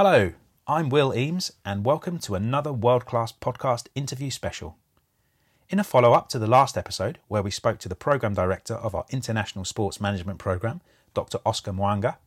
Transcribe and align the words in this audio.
Hello, 0.00 0.32
I'm 0.68 0.90
Will 0.90 1.12
Eames, 1.12 1.50
and 1.64 1.84
welcome 1.84 2.20
to 2.20 2.36
another 2.36 2.72
world 2.72 3.04
class 3.04 3.32
podcast 3.32 3.88
interview 3.96 4.30
special. 4.30 4.76
In 5.70 5.80
a 5.80 5.82
follow 5.82 6.12
up 6.12 6.28
to 6.28 6.38
the 6.38 6.46
last 6.46 6.78
episode, 6.78 7.18
where 7.26 7.42
we 7.42 7.50
spoke 7.50 7.80
to 7.80 7.88
the 7.88 7.96
Programme 7.96 8.32
Director 8.32 8.74
of 8.74 8.94
our 8.94 9.04
International 9.10 9.64
Sports 9.64 10.00
Management 10.00 10.38
Programme, 10.38 10.82
Dr. 11.14 11.38
Oscar 11.44 11.72
Mwaanga, 11.72 12.18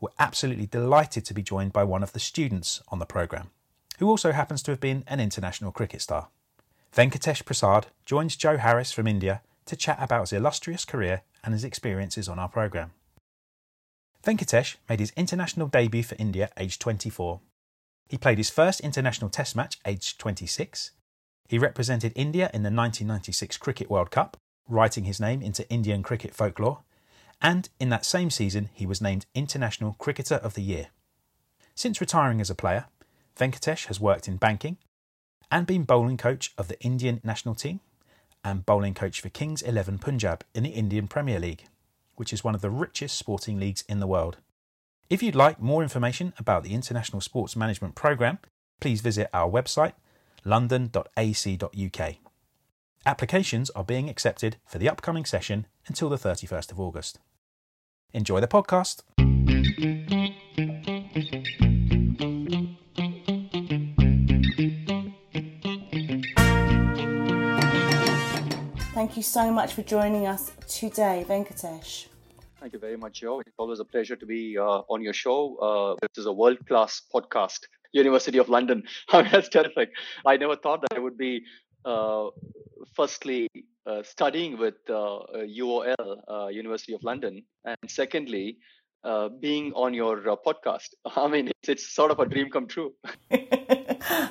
we're 0.00 0.08
absolutely 0.18 0.66
delighted 0.66 1.24
to 1.26 1.32
be 1.32 1.44
joined 1.44 1.72
by 1.72 1.84
one 1.84 2.02
of 2.02 2.12
the 2.12 2.18
students 2.18 2.82
on 2.88 2.98
the 2.98 3.06
programme, 3.06 3.50
who 4.00 4.08
also 4.08 4.32
happens 4.32 4.60
to 4.64 4.72
have 4.72 4.80
been 4.80 5.04
an 5.06 5.20
international 5.20 5.70
cricket 5.70 6.00
star. 6.00 6.26
Venkatesh 6.92 7.44
Prasad 7.44 7.86
joins 8.04 8.34
Jo 8.34 8.56
Harris 8.56 8.90
from 8.90 9.06
India 9.06 9.42
to 9.66 9.76
chat 9.76 9.98
about 10.00 10.22
his 10.22 10.32
illustrious 10.32 10.84
career 10.84 11.22
and 11.44 11.54
his 11.54 11.62
experiences 11.62 12.28
on 12.28 12.40
our 12.40 12.48
programme. 12.48 12.90
Venkatesh 14.24 14.76
made 14.88 15.00
his 15.00 15.12
international 15.16 15.66
debut 15.66 16.04
for 16.04 16.14
India 16.16 16.50
aged 16.56 16.80
24. 16.80 17.40
He 18.08 18.18
played 18.18 18.38
his 18.38 18.50
first 18.50 18.80
international 18.80 19.30
test 19.30 19.56
match 19.56 19.80
aged 19.84 20.18
26. 20.20 20.92
He 21.48 21.58
represented 21.58 22.12
India 22.14 22.44
in 22.54 22.62
the 22.62 22.70
1996 22.70 23.56
Cricket 23.56 23.90
World 23.90 24.10
Cup, 24.10 24.36
writing 24.68 25.04
his 25.04 25.20
name 25.20 25.42
into 25.42 25.68
Indian 25.68 26.02
cricket 26.02 26.34
folklore, 26.34 26.82
and 27.40 27.68
in 27.80 27.88
that 27.88 28.04
same 28.04 28.30
season 28.30 28.68
he 28.72 28.86
was 28.86 29.00
named 29.00 29.26
International 29.34 29.96
Cricketer 29.98 30.36
of 30.36 30.54
the 30.54 30.62
Year. 30.62 30.88
Since 31.74 32.00
retiring 32.00 32.40
as 32.40 32.50
a 32.50 32.54
player, 32.54 32.86
Venkatesh 33.36 33.86
has 33.86 34.00
worked 34.00 34.28
in 34.28 34.36
banking 34.36 34.76
and 35.50 35.66
been 35.66 35.82
bowling 35.82 36.16
coach 36.16 36.52
of 36.56 36.68
the 36.68 36.80
Indian 36.80 37.20
national 37.24 37.56
team 37.56 37.80
and 38.44 38.64
bowling 38.64 38.94
coach 38.94 39.20
for 39.20 39.30
Kings 39.30 39.62
11 39.62 39.98
Punjab 39.98 40.44
in 40.54 40.62
the 40.62 40.70
Indian 40.70 41.08
Premier 41.08 41.40
League 41.40 41.64
which 42.16 42.32
is 42.32 42.44
one 42.44 42.54
of 42.54 42.60
the 42.60 42.70
richest 42.70 43.18
sporting 43.18 43.58
leagues 43.58 43.84
in 43.88 44.00
the 44.00 44.06
world. 44.06 44.38
If 45.10 45.22
you'd 45.22 45.34
like 45.34 45.60
more 45.60 45.82
information 45.82 46.32
about 46.38 46.64
the 46.64 46.74
International 46.74 47.20
Sports 47.20 47.56
Management 47.56 47.94
Programme, 47.94 48.38
please 48.80 49.00
visit 49.00 49.28
our 49.32 49.50
website 49.50 49.92
london.ac.uk. 50.44 52.14
Applications 53.04 53.70
are 53.70 53.84
being 53.84 54.08
accepted 54.08 54.56
for 54.66 54.78
the 54.78 54.88
upcoming 54.88 55.24
session 55.24 55.66
until 55.86 56.08
the 56.08 56.16
31st 56.16 56.72
of 56.72 56.80
August. 56.80 57.18
Enjoy 58.12 58.40
the 58.40 58.48
podcast. 58.48 59.02
Thank 69.02 69.16
you 69.16 69.24
so 69.24 69.50
much 69.50 69.74
for 69.74 69.82
joining 69.82 70.28
us 70.28 70.52
today, 70.68 71.26
Venkatesh. 71.28 72.06
Thank 72.60 72.72
you 72.72 72.78
very 72.78 72.96
much, 72.96 73.22
Jo. 73.22 73.40
It's 73.40 73.58
always 73.58 73.80
a 73.80 73.84
pleasure 73.84 74.14
to 74.14 74.24
be 74.24 74.56
uh, 74.56 74.82
on 74.94 75.02
your 75.02 75.12
show. 75.12 75.56
Uh, 75.56 75.96
this 76.00 76.18
is 76.18 76.26
a 76.26 76.32
world 76.32 76.64
class 76.68 77.02
podcast, 77.12 77.58
University 77.92 78.38
of 78.38 78.48
London. 78.48 78.84
I 79.08 79.22
mean, 79.22 79.32
that's 79.32 79.48
terrific. 79.48 79.90
I 80.24 80.36
never 80.36 80.54
thought 80.54 80.82
that 80.82 80.96
I 80.96 81.00
would 81.00 81.18
be, 81.18 81.42
uh, 81.84 82.28
firstly, 82.94 83.48
uh, 83.86 84.04
studying 84.04 84.56
with 84.56 84.76
UOL, 84.88 85.96
uh, 85.98 86.32
uh, 86.32 86.46
University 86.46 86.94
of 86.94 87.02
London, 87.02 87.42
and 87.64 87.76
secondly, 87.88 88.58
being 89.40 89.72
on 89.72 89.94
your 89.94 90.22
podcast. 90.46 90.90
I 91.16 91.26
mean, 91.26 91.48
it's, 91.48 91.68
it's 91.68 91.92
sort 91.92 92.12
of 92.12 92.20
a 92.20 92.26
dream 92.26 92.50
come 92.50 92.68
true. 92.68 92.92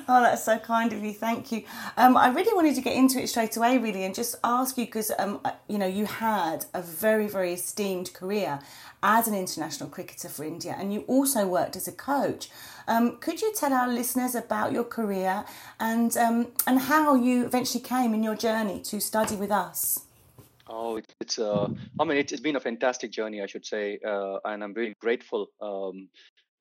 oh, 0.08 0.20
that's 0.22 0.44
so 0.44 0.58
kind 0.58 0.92
of 0.92 1.02
you. 1.02 1.12
Thank 1.12 1.50
you. 1.50 1.64
Um, 1.96 2.16
I 2.16 2.28
really 2.28 2.54
wanted 2.54 2.74
to 2.76 2.80
get 2.80 2.94
into 2.94 3.20
it 3.20 3.28
straight 3.28 3.56
away, 3.56 3.78
really, 3.78 4.04
and 4.04 4.14
just 4.14 4.36
ask 4.44 4.78
you 4.78 4.86
because 4.86 5.10
um, 5.18 5.40
you 5.68 5.78
know 5.78 5.86
you 5.86 6.06
had 6.06 6.64
a 6.72 6.82
very, 6.82 7.26
very 7.26 7.54
esteemed 7.54 8.12
career 8.12 8.60
as 9.02 9.26
an 9.26 9.34
international 9.34 9.88
cricketer 9.88 10.28
for 10.28 10.44
India, 10.44 10.76
and 10.78 10.92
you 10.92 11.00
also 11.08 11.46
worked 11.46 11.74
as 11.76 11.88
a 11.88 11.92
coach. 11.92 12.48
Um, 12.86 13.16
could 13.18 13.42
you 13.42 13.52
tell 13.54 13.72
our 13.72 13.88
listeners 13.88 14.34
about 14.34 14.72
your 14.72 14.84
career 14.84 15.44
and 15.80 16.16
um, 16.16 16.52
and 16.66 16.78
how 16.78 17.14
you 17.14 17.44
eventually 17.44 17.82
came 17.82 18.14
in 18.14 18.22
your 18.22 18.36
journey 18.36 18.80
to 18.82 19.00
study 19.00 19.36
with 19.36 19.50
us? 19.50 20.00
Oh, 20.68 21.00
it's 21.20 21.38
uh, 21.38 21.68
I 22.00 22.04
mean, 22.04 22.18
it's, 22.18 22.32
it's 22.32 22.40
been 22.40 22.56
a 22.56 22.60
fantastic 22.60 23.10
journey, 23.10 23.42
I 23.42 23.46
should 23.46 23.66
say, 23.66 23.98
uh, 24.06 24.38
and 24.44 24.62
I'm 24.62 24.72
really 24.72 24.94
grateful 25.00 25.48
um, 25.60 26.08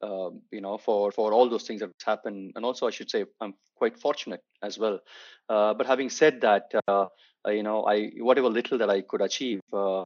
um, 0.03 0.41
you 0.51 0.61
know, 0.61 0.77
for 0.77 1.11
for 1.11 1.33
all 1.33 1.49
those 1.49 1.63
things 1.63 1.81
that 1.81 1.91
happened. 2.05 2.53
And 2.55 2.65
also, 2.65 2.87
I 2.87 2.91
should 2.91 3.09
say, 3.09 3.25
I'm 3.39 3.53
quite 3.75 3.99
fortunate 3.99 4.41
as 4.63 4.77
well. 4.77 4.99
Uh, 5.49 5.73
but 5.73 5.87
having 5.87 6.09
said 6.09 6.41
that, 6.41 6.71
uh, 6.87 7.05
you 7.47 7.63
know, 7.63 7.83
I 7.85 8.11
whatever 8.17 8.49
little 8.49 8.77
that 8.79 8.89
I 8.89 9.01
could 9.01 9.21
achieve, 9.21 9.61
uh, 9.73 10.03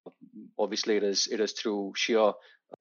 obviously, 0.58 0.98
it 0.98 1.04
is 1.04 1.28
it 1.32 1.40
is 1.40 1.54
through 1.54 1.94
sheer, 1.96 2.32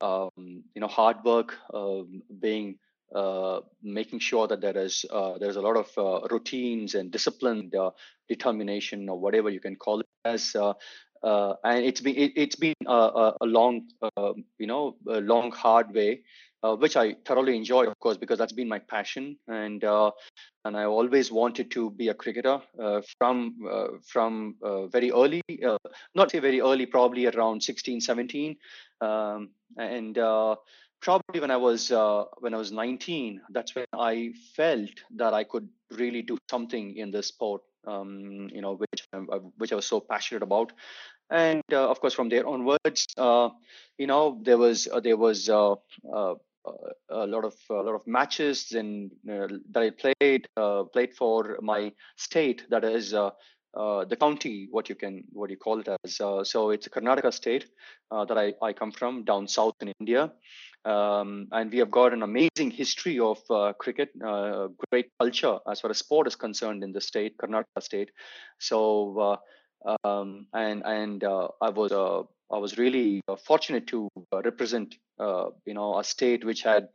um, 0.00 0.30
you 0.75 0.80
know, 0.80 0.88
hard 0.88 1.16
work, 1.25 1.56
um, 1.72 2.22
being 2.41 2.78
uh, 3.14 3.60
making 3.82 4.19
sure 4.19 4.46
that 4.48 4.60
there 4.60 4.76
is 4.76 5.04
uh, 5.10 5.38
there's 5.38 5.56
a 5.56 5.60
lot 5.60 5.76
of 5.76 5.88
uh, 5.98 6.26
routines 6.31 6.94
and 6.94 7.10
discipline, 7.10 7.70
determination, 8.28 9.08
or 9.08 9.19
whatever 9.19 9.50
you 9.50 9.60
can 9.60 9.76
call 9.76 10.00
it 10.00 10.06
as. 10.25 10.54
and 10.54 11.84
it's 11.84 12.00
been 12.00 12.16
it, 12.16 12.36
has 12.36 12.56
been 12.56 12.75
a, 12.86 13.32
a 13.41 13.46
long, 13.46 13.88
um, 14.16 14.44
you 14.58 14.66
know, 14.66 14.96
a 15.08 15.20
long 15.20 15.52
hard 15.52 15.94
way, 15.94 16.20
uh, 16.64 16.75
which 16.76 16.97
I 16.97 17.14
thoroughly 17.26 17.56
enjoy, 17.56 17.86
of 17.86 17.98
course, 18.00 18.16
because 18.16 18.38
that's 18.38 18.52
been 18.52 18.69
my 18.69 18.78
passion, 18.78 19.36
and 19.47 19.84
uh, 19.84 20.10
and 20.64 20.76
I 20.76 20.84
always 20.84 21.30
wanted 21.30 21.70
to 21.72 21.91
be 21.91 22.08
a 22.08 22.14
cricketer 22.14 22.58
uh, 22.80 23.02
from 23.19 23.56
uh, 23.70 23.88
from 24.06 24.56
uh, 24.62 24.86
very 24.86 25.12
early, 25.12 25.42
uh, 25.64 25.76
not 26.14 26.30
say 26.30 26.38
very 26.38 26.62
early, 26.62 26.86
probably 26.86 27.26
around 27.26 27.62
16, 27.62 28.00
17, 28.00 28.56
um, 29.02 29.50
and 29.76 30.14
probably 31.02 31.41
when 31.41 31.50
I 31.50 31.58
was 31.58 31.91
when 31.91 32.54
I 32.54 32.56
was 32.56 32.72
19, 32.72 33.42
that's 33.50 33.75
when 33.75 33.84
I 33.92 34.32
felt 34.56 35.04
that 35.16 35.34
I 35.34 35.44
could 35.44 35.69
really 35.91 36.22
do 36.22 36.38
something 36.50 36.96
in 36.96 37.10
this 37.10 37.26
sport, 37.26 37.60
um, 37.86 38.48
you 38.50 38.62
know, 38.62 38.76
which 38.76 39.06
which 39.58 39.72
I 39.72 39.76
was 39.76 39.86
so 39.86 40.00
passionate 40.00 40.42
about. 40.42 40.72
And 41.31 41.62
uh, 41.72 41.88
of 41.88 42.00
course 42.00 42.14
from 42.14 42.28
there 42.28 42.46
onwards 42.46 43.06
uh, 43.16 43.48
you 43.96 44.06
know 44.06 44.38
there 44.42 44.58
was 44.58 44.86
uh, 44.92 45.00
there 45.00 45.16
was 45.16 45.48
a 47.10 47.26
lot 47.26 47.44
of 47.44 47.54
a 47.70 47.75
lot 47.75 47.94
of 47.94 48.06
matches 48.06 48.72
and 48.72 49.10
uh, 49.30 49.48
that 49.70 49.82
I 49.82 49.91
played 49.91 50.47
uh, 50.56 50.84
played 50.84 51.14
for 51.14 51.58
my 51.62 51.92
state 52.16 52.64
that 52.70 52.84
is 52.84 53.14
uh, 53.14 53.30
uh 53.76 54.04
the 54.04 54.16
county 54.16 54.69
what 54.70 54.88
you 54.88 54.94
can 54.94 55.25
what 55.32 55.50
you 55.50 55.56
call 55.56 55.80
it 55.80 55.88
as 56.04 56.20
uh, 56.20 56.44
so 56.44 56.70
it's 56.70 56.86
a 56.86 56.91
Karnataka 56.91 57.32
state 57.32 57.66
uh, 58.10 58.25
that 58.25 58.38
I, 58.38 58.54
I 58.62 58.72
come 58.72 58.92
from 58.92 59.25
down 59.25 59.48
south 59.48 59.75
in 59.80 59.92
India. 60.00 60.32
Um, 60.86 61.48
and 61.50 61.72
we 61.72 61.78
have 61.78 61.91
got 61.91 62.12
an 62.12 62.22
amazing 62.22 62.70
history 62.70 63.19
of 63.19 63.38
cricket 63.78 64.10
great 64.91 65.06
culture 65.19 65.58
as 65.70 65.81
far 65.81 65.91
as 65.91 65.98
sport 65.98 66.26
is 66.26 66.36
concerned 66.36 66.84
in 66.84 66.92
the 66.92 67.00
state 67.00 67.38
Karnataka 67.38 67.81
state. 67.81 68.10
So 68.58 69.38
um, 70.04 70.46
and 70.52 70.82
and 70.84 71.25
I 71.25 71.70
was 71.70 72.26
I 72.54 72.59
was 72.59 72.78
really 72.78 73.20
uh, 73.26 73.34
fortunate 73.34 73.88
to 73.88 74.09
uh, 74.32 74.41
represent, 74.42 74.94
uh, 75.19 75.47
you 75.66 75.75
know, 75.75 75.98
a 75.98 76.04
state 76.04 76.44
which 76.44 76.62
had 76.62 76.88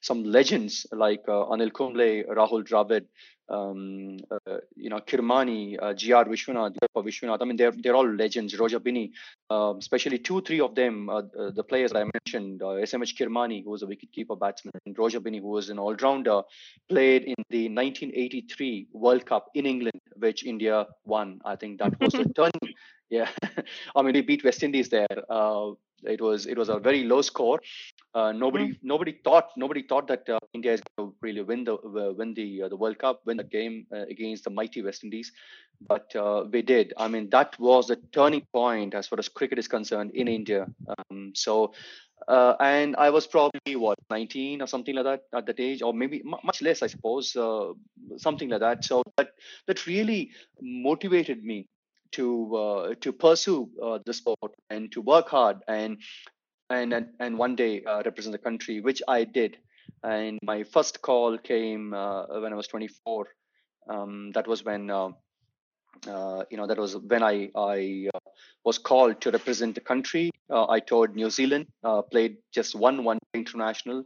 some 0.00 0.24
legends 0.24 0.86
like 0.90 1.26
Anil 1.26 1.72
Kumble, 1.72 2.24
Rahul 2.38 2.66
Dravid, 2.66 3.04
um, 3.50 4.16
uh, 4.30 4.58
you 4.74 4.88
know, 4.88 5.00
Kirmani, 5.00 5.76
uh, 5.80 5.92
GR 5.92 6.30
Vishwanath, 6.30 6.76
Vishwanath. 6.96 7.42
I 7.42 7.44
mean, 7.44 7.56
they're 7.56 7.72
they're 7.72 7.94
all 7.94 8.08
legends. 8.08 8.58
Roger 8.58 8.78
Binny, 8.78 9.12
um, 9.50 9.76
especially 9.78 10.18
two, 10.18 10.40
three 10.40 10.60
of 10.60 10.74
them, 10.74 11.10
uh, 11.10 11.22
the 11.54 11.62
players 11.62 11.92
I 11.92 12.04
mentioned, 12.04 12.60
SMH 12.60 13.14
Kirmani, 13.18 13.62
who 13.64 13.70
was 13.70 13.82
a 13.82 13.86
wicketkeeper 13.86 14.38
batsman, 14.38 14.72
and 14.86 14.98
Roger 14.98 15.20
Binny, 15.20 15.40
who 15.40 15.48
was 15.48 15.68
an 15.68 15.78
all-rounder, 15.78 16.42
played 16.88 17.24
in 17.24 17.34
the 17.50 17.68
1983 17.68 18.88
World 18.92 19.26
Cup 19.26 19.48
in 19.54 19.66
England, 19.66 20.00
which 20.16 20.46
India 20.46 20.86
won. 21.04 21.40
I 21.44 21.56
think 21.56 21.80
that 21.80 22.00
was 22.00 22.14
the 22.14 22.24
turning. 22.36 22.74
Yeah, 23.12 23.28
I 23.94 24.00
mean, 24.00 24.14
we 24.14 24.22
beat 24.22 24.42
West 24.42 24.62
Indies 24.62 24.88
there. 24.88 25.16
Uh, 25.28 25.72
it 26.04 26.20
was 26.20 26.46
it 26.46 26.56
was 26.56 26.70
a 26.70 26.78
very 26.78 27.04
low 27.04 27.20
score. 27.20 27.60
Uh, 28.14 28.32
nobody 28.32 28.68
mm-hmm. 28.68 28.88
nobody 28.88 29.12
thought 29.22 29.50
nobody 29.54 29.82
thought 29.82 30.06
that 30.08 30.26
uh, 30.30 30.38
India 30.54 30.72
is 30.72 30.80
going 30.96 31.10
to 31.10 31.16
really 31.20 31.42
win 31.42 31.62
the 31.64 31.74
uh, 31.74 32.12
win 32.20 32.32
the 32.32 32.62
uh, 32.62 32.68
the 32.70 32.76
World 32.76 32.98
Cup, 32.98 33.20
win 33.26 33.36
the 33.36 33.44
game 33.44 33.86
uh, 33.92 34.06
against 34.14 34.44
the 34.44 34.50
mighty 34.50 34.80
West 34.80 35.04
Indies, 35.04 35.30
but 35.86 36.16
uh, 36.16 36.44
we 36.50 36.62
did. 36.62 36.94
I 36.96 37.06
mean, 37.08 37.28
that 37.30 37.60
was 37.60 37.88
the 37.88 37.96
turning 38.12 38.46
point 38.50 38.94
as 38.94 39.08
far 39.08 39.18
as 39.18 39.28
cricket 39.28 39.58
is 39.58 39.68
concerned 39.68 40.12
in 40.14 40.26
India. 40.40 40.66
Um, 40.94 41.32
so. 41.34 41.74
and 42.64 42.94
I 43.04 43.10
was 43.14 43.24
probably 43.30 43.74
what 43.84 43.98
19 44.08 44.62
or 44.64 44.68
something 44.72 44.94
like 44.98 45.06
that 45.06 45.22
at 45.38 45.46
that 45.46 45.60
age, 45.64 45.80
or 45.86 45.92
maybe 46.02 46.18
m- 46.26 46.42
much 46.50 46.62
less, 46.66 46.82
I 46.86 46.88
suppose, 46.92 47.32
something 48.26 48.48
like 48.52 48.60
that. 48.60 48.84
So 48.90 49.02
that 49.16 49.32
that 49.66 49.86
really 49.88 50.20
motivated 50.60 51.42
me 51.52 51.58
to 52.12 52.56
uh, 52.56 52.94
to 53.00 53.12
pursue 53.12 53.68
uh, 53.82 53.98
the 54.04 54.12
sport 54.14 54.52
and 54.70 54.90
to 54.92 55.00
work 55.00 55.28
hard 55.28 55.58
and 55.68 55.98
and 56.70 57.06
and, 57.20 57.38
one 57.38 57.54
day 57.54 57.82
uh, 57.84 58.02
represent 58.04 58.32
the 58.32 58.38
country, 58.38 58.80
which 58.80 59.02
I 59.06 59.24
did. 59.24 59.58
And 60.02 60.38
my 60.42 60.64
first 60.64 61.02
call 61.02 61.38
came 61.38 61.92
uh, 61.92 62.40
when 62.40 62.52
I 62.52 62.56
was 62.56 62.66
24. 62.66 63.26
Um, 63.90 64.30
that 64.32 64.46
was 64.46 64.64
when 64.64 64.90
uh, 64.90 65.10
uh, 66.08 66.44
you 66.50 66.56
know 66.56 66.66
that 66.66 66.78
was 66.78 66.96
when 66.96 67.22
I 67.22 67.50
I 67.54 68.08
was 68.64 68.78
called 68.78 69.20
to 69.20 69.30
represent 69.30 69.74
the 69.74 69.80
country. 69.80 70.30
I 70.50 70.80
toured 70.80 71.14
New 71.14 71.30
Zealand, 71.30 71.66
played 72.10 72.36
just 72.52 72.74
one 72.74 73.04
one 73.04 73.18
international. 73.34 74.04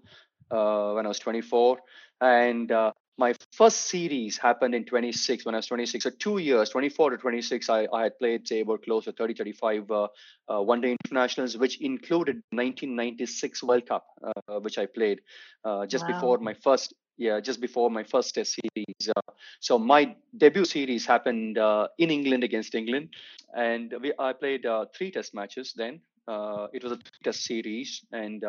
when 0.48 1.06
I 1.06 1.08
was 1.08 1.18
24, 1.18 1.78
and 2.20 2.72
my 3.18 3.34
first 3.52 3.82
series 3.88 4.36
happened 4.36 4.74
in 4.74 4.84
26 4.84 5.44
when 5.44 5.54
I 5.54 5.58
was 5.58 5.66
26. 5.66 6.04
So 6.04 6.10
two 6.10 6.38
years, 6.38 6.70
24 6.70 7.10
to 7.10 7.16
26, 7.16 7.68
I, 7.70 7.86
I 7.92 8.04
had 8.04 8.18
played 8.18 8.46
say 8.46 8.60
about 8.60 8.82
close 8.82 9.04
to 9.04 9.12
30, 9.12 9.34
35 9.34 9.90
uh, 9.90 10.08
uh, 10.48 10.60
one-day 10.62 10.96
internationals, 11.04 11.56
which 11.56 11.80
included 11.80 12.42
1996 12.52 13.62
World 13.62 13.86
Cup, 13.88 14.06
uh, 14.22 14.60
which 14.60 14.78
I 14.78 14.86
played 14.86 15.20
uh, 15.64 15.86
just 15.86 16.06
wow. 16.08 16.14
before 16.14 16.38
my 16.38 16.54
first 16.54 16.94
yeah 17.18 17.40
just 17.40 17.60
before 17.60 17.90
my 17.90 18.04
first 18.04 18.34
test 18.34 18.56
series 18.60 19.08
uh, 19.16 19.32
so 19.60 19.78
my 19.78 20.14
debut 20.36 20.66
series 20.66 21.06
happened 21.06 21.56
uh, 21.56 21.88
in 21.98 22.10
england 22.10 22.44
against 22.44 22.74
england 22.74 23.08
and 23.56 23.94
we, 24.02 24.12
i 24.18 24.34
played 24.34 24.66
uh, 24.66 24.84
three 24.94 25.10
test 25.10 25.34
matches 25.34 25.72
then 25.76 25.98
uh, 26.28 26.66
it 26.74 26.82
was 26.82 26.92
a 26.92 26.98
test 27.24 27.42
series 27.44 28.04
and 28.12 28.44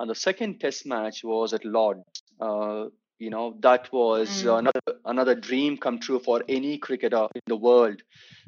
and 0.00 0.10
the 0.10 0.14
second 0.14 0.58
test 0.58 0.86
match 0.86 1.22
was 1.22 1.52
at 1.52 1.64
lords 1.64 2.02
you 3.20 3.30
know 3.30 3.54
that 3.60 3.92
was 3.92 4.28
mm. 4.42 4.58
another 4.58 4.80
another 5.04 5.34
dream 5.34 5.76
come 5.76 5.98
true 5.98 6.18
for 6.18 6.42
any 6.48 6.78
cricketer 6.78 7.28
in 7.34 7.42
the 7.46 7.56
world 7.56 8.02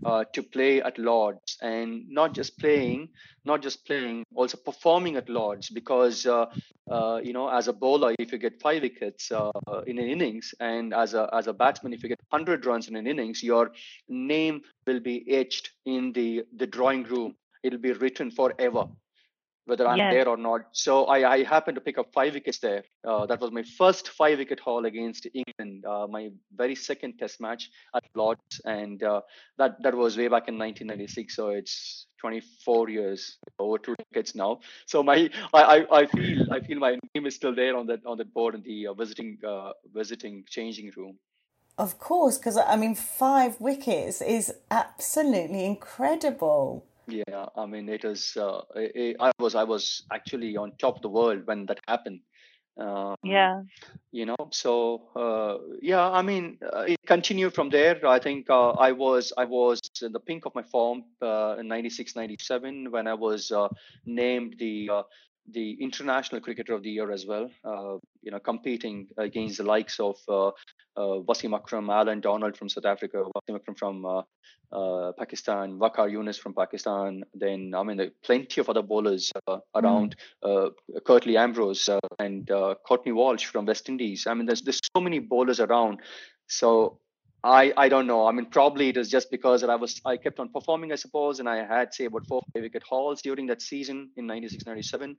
uh, 0.05 0.25
to 0.33 0.43
play 0.43 0.81
at 0.83 0.99
lords. 0.99 1.59
And 1.61 2.09
not 2.09 2.35
just 2.35 2.59
playing 2.59 3.11
not 3.45 3.63
just 3.63 3.85
playing 3.87 4.25
also 4.35 4.57
performing 4.57 5.17
at 5.17 5.29
lords 5.29 5.69
because 5.69 6.27
uh, 6.27 6.47
uh, 6.91 7.21
you 7.23 7.33
know 7.33 7.49
as 7.49 7.69
a 7.69 7.73
bowler 7.73 8.15
if 8.19 8.33
you 8.33 8.39
get 8.39 8.61
five 8.61 8.83
wickets 8.83 9.31
uh, 9.31 9.53
in 9.87 9.99
an 9.99 10.09
innings 10.09 10.55
and 10.59 10.95
as 10.95 11.15
a 11.15 11.29
as 11.33 11.47
a 11.47 11.53
batsman 11.53 11.93
if 11.93 12.03
you 12.03 12.09
get 12.09 12.21
100 12.31 12.65
runs 12.67 12.89
in 12.89 12.97
an 12.97 13.07
innings 13.07 13.43
your 13.43 13.71
name 14.09 14.63
will 14.87 15.01
be 15.01 15.25
etched 15.31 15.71
in 15.85 16.13
the 16.13 16.45
the 16.57 16.67
drawing 16.67 17.05
room. 17.05 17.37
It'll 17.63 17.79
be 17.79 17.93
written 17.93 18.31
forever 18.33 18.89
whether 19.67 19.87
I'm 19.87 19.99
yes. 19.99 20.12
there 20.12 20.29
or 20.29 20.37
not. 20.37 20.62
So 20.73 21.05
I, 21.05 21.32
I 21.35 21.43
happened 21.44 21.76
to 21.76 21.81
pick 21.81 21.99
up 21.99 22.12
five 22.12 22.35
wickets 22.35 22.59
there. 22.59 22.85
Uh, 23.06 23.26
that 23.26 23.41
was 23.41 23.53
my 23.53 23.62
first 23.62 24.09
five 24.09 24.38
wicket 24.38 24.61
haul 24.61 24.87
against 24.87 25.26
England, 25.35 25.85
uh, 25.85 26.06
my 26.09 26.31
very 26.55 26.75
second 26.75 27.19
test 27.19 27.41
match 27.41 27.70
at 27.94 28.03
Lords. 28.14 28.61
And 28.64 29.03
uh, 29.03 29.20
that, 29.59 29.82
that 29.82 29.94
was 29.94 30.17
way 30.17 30.29
back 30.29 30.49
in 30.49 30.59
1996. 30.59 31.37
So 31.37 31.50
it's 31.50 32.06
24 32.23 32.88
years, 32.88 33.38
over 33.59 33.79
two 33.79 33.94
decades 33.97 34.35
now. 34.35 34.61
So 34.87 35.03
my 35.03 35.29
I, 35.53 35.62
I, 35.62 35.99
I 36.00 36.06
feel 36.06 36.53
I 36.53 36.61
feel 36.61 36.79
my 36.79 36.97
name 37.14 37.26
is 37.26 37.35
still 37.35 37.55
there 37.55 37.76
on 37.76 37.87
that 37.88 38.06
on 38.06 38.17
that 38.19 38.32
board 38.32 38.55
in 38.55 38.62
the 38.62 38.87
uh, 38.87 38.94
visiting 38.94 39.38
uh, 39.47 39.73
visiting 39.93 40.44
changing 40.49 40.93
room. 40.97 41.19
Of 41.79 41.99
course, 41.99 42.38
because 42.38 42.56
I 42.56 42.76
mean, 42.76 42.94
five 42.94 43.61
wickets 43.61 44.23
is 44.23 44.55
absolutely 44.70 45.64
incredible. 45.64 46.87
Yeah, 47.08 47.46
I 47.56 47.66
mean, 47.66 47.88
it 47.88 48.04
is. 48.04 48.37
Uh, 48.37 48.60
it, 48.76 49.16
I 49.19 49.32
was. 49.38 49.54
I 49.54 49.64
was 49.64 50.04
actually 50.12 50.56
on 50.56 50.72
top 50.78 50.96
of 50.96 51.02
the 51.02 51.08
world 51.08 51.43
when 51.46 51.66
that 51.66 51.81
happened. 51.88 52.20
Um, 52.78 53.16
yeah. 53.25 53.62
You 54.12 54.26
know, 54.26 54.37
so 54.52 55.08
uh, 55.16 55.58
yeah, 55.82 56.08
I 56.08 56.22
mean, 56.22 56.58
uh, 56.62 56.82
it 56.88 56.99
continued 57.06 57.54
from 57.54 57.70
there. 57.70 58.06
I 58.06 58.19
think 58.20 58.49
uh, 58.50 58.70
I 58.70 58.93
was 58.93 59.32
I 59.37 59.44
was 59.44 59.81
in 60.02 60.12
the 60.12 60.20
pink 60.20 60.46
of 60.46 60.54
my 60.54 60.62
form 60.62 61.04
uh, 61.20 61.56
in 61.58 61.69
96, 61.69 62.14
97 62.16 62.90
when 62.90 63.06
I 63.08 63.14
was 63.14 63.50
uh, 63.50 63.69
named 64.06 64.56
the 64.58 64.90
uh, 64.90 65.02
the 65.50 65.73
international 65.81 66.41
cricketer 66.41 66.75
of 66.75 66.83
the 66.83 66.91
year 66.91 67.11
as 67.11 67.27
well. 67.27 67.50
Uh, 67.65 67.99
you 68.23 68.31
know, 68.31 68.39
competing 68.39 69.09
against 69.19 69.59
the 69.59 69.65
likes 69.65 69.99
of 69.99 70.17
uh, 70.29 70.49
uh, 70.49 70.53
Wasim 70.97 71.55
Akram, 71.55 71.91
Allan 71.91 72.21
Donald 72.21 72.56
from 72.56 72.69
South 72.69 72.85
Africa, 72.85 73.25
Wasim 73.37 73.56
Akram 73.56 73.75
from 73.75 74.05
uh, 74.06 74.23
uh, 74.73 75.12
Pakistan, 75.19 75.79
Waqar 75.79 76.11
Younis 76.11 76.39
from 76.39 76.55
Pakistan. 76.55 77.25
Then 77.35 77.75
I 77.75 77.83
mean, 77.83 77.97
there 77.97 78.11
plenty 78.25 78.61
of 78.61 78.69
other 78.69 78.83
bowlers 78.83 79.33
uh, 79.47 79.59
around. 79.75 80.17
Mm. 80.44 80.73
Curtly 81.05 81.37
Ambrose 81.37 81.88
and 82.19 82.49
Courtney 82.87 83.12
Walsh 83.12 83.47
from 83.47 83.67
West 83.67 83.88
Indies. 83.88 84.27
I 84.27 84.35
mean, 84.35 84.47
there's 84.47 84.62
there's 84.62 84.81
so 84.95 85.00
many 85.00 85.19
bowlers 85.19 85.61
around. 85.61 86.00
So 86.47 86.99
I 87.44 87.73
I 87.77 87.89
don't 87.89 88.06
know. 88.06 88.27
I 88.27 88.33
mean, 88.33 88.47
probably 88.47 88.89
it 88.89 88.97
is 88.97 89.11
just 89.11 89.31
because 89.31 89.62
that 89.62 89.71
I 89.71 89.77
was 89.77 90.00
I 90.05 90.17
kept 90.17 90.39
on 90.39 90.49
performing, 90.50 90.93
I 90.93 90.97
suppose, 90.97 91.41
and 91.41 91.49
I 91.49 91.65
had 91.65 91.93
say 91.93 92.05
about 92.05 92.27
four 92.27 92.43
five 92.53 92.62
wicket 92.62 92.83
hauls 92.83 93.23
during 93.23 93.47
that 93.49 93.62
season 93.62 94.11
in 94.17 94.27
96, 94.27 94.67
97. 94.67 95.17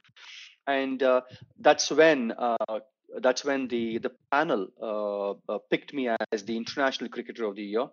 and 0.68 1.04
uh, 1.04 1.22
that's 1.60 1.92
when 1.92 2.34
uh, 2.38 2.80
that's 3.20 3.44
when 3.44 3.68
the 3.68 3.98
the 3.98 4.12
panel 4.32 4.68
uh, 4.82 5.32
uh 5.52 5.60
picked 5.70 5.94
me 5.94 6.10
as 6.32 6.44
the 6.44 6.56
international 6.56 7.10
cricketer 7.10 7.46
of 7.46 7.56
the 7.56 7.64
year. 7.64 7.88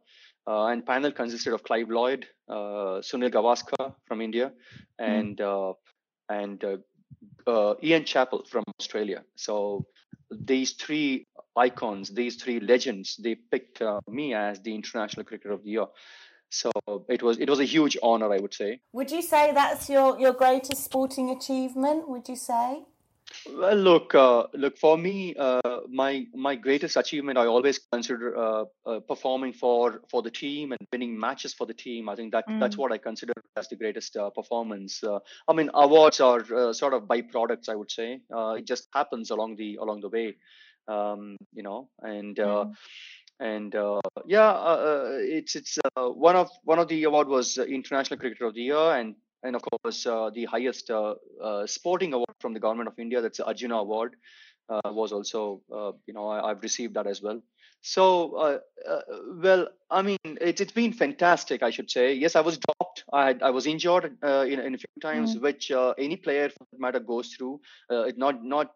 Uh, 0.46 0.66
and 0.66 0.86
panel 0.86 1.12
consisted 1.12 1.52
of 1.52 1.62
Clive 1.62 1.90
Lloyd, 1.90 2.26
uh, 2.48 2.98
Sunil 3.02 3.30
Gavaskar 3.30 3.94
from 4.06 4.22
India, 4.22 4.52
hmm. 4.98 5.04
and 5.04 5.36
mm. 5.36 5.74
and 6.30 6.64
Ian 7.84 8.04
Chappell 8.04 8.44
from 8.46 8.64
Australia. 8.80 9.22
So 9.36 9.84
these 10.30 10.72
three 10.72 11.26
icons, 11.56 12.10
these 12.10 12.36
three 12.36 12.60
legends, 12.60 13.16
they 13.16 13.34
picked 13.34 13.82
uh, 13.82 14.00
me 14.08 14.34
as 14.34 14.60
the 14.60 14.74
international 14.74 15.24
cricketer 15.24 15.52
of 15.52 15.64
the 15.64 15.70
year. 15.70 15.86
So 16.50 16.70
it 17.08 17.22
was 17.22 17.38
it 17.38 17.48
was 17.48 17.60
a 17.60 17.64
huge 17.64 17.96
honor, 18.02 18.32
I 18.32 18.38
would 18.38 18.54
say. 18.54 18.80
Would 18.92 19.10
you 19.10 19.22
say 19.22 19.52
that's 19.52 19.88
your 19.88 20.18
your 20.18 20.32
greatest 20.32 20.84
sporting 20.84 21.30
achievement? 21.30 22.08
Would 22.08 22.28
you 22.28 22.36
say? 22.36 22.84
Well, 23.48 23.76
look, 23.76 24.14
uh, 24.14 24.46
look 24.54 24.76
for 24.76 24.98
me, 24.98 25.34
uh, 25.38 25.60
my 25.88 26.26
my 26.34 26.56
greatest 26.56 26.96
achievement. 26.96 27.38
I 27.38 27.46
always 27.46 27.78
consider 27.78 28.36
uh, 28.36 28.64
uh 28.84 29.00
performing 29.00 29.52
for 29.52 30.02
for 30.10 30.22
the 30.22 30.30
team 30.30 30.72
and 30.72 30.80
winning 30.92 31.18
matches 31.18 31.54
for 31.54 31.66
the 31.66 31.74
team. 31.74 32.08
I 32.08 32.16
think 32.16 32.32
that 32.32 32.48
mm. 32.48 32.58
that's 32.58 32.76
what 32.76 32.92
I 32.92 32.98
consider 32.98 33.32
as 33.56 33.68
the 33.68 33.76
greatest 33.76 34.16
uh, 34.16 34.30
performance. 34.30 35.02
Uh, 35.04 35.20
I 35.48 35.52
mean, 35.52 35.70
awards 35.74 36.20
are 36.20 36.44
sort 36.74 36.94
of 36.94 37.04
byproducts. 37.04 37.68
I 37.68 37.76
would 37.76 37.90
say 37.90 38.20
it 38.58 38.66
just 38.66 38.88
happens 38.92 39.30
along 39.30 39.56
the 39.56 39.76
along 39.76 40.00
the 40.00 40.08
way 40.08 40.36
um, 40.88 41.36
you 41.52 41.62
know, 41.62 41.88
and 42.00 42.38
uh, 42.38 42.64
mm. 42.64 42.74
and 43.38 43.74
uh, 43.74 44.00
yeah, 44.26 44.50
uh, 44.50 45.18
it's 45.20 45.56
it's 45.56 45.78
one 45.94 46.36
of 46.36 46.50
one 46.64 46.78
of 46.78 46.88
the 46.88 47.04
award 47.04 47.28
was 47.28 47.58
International 47.58 48.18
Cricketer 48.18 48.46
of 48.46 48.54
the 48.54 48.62
Year, 48.62 48.92
and 48.96 49.14
and 49.42 49.56
of 49.56 49.62
course 49.62 50.04
the 50.04 50.46
highest 50.50 50.90
sporting 51.66 52.12
award 52.12 52.36
from 52.40 52.54
the 52.54 52.60
government 52.60 52.88
of 52.88 52.98
India, 52.98 53.20
that's 53.20 53.38
the 53.38 53.46
Arjuna 53.46 53.76
Award, 53.76 54.16
was 54.68 55.12
also 55.12 55.62
you 56.06 56.14
know 56.14 56.28
I, 56.28 56.48
have 56.48 56.62
received 56.62 56.94
that 56.94 57.06
as 57.06 57.22
well. 57.22 57.42
So, 57.82 58.34
uh, 58.34 58.58
uh, 58.88 59.00
well, 59.42 59.68
I 59.90 60.02
mean, 60.02 60.18
it, 60.24 60.60
it's 60.60 60.72
been 60.72 60.92
fantastic, 60.92 61.62
I 61.62 61.70
should 61.70 61.90
say. 61.90 62.12
Yes, 62.12 62.36
I 62.36 62.40
was 62.40 62.58
dropped. 62.58 63.04
I, 63.12 63.34
I 63.42 63.50
was 63.50 63.66
injured 63.66 64.18
uh, 64.22 64.44
in, 64.46 64.60
in 64.60 64.74
a 64.74 64.78
few 64.78 65.00
times, 65.00 65.34
mm. 65.34 65.40
which 65.40 65.72
any 65.98 66.16
player 66.16 66.50
for 66.50 66.66
that 66.70 66.80
matter 66.80 67.00
goes 67.00 67.28
through. 67.28 67.60
it 67.90 68.18
not 68.18 68.44
not 68.44 68.70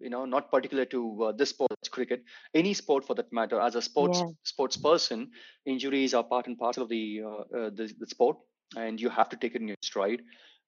you 0.00 0.10
know 0.10 0.24
not 0.24 0.50
particular 0.50 0.84
to 0.84 1.24
uh, 1.24 1.32
this 1.32 1.50
sports 1.50 1.88
cricket 1.88 2.22
any 2.54 2.74
sport 2.74 3.06
for 3.06 3.14
that 3.14 3.32
matter 3.32 3.60
as 3.60 3.74
a 3.74 3.82
sports 3.82 4.20
yeah. 4.20 4.30
sports 4.44 4.76
person 4.76 5.30
injuries 5.66 6.14
are 6.14 6.24
part 6.24 6.46
and 6.46 6.58
parcel 6.58 6.82
of 6.82 6.88
the, 6.88 7.20
uh, 7.24 7.56
uh, 7.56 7.70
the, 7.70 7.92
the 7.98 8.06
sport 8.06 8.36
and 8.76 9.00
you 9.00 9.08
have 9.08 9.28
to 9.28 9.36
take 9.36 9.54
it 9.54 9.60
in 9.60 9.68
your 9.68 9.76
stride 9.82 10.22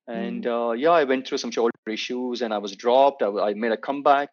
and 0.06 0.44
mm. 0.44 0.70
uh, 0.70 0.72
yeah 0.72 0.90
i 0.90 1.04
went 1.04 1.26
through 1.26 1.38
some 1.38 1.50
shoulder 1.50 1.72
issues 1.88 2.42
and 2.42 2.52
i 2.52 2.58
was 2.58 2.76
dropped 2.76 3.22
i, 3.22 3.28
I 3.28 3.54
made 3.54 3.72
a 3.72 3.76
comeback 3.76 4.28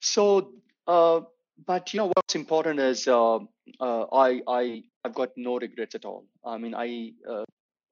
so 0.00 0.52
uh, 0.86 1.20
but 1.66 1.92
you 1.92 1.98
know 1.98 2.10
what's 2.14 2.34
important 2.34 2.80
is 2.80 3.06
uh, 3.08 3.38
i 3.80 4.40
i 4.48 4.82
i've 5.04 5.14
got 5.14 5.30
no 5.36 5.58
regrets 5.58 5.94
at 5.94 6.04
all 6.04 6.24
i 6.44 6.56
mean 6.58 6.74
i 6.74 7.12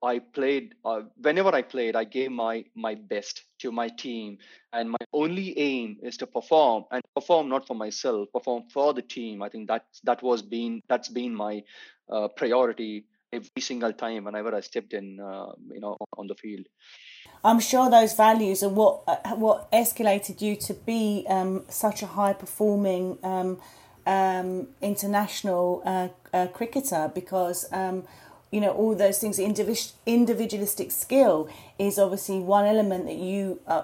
I 0.02 0.18
played 0.18 0.74
uh, 0.84 1.02
whenever 1.20 1.50
I 1.54 1.62
played, 1.62 1.94
I 1.94 2.04
gave 2.04 2.30
my 2.30 2.64
my 2.74 2.94
best 2.94 3.44
to 3.60 3.70
my 3.70 3.88
team, 3.88 4.38
and 4.72 4.90
my 4.90 5.04
only 5.12 5.58
aim 5.58 5.98
is 6.02 6.16
to 6.18 6.26
perform 6.26 6.84
and 6.90 7.02
perform 7.14 7.48
not 7.48 7.66
for 7.66 7.74
myself, 7.74 8.28
perform 8.32 8.64
for 8.72 8.94
the 8.94 9.02
team. 9.02 9.42
I 9.42 9.48
think 9.50 9.68
that 9.68 9.84
that 10.04 10.22
was 10.22 10.42
been 10.42 10.80
that's 10.88 11.08
been 11.08 11.34
my 11.34 11.62
uh, 12.08 12.28
priority 12.28 13.04
every 13.32 13.60
single 13.60 13.92
time 13.92 14.24
whenever 14.24 14.54
I 14.54 14.60
stepped 14.60 14.92
in, 14.92 15.20
uh, 15.20 15.52
you 15.70 15.80
know, 15.80 15.96
on 16.16 16.26
the 16.26 16.34
field. 16.34 16.66
I'm 17.42 17.60
sure 17.60 17.90
those 17.90 18.14
values 18.14 18.62
are 18.62 18.68
what 18.68 19.02
uh, 19.06 19.16
what 19.36 19.70
escalated 19.72 20.42
you 20.42 20.56
to 20.56 20.74
be 20.74 21.24
um, 21.28 21.64
such 21.68 22.02
a 22.02 22.06
high 22.06 22.34
performing 22.34 23.18
um, 23.22 23.58
um, 24.06 24.68
international 24.82 25.82
uh, 25.84 26.08
uh, 26.34 26.48
cricketer 26.48 27.10
because 27.14 27.66
um, 27.72 28.04
you 28.50 28.60
know 28.60 28.70
all 28.70 28.94
those 28.94 29.18
things 29.18 29.38
individualistic 29.38 30.90
skill 30.90 31.48
is 31.78 31.98
obviously 31.98 32.40
one 32.40 32.66
element 32.66 33.06
that 33.06 33.16
you 33.16 33.60
uh, 33.66 33.82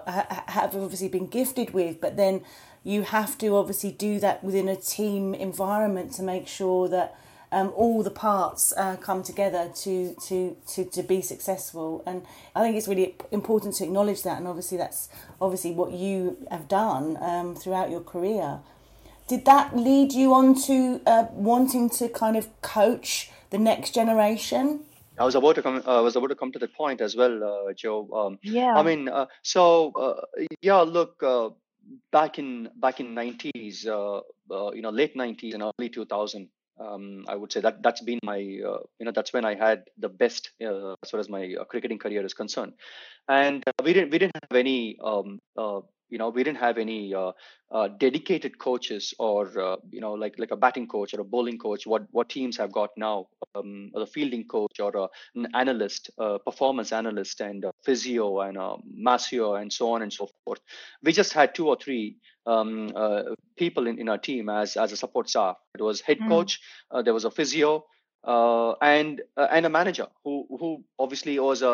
have 0.48 0.74
obviously 0.74 1.08
been 1.08 1.26
gifted 1.26 1.72
with 1.72 2.00
but 2.00 2.16
then 2.16 2.42
you 2.84 3.02
have 3.02 3.38
to 3.38 3.56
obviously 3.56 3.92
do 3.92 4.20
that 4.20 4.42
within 4.44 4.68
a 4.68 4.76
team 4.76 5.34
environment 5.34 6.12
to 6.12 6.22
make 6.22 6.46
sure 6.46 6.88
that 6.88 7.16
um, 7.52 7.72
all 7.76 8.02
the 8.02 8.10
parts 8.10 8.72
uh, 8.76 8.96
come 8.96 9.22
together 9.22 9.70
to, 9.76 10.14
to, 10.26 10.56
to, 10.68 10.84
to 10.84 11.02
be 11.02 11.20
successful 11.22 12.02
and 12.06 12.22
I 12.54 12.62
think 12.62 12.76
it's 12.76 12.88
really 12.88 13.16
important 13.30 13.74
to 13.76 13.84
acknowledge 13.84 14.22
that 14.22 14.38
and 14.38 14.46
obviously 14.46 14.78
that's 14.78 15.08
obviously 15.40 15.72
what 15.72 15.92
you 15.92 16.46
have 16.50 16.68
done 16.68 17.16
um, 17.20 17.54
throughout 17.54 17.90
your 17.90 18.00
career 18.00 18.60
did 19.28 19.44
that 19.44 19.76
lead 19.76 20.12
you 20.12 20.34
on 20.34 20.54
to 20.62 21.00
uh, 21.04 21.26
wanting 21.32 21.90
to 21.90 22.08
kind 22.08 22.36
of 22.36 22.48
coach 22.62 23.30
the 23.50 23.58
next 23.58 23.92
generation? 23.92 24.84
I 25.18 25.24
was 25.24 25.34
about 25.34 25.56
to 25.56 25.62
come. 25.62 25.82
Uh, 25.84 25.98
I 25.98 26.00
was 26.00 26.14
about 26.14 26.28
to 26.28 26.36
come 26.36 26.52
to 26.52 26.58
that 26.60 26.74
point 26.74 27.00
as 27.00 27.16
well, 27.16 27.42
uh, 27.42 27.72
Jo. 27.72 28.08
Um, 28.12 28.38
yeah. 28.42 28.74
I 28.74 28.82
mean, 28.82 29.08
uh, 29.08 29.26
so 29.42 29.92
uh, 29.92 30.42
yeah. 30.60 30.82
Look, 30.82 31.22
uh, 31.22 31.50
back 32.12 32.38
in 32.38 32.68
back 32.76 33.00
in 33.00 33.14
90s, 33.14 33.86
uh, 33.86 34.20
uh, 34.54 34.72
you 34.72 34.82
know, 34.82 34.90
late 34.90 35.16
90s 35.16 35.54
and 35.54 35.62
early 35.62 35.88
2000, 35.88 36.48
um, 36.78 37.24
I 37.28 37.36
would 37.36 37.52
say 37.52 37.60
that 37.60 37.82
that's 37.82 38.00
been 38.00 38.18
my, 38.22 38.36
uh, 38.36 38.80
you 38.98 39.04
know, 39.04 39.12
that's 39.12 39.32
when 39.32 39.44
I 39.44 39.54
had 39.54 39.84
the 39.98 40.08
best 40.08 40.50
uh, 40.62 40.94
as 41.02 41.10
far 41.10 41.20
as 41.20 41.28
my 41.28 41.54
uh, 41.60 41.64
cricketing 41.64 41.98
career 41.98 42.24
is 42.24 42.34
concerned. 42.34 42.74
And 43.28 43.62
uh, 43.66 43.82
we 43.82 43.92
didn't 43.92 44.10
we 44.10 44.18
didn't 44.18 44.36
have 44.42 44.56
any 44.56 44.98
um, 45.04 45.40
you 46.08 46.18
know 46.18 46.28
we 46.28 46.44
didn't 46.44 46.58
have 46.58 46.78
any 46.78 47.14
uh, 47.14 47.32
uh, 47.70 47.88
dedicated 47.98 48.58
coaches 48.58 49.12
or 49.18 49.58
uh, 49.60 49.76
you 49.90 50.00
know 50.00 50.12
like 50.12 50.38
like 50.38 50.50
a 50.50 50.56
batting 50.56 50.86
coach 50.86 51.14
or 51.14 51.20
a 51.20 51.24
bowling 51.24 51.58
coach 51.58 51.86
what 51.86 52.02
what 52.12 52.28
teams 52.28 52.56
have 52.56 52.72
got 52.72 52.90
now 52.96 53.26
um, 53.54 53.90
a 53.94 54.06
fielding 54.06 54.46
coach 54.46 54.78
or 54.80 55.08
an 55.34 55.46
analyst 55.54 56.10
performance 56.44 56.92
analyst 56.92 57.40
and 57.40 57.64
physio 57.84 58.40
and 58.40 58.56
a 58.56 58.76
masseur 58.84 59.58
and 59.58 59.72
so 59.72 59.90
on 59.90 60.02
and 60.02 60.12
so 60.12 60.28
forth 60.44 60.60
we 61.02 61.12
just 61.12 61.32
had 61.32 61.54
two 61.54 61.68
or 61.68 61.76
three 61.76 62.16
um, 62.46 62.92
uh, 62.94 63.22
people 63.56 63.86
in, 63.86 63.98
in 63.98 64.08
our 64.08 64.18
team 64.18 64.48
as 64.48 64.76
as 64.76 64.92
a 64.92 64.96
support 64.96 65.28
staff 65.28 65.56
it 65.74 65.82
was 65.82 66.00
head 66.00 66.18
mm. 66.18 66.28
coach 66.28 66.60
uh, 66.90 67.02
there 67.02 67.14
was 67.14 67.24
a 67.24 67.30
physio 67.30 67.84
uh, 68.26 68.72
and 68.82 69.22
uh, 69.36 69.46
and 69.50 69.66
a 69.66 69.68
manager 69.68 70.08
who 70.24 70.46
who 70.48 70.84
obviously 70.98 71.38
was 71.38 71.62
a, 71.62 71.68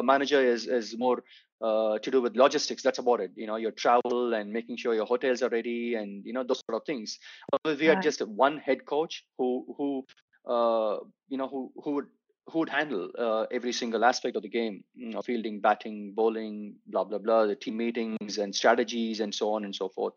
a 0.00 0.02
manager 0.02 0.40
is 0.40 0.66
is 0.66 0.96
more 0.96 1.22
uh, 1.60 1.98
to 1.98 2.10
do 2.10 2.22
with 2.22 2.36
logistics. 2.36 2.82
That's 2.82 2.98
about 2.98 3.20
it. 3.20 3.32
You 3.34 3.46
know, 3.46 3.56
your 3.56 3.72
travel 3.72 4.34
and 4.34 4.52
making 4.52 4.78
sure 4.78 4.94
your 4.94 5.04
hotels 5.04 5.42
are 5.42 5.50
ready, 5.50 5.94
and 5.94 6.24
you 6.24 6.32
know 6.32 6.44
those 6.44 6.62
sort 6.68 6.80
of 6.80 6.86
things. 6.86 7.18
But 7.50 7.78
we 7.78 7.86
had 7.86 8.00
just 8.00 8.26
one 8.26 8.58
head 8.58 8.86
coach 8.86 9.24
who 9.36 9.66
who 9.76 10.06
uh, 10.50 10.98
you 11.28 11.36
know 11.36 11.48
who 11.48 11.72
who 11.84 11.90
would 11.96 12.06
who 12.50 12.60
would 12.60 12.68
handle 12.68 13.10
uh, 13.18 13.46
every 13.52 13.72
single 13.72 14.04
aspect 14.04 14.36
of 14.36 14.42
the 14.42 14.48
game 14.48 14.82
you 14.94 15.10
know, 15.10 15.22
fielding 15.22 15.60
batting 15.60 16.12
bowling 16.14 16.74
blah 16.86 17.04
blah 17.04 17.18
blah 17.18 17.46
the 17.46 17.54
team 17.54 17.76
meetings 17.76 18.38
and 18.38 18.54
strategies 18.54 19.20
and 19.20 19.34
so 19.34 19.52
on 19.52 19.64
and 19.64 19.74
so 19.74 19.88
forth. 19.88 20.14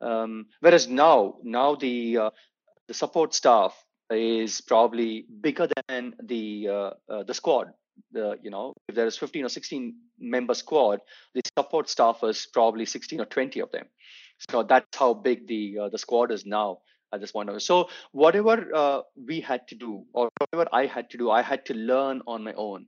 Um, 0.00 0.46
whereas 0.60 0.88
now 0.88 1.36
now 1.42 1.74
the 1.74 2.18
uh, 2.18 2.30
the 2.88 2.94
support 2.94 3.34
staff 3.34 3.74
is 4.10 4.60
probably 4.60 5.26
bigger 5.40 5.68
than 5.88 6.14
the 6.22 6.68
uh, 6.68 6.90
uh, 7.08 7.22
the 7.24 7.34
squad. 7.34 7.72
The 8.12 8.38
you 8.42 8.50
know 8.50 8.74
if 8.88 8.94
there 8.94 9.06
is 9.06 9.16
15 9.16 9.44
or 9.44 9.48
16 9.48 9.94
member 10.18 10.54
squad 10.54 11.00
the 11.34 11.42
support 11.58 11.88
staff 11.88 12.20
is 12.22 12.46
probably 12.52 12.84
16 12.84 13.20
or 13.20 13.26
20 13.26 13.60
of 13.60 13.70
them. 13.72 13.86
So 14.50 14.62
that's 14.62 14.96
how 14.96 15.14
big 15.14 15.46
the 15.46 15.78
uh, 15.84 15.88
the 15.88 15.98
squad 15.98 16.30
is 16.30 16.44
now 16.44 16.78
at 17.12 17.20
this 17.20 17.32
point 17.32 17.50
so 17.62 17.88
whatever 18.12 18.56
uh, 18.74 19.00
we 19.26 19.40
had 19.40 19.66
to 19.68 19.74
do 19.74 20.04
or 20.12 20.28
whatever 20.38 20.68
i 20.72 20.86
had 20.86 21.10
to 21.10 21.18
do 21.18 21.30
i 21.30 21.42
had 21.42 21.64
to 21.64 21.74
learn 21.74 22.22
on 22.26 22.42
my 22.42 22.52
own 22.54 22.86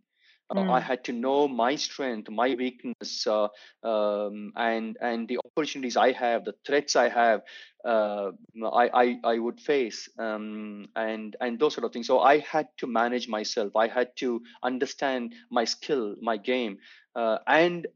Mm. 0.53 0.69
Uh, 0.69 0.73
I 0.73 0.81
hmm. 0.81 0.87
had 0.87 1.05
to 1.05 1.13
know 1.13 1.47
my 1.47 1.77
strength, 1.77 2.31
my 2.31 2.55
weakness, 2.55 3.27
uh, 3.27 3.49
um, 3.83 4.53
and 4.57 4.97
and 5.01 5.29
the 5.29 5.39
opportunities 5.45 5.97
I 5.97 6.13
have, 6.13 6.45
the 6.45 6.55
threats 6.67 6.97
I 6.97 7.11
have, 7.11 7.43
uh, 7.85 8.31
I, 8.65 8.89
I, 8.95 9.17
I 9.25 9.39
would 9.39 9.61
face, 9.61 10.09
um, 10.19 10.89
and 10.97 11.37
and 11.41 11.59
those 11.59 11.75
sort 11.75 11.85
of 11.85 11.93
things. 11.93 12.07
So 12.07 12.21
I 12.21 12.39
had 12.39 12.69
to 12.79 12.87
manage 12.87 13.29
myself. 13.29 13.77
I 13.77 13.89
had 13.89 14.17
to 14.17 14.43
understand 14.63 15.35
my 15.51 15.67
skill, 15.67 16.17
my 16.23 16.39
game, 16.39 16.79
uh, 17.15 17.39
and 17.47 17.87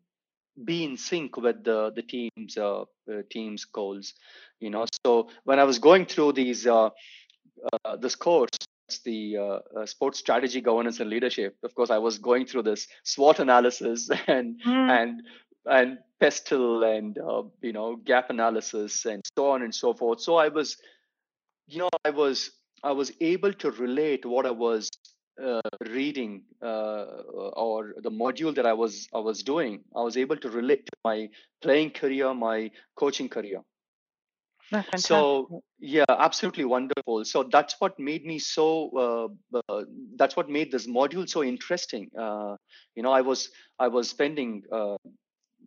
be 0.64 0.84
in 0.84 0.96
sync 0.96 1.36
with 1.36 1.64
the 1.64 1.92
the 1.94 2.02
team's 2.02 2.56
uh, 2.56 2.82
uh, 2.82 3.22
team's 3.30 3.64
goals. 3.64 4.14
You 4.60 4.70
know, 4.70 4.86
so 5.04 5.28
when 5.44 5.58
I 5.58 5.64
was 5.64 5.78
going 5.78 6.06
through 6.06 6.32
these 6.32 6.66
this 8.00 8.14
course 8.16 8.50
the 9.00 9.36
uh, 9.36 9.80
uh, 9.80 9.86
sports 9.86 10.18
strategy, 10.18 10.60
governance, 10.60 11.00
and 11.00 11.10
leadership. 11.10 11.56
Of 11.62 11.74
course, 11.74 11.90
I 11.90 11.98
was 11.98 12.18
going 12.18 12.46
through 12.46 12.64
this 12.64 12.88
SWOT 13.04 13.38
analysis 13.40 14.10
and 14.26 14.60
mm. 14.62 14.90
and 14.90 15.22
and 15.64 15.98
pestle 16.20 16.82
and 16.82 17.18
uh, 17.18 17.42
you 17.60 17.72
know 17.72 17.96
gap 17.96 18.30
analysis 18.30 19.04
and 19.06 19.22
so 19.36 19.50
on 19.50 19.62
and 19.62 19.74
so 19.74 19.94
forth. 19.94 20.20
So 20.20 20.36
I 20.36 20.48
was, 20.48 20.76
you 21.66 21.78
know, 21.78 21.88
I 22.04 22.10
was 22.10 22.50
I 22.82 22.92
was 22.92 23.12
able 23.20 23.52
to 23.54 23.70
relate 23.70 24.26
what 24.26 24.46
I 24.46 24.50
was 24.50 24.88
uh, 24.88 25.01
reading 25.88 26.44
uh, 26.62 27.04
or 27.54 27.94
the 28.02 28.10
module 28.10 28.54
that 28.54 28.66
I 28.66 28.72
was 28.72 29.08
I 29.14 29.18
was 29.18 29.42
doing. 29.42 29.84
I 29.96 30.02
was 30.02 30.16
able 30.16 30.36
to 30.36 30.48
relate 30.50 30.86
to 30.86 30.92
my 31.04 31.28
playing 31.62 31.90
career, 31.90 32.34
my 32.34 32.70
coaching 32.96 33.28
career. 33.28 33.62
So 34.94 35.62
yeah 35.80 36.04
absolutely 36.08 36.64
wonderful. 36.64 37.24
So 37.24 37.44
that's 37.44 37.76
what 37.78 37.98
made 37.98 38.24
me 38.24 38.38
so 38.38 38.90
uh, 38.96 39.58
uh, 39.68 39.84
that's 40.16 40.36
what 40.36 40.48
made 40.48 40.70
this 40.70 40.86
module 40.86 41.28
so 41.28 41.42
interesting. 41.42 42.10
Uh, 42.18 42.56
you 42.94 43.02
know 43.02 43.12
i 43.12 43.20
was 43.20 43.50
i 43.78 43.88
was 43.88 44.08
spending 44.08 44.62
uh, 44.72 44.96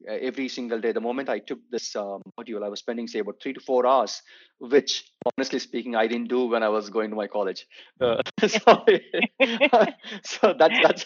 every 0.08 0.48
single 0.48 0.80
day. 0.80 0.92
The 0.92 1.02
moment 1.02 1.30
i 1.30 1.40
took 1.40 1.60
this 1.70 1.96
uh, 1.96 2.18
module 2.40 2.64
i 2.64 2.70
was 2.70 2.80
spending 2.80 3.08
say 3.08 3.20
about 3.20 3.42
three 3.42 3.54
to 3.54 3.60
four 3.60 3.86
hours 3.86 4.22
which 4.60 5.12
honestly 5.26 5.60
speaking 5.60 5.96
i 5.96 6.08
didn't 6.08 6.30
do 6.30 6.46
when 6.46 6.64
i 6.64 6.70
was 6.70 6.90
going 6.90 7.10
to 7.10 7.16
my 7.16 7.28
college. 7.28 7.68
Uh, 8.00 8.22
so, 8.48 8.86
so 10.24 10.54
that's 10.58 10.80
that's 10.82 11.04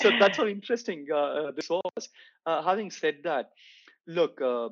so 0.00 0.10
that's 0.18 0.36
how 0.36 0.46
interesting 0.46 1.06
this 1.56 1.68
was. 1.68 2.08
Having 2.46 2.90
said 2.90 3.16
that 3.24 3.50
look 4.06 4.40
uh, 4.40 4.68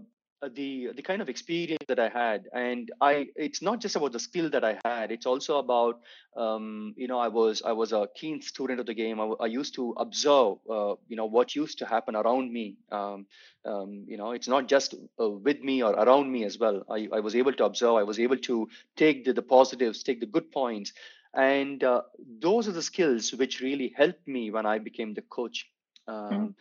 the 0.49 0.90
the 0.97 1.02
kind 1.02 1.20
of 1.20 1.28
experience 1.28 1.85
that 1.88 1.99
I 1.99 2.09
had, 2.09 2.49
and 2.52 2.90
I 3.00 3.28
it's 3.37 3.61
not 3.61 3.80
just 3.80 3.97
about 3.97 4.12
the 4.12 4.18
skill 4.18 4.49
that 4.50 4.64
I 4.64 4.78
had. 4.85 5.12
It's 5.12 5.26
also 5.26 5.59
about 5.59 6.00
um, 6.37 6.94
you 6.97 7.09
know 7.09 7.18
I 7.18 7.28
was 7.28 7.62
I 7.62 7.73
was 7.73 7.92
a 7.92 8.09
keen 8.14 8.40
student 8.40 8.80
of 8.80 8.87
the 8.87 8.94
game. 8.94 9.20
I, 9.20 9.25
I 9.40 9.47
used 9.47 9.75
to 9.75 9.94
observe 9.99 10.56
uh, 10.68 10.94
you 11.09 11.16
know 11.16 11.26
what 11.26 11.54
used 11.54 11.78
to 11.78 11.87
happen 11.87 12.16
around 12.16 12.52
me. 12.52 12.76
Um, 12.90 13.26
um, 13.64 14.04
you 14.06 14.16
know 14.16 14.32
it's 14.32 14.49
not 14.49 14.66
just 14.66 14.94
uh, 15.20 15.28
with 15.28 15.61
me 15.61 15.82
or 15.82 15.92
around 15.92 16.32
me 16.32 16.44
as 16.44 16.59
well. 16.59 16.85
I, 16.88 17.09
I 17.12 17.20
was 17.20 17.37
able 17.37 17.52
to 17.52 17.64
observe. 17.64 17.97
I 17.97 18.04
was 18.04 18.18
able 18.18 18.38
to 18.38 18.68
take 18.97 19.25
the, 19.25 19.32
the 19.35 19.42
positives, 19.42 20.02
take 20.02 20.20
the 20.20 20.26
good 20.26 20.50
points, 20.50 20.92
and 21.35 21.85
uh, 21.85 22.02
those 22.40 22.66
are 22.66 22.73
the 22.73 22.82
skills 22.82 23.32
which 23.35 23.61
really 23.61 23.92
helped 23.94 24.26
me 24.26 24.50
when 24.50 24.64
I 24.64 24.78
became 24.78 25.12
the 25.14 25.23
coach. 25.23 25.66
Mm-hmm. 26.09 26.35
Um, 26.35 26.54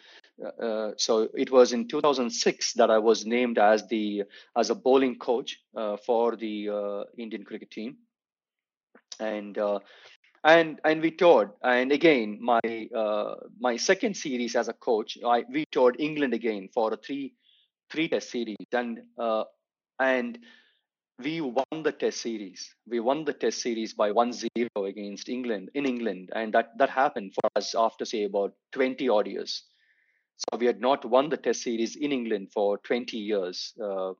uh, 0.44 0.64
uh, 0.64 0.94
so 0.98 1.30
it 1.36 1.52
was 1.52 1.74
in 1.74 1.88
2006 1.88 2.74
that 2.74 2.90
I 2.92 3.00
was 3.00 3.26
named 3.26 3.58
as 3.58 3.88
the 3.88 4.24
as 4.58 4.70
a 4.70 4.76
bowling 4.76 5.18
coach 5.18 5.60
uh, 5.76 5.98
for 5.98 6.36
the 6.36 6.70
uh, 6.70 7.04
Indian 7.18 7.44
cricket 7.44 7.72
team, 7.72 7.98
and 9.20 9.58
uh, 9.58 9.80
and 10.44 10.80
and 10.86 11.02
we 11.02 11.12
toured. 11.12 11.52
And 11.64 11.92
again, 11.92 12.40
my 12.42 12.62
uh, 12.96 13.36
my 13.60 13.78
second 13.78 14.16
series 14.18 14.56
as 14.56 14.68
a 14.68 14.74
coach, 14.74 15.18
I 15.26 15.46
we 15.52 15.66
toured 15.72 15.98
England 16.00 16.34
again 16.34 16.70
for 16.74 16.94
a 16.94 16.98
three 16.98 17.34
three 17.92 18.08
test 18.10 18.32
series, 18.32 18.58
and 18.74 19.02
and 20.00 20.40
we 21.20 21.42
won 21.42 21.84
the 21.84 21.92
test 21.92 22.22
series. 22.22 22.74
We 22.88 23.00
won 23.00 23.26
the 23.26 23.34
test 23.34 23.62
series 23.62 23.94
by 23.94 24.12
1-0 24.12 24.88
against 24.88 25.30
England 25.30 25.70
in 25.76 25.86
England, 25.86 26.32
and 26.36 26.54
that 26.54 26.78
that 26.78 26.90
happened 26.90 27.34
for 27.36 27.50
us 27.56 27.76
after 27.76 28.06
say 28.06 28.24
about 28.26 28.54
20 28.74 29.10
odd 29.10 29.28
years. 29.28 29.64
So 30.40 30.58
we 30.58 30.66
had 30.68 30.80
not 30.80 31.04
won 31.04 31.30
the 31.30 31.38
Test 31.38 31.64
series 31.64 31.98
in 31.98 32.14
England 32.14 32.52
for 32.54 32.78
20 32.78 33.18
years. 33.18 33.74
Uh, 33.82 34.14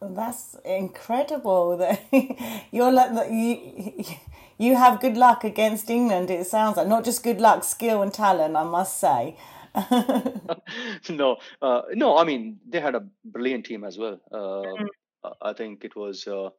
that's 0.00 0.56
incredible 0.64 1.76
that 1.78 2.00
you're 2.72 2.92
like 2.92 3.30
you 3.30 4.04
you 4.56 4.76
have 4.76 5.00
good 5.00 5.16
luck 5.16 5.44
against 5.44 5.90
England. 5.90 6.30
It 6.30 6.46
sounds 6.46 6.76
like 6.76 6.88
not 6.88 7.04
just 7.04 7.22
good 7.22 7.40
luck, 7.40 7.64
skill 7.64 8.02
and 8.02 8.14
talent. 8.14 8.56
I 8.56 8.64
must 8.64 8.98
say. 8.98 9.36
no, 11.10 11.36
uh, 11.60 11.82
no. 11.92 12.16
I 12.16 12.24
mean, 12.24 12.58
they 12.66 12.80
had 12.80 12.94
a 12.94 13.06
brilliant 13.24 13.66
team 13.66 13.84
as 13.84 13.98
well. 13.98 14.18
Uh, 14.32 14.36
mm-hmm. 14.36 14.86
I 15.42 15.52
think 15.52 15.84
it 15.84 15.94
was 15.94 16.26
uh, 16.26 16.50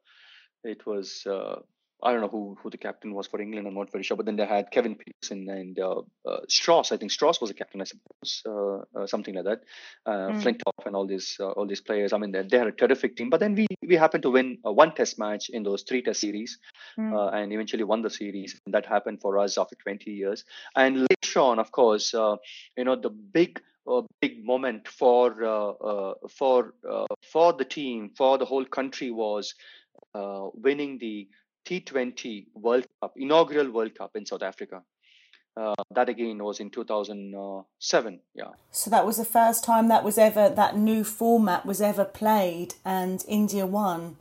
it 0.62 0.86
was 0.86 1.26
uh, 1.26 1.56
I 2.02 2.12
don't 2.12 2.20
know 2.20 2.28
who 2.28 2.56
who 2.62 2.70
the 2.70 2.78
captain 2.78 3.14
was 3.14 3.26
for 3.26 3.40
England. 3.40 3.66
I'm 3.66 3.74
not 3.74 3.90
very 3.92 4.04
sure. 4.04 4.16
But 4.16 4.26
then 4.26 4.36
they 4.36 4.46
had 4.46 4.70
Kevin 4.70 4.96
Pietersen 4.96 5.48
and 5.48 5.78
uh, 5.78 6.02
uh, 6.26 6.40
Strauss. 6.48 6.92
I 6.92 6.96
think 6.96 7.12
Strauss 7.12 7.40
was 7.40 7.50
a 7.50 7.54
captain, 7.54 7.80
I 7.80 7.84
suppose, 7.84 8.42
uh, 8.46 8.98
uh 8.98 9.06
something 9.06 9.34
like 9.34 9.44
that. 9.44 9.62
Mm. 10.06 10.42
Flintoff 10.42 10.86
and 10.86 10.96
all 10.96 11.06
these 11.06 11.36
uh, 11.40 11.50
all 11.50 11.66
these 11.66 11.80
players. 11.80 12.12
I 12.12 12.18
mean, 12.18 12.32
they, 12.32 12.42
they 12.42 12.58
had 12.58 12.68
a 12.68 12.72
terrific 12.72 13.16
team. 13.16 13.30
But 13.30 13.40
then 13.40 13.54
we 13.54 13.66
we 13.86 13.96
happened 13.96 14.22
to 14.24 14.30
win 14.30 14.58
one 14.62 14.94
Test 14.94 15.18
match 15.18 15.50
in 15.50 15.62
those 15.62 15.82
three 15.82 16.02
Test 16.02 16.20
series, 16.20 16.58
mm. 16.98 17.34
and 17.34 17.52
eventually 17.52 17.84
won 17.84 18.02
the 18.02 18.10
series. 18.10 18.58
And 18.66 18.74
that 18.74 18.86
happened 18.86 19.20
for 19.20 19.38
us 19.38 19.58
after 19.58 19.76
20 19.76 20.10
years. 20.10 20.44
And 20.76 21.06
later 21.10 21.40
on, 21.40 21.58
of 21.58 21.72
course, 21.72 22.12
you 22.12 22.84
know 22.84 22.96
the 22.96 23.10
big 23.10 23.60
a 23.90 24.02
big 24.20 24.44
moment 24.44 24.88
for 24.88 25.42
uh, 25.42 25.70
uh, 25.70 26.14
for 26.28 26.74
uh, 26.88 27.06
for 27.32 27.52
the 27.52 27.64
team 27.64 28.10
for 28.16 28.38
the 28.38 28.44
whole 28.44 28.64
country 28.64 29.10
was 29.10 29.54
winning 30.54 30.98
the 30.98 31.28
T20 31.66 32.46
World 32.54 32.86
Cup, 33.00 33.12
inaugural 33.16 33.70
World 33.70 33.94
Cup 33.94 34.16
in 34.16 34.26
South 34.26 34.42
Africa. 34.42 34.82
Uh, 35.56 35.74
that 35.94 36.08
again 36.08 36.42
was 36.42 36.60
in 36.60 36.70
2007 36.70 38.20
yeah. 38.34 38.44
So 38.70 38.88
that 38.88 39.04
was 39.04 39.16
the 39.16 39.24
first 39.24 39.64
time 39.64 39.88
that 39.88 40.04
was 40.04 40.16
ever 40.16 40.48
that 40.48 40.76
new 40.76 41.02
format 41.02 41.66
was 41.66 41.80
ever 41.80 42.04
played 42.04 42.74
and 42.84 43.24
india 43.28 43.66
won. 43.66 44.16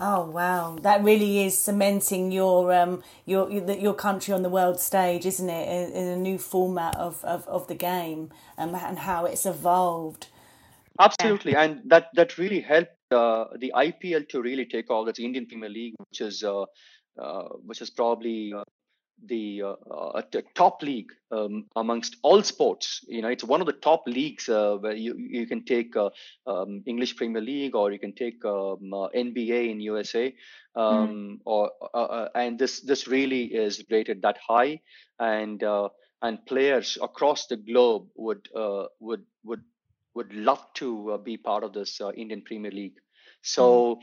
Oh 0.00 0.28
wow. 0.28 0.76
That 0.82 1.04
really 1.04 1.44
is 1.44 1.56
cementing 1.56 2.32
your 2.32 2.72
um 2.72 3.04
your 3.24 3.48
your 3.50 3.94
country 3.94 4.34
on 4.34 4.42
the 4.42 4.50
world 4.50 4.80
stage 4.80 5.24
isn't 5.24 5.48
it? 5.48 5.68
In, 5.68 5.92
in 5.92 6.08
a 6.08 6.16
new 6.16 6.36
format 6.36 6.96
of, 6.96 7.24
of, 7.24 7.46
of 7.46 7.68
the 7.68 7.76
game 7.76 8.32
um, 8.58 8.74
and 8.74 8.98
how 8.98 9.24
it's 9.24 9.46
evolved. 9.46 10.26
Absolutely, 10.98 11.54
and 11.54 11.82
that 11.86 12.08
that 12.14 12.38
really 12.38 12.60
helped 12.60 12.95
uh, 13.10 13.46
the 13.58 13.72
IPL 13.74 14.28
to 14.30 14.42
really 14.42 14.66
take 14.66 14.90
off. 14.90 15.06
That's 15.06 15.18
Indian 15.18 15.46
Premier 15.46 15.68
League, 15.68 15.94
which 15.98 16.20
is 16.20 16.42
uh, 16.42 16.64
uh, 17.18 17.48
which 17.64 17.80
is 17.80 17.90
probably 17.90 18.52
uh, 18.52 18.62
the 19.26 19.62
uh, 19.90 20.22
top 20.54 20.82
league 20.82 21.10
um, 21.30 21.64
amongst 21.74 22.16
all 22.22 22.42
sports. 22.42 23.00
You 23.08 23.22
know, 23.22 23.28
it's 23.28 23.44
one 23.44 23.60
of 23.60 23.66
the 23.66 23.72
top 23.72 24.02
leagues 24.06 24.48
uh, 24.48 24.76
where 24.78 24.94
you 24.94 25.16
you 25.16 25.46
can 25.46 25.64
take 25.64 25.94
um, 26.46 26.82
English 26.86 27.16
Premier 27.16 27.40
League 27.40 27.74
or 27.74 27.92
you 27.92 27.98
can 27.98 28.12
take 28.12 28.44
um, 28.44 28.90
NBA 28.92 29.70
in 29.70 29.80
USA, 29.80 30.34
mm. 30.76 31.38
or 31.44 31.70
and 32.34 32.58
this 32.58 32.80
this 32.80 33.08
really 33.08 33.44
is 33.44 33.82
rated 33.90 34.22
that 34.22 34.38
high, 34.46 34.80
and 35.18 35.62
and 36.22 36.44
players 36.46 36.98
across 37.00 37.46
the 37.46 37.56
globe 37.56 38.08
would 38.16 38.46
would 39.00 39.24
would 39.44 39.62
would 40.16 40.32
love 40.34 40.62
to 40.74 41.12
uh, 41.12 41.18
be 41.18 41.36
part 41.36 41.62
of 41.62 41.72
this 41.72 42.00
uh, 42.00 42.10
Indian 42.12 42.42
Premier 42.42 42.70
League. 42.70 42.98
So 43.42 44.00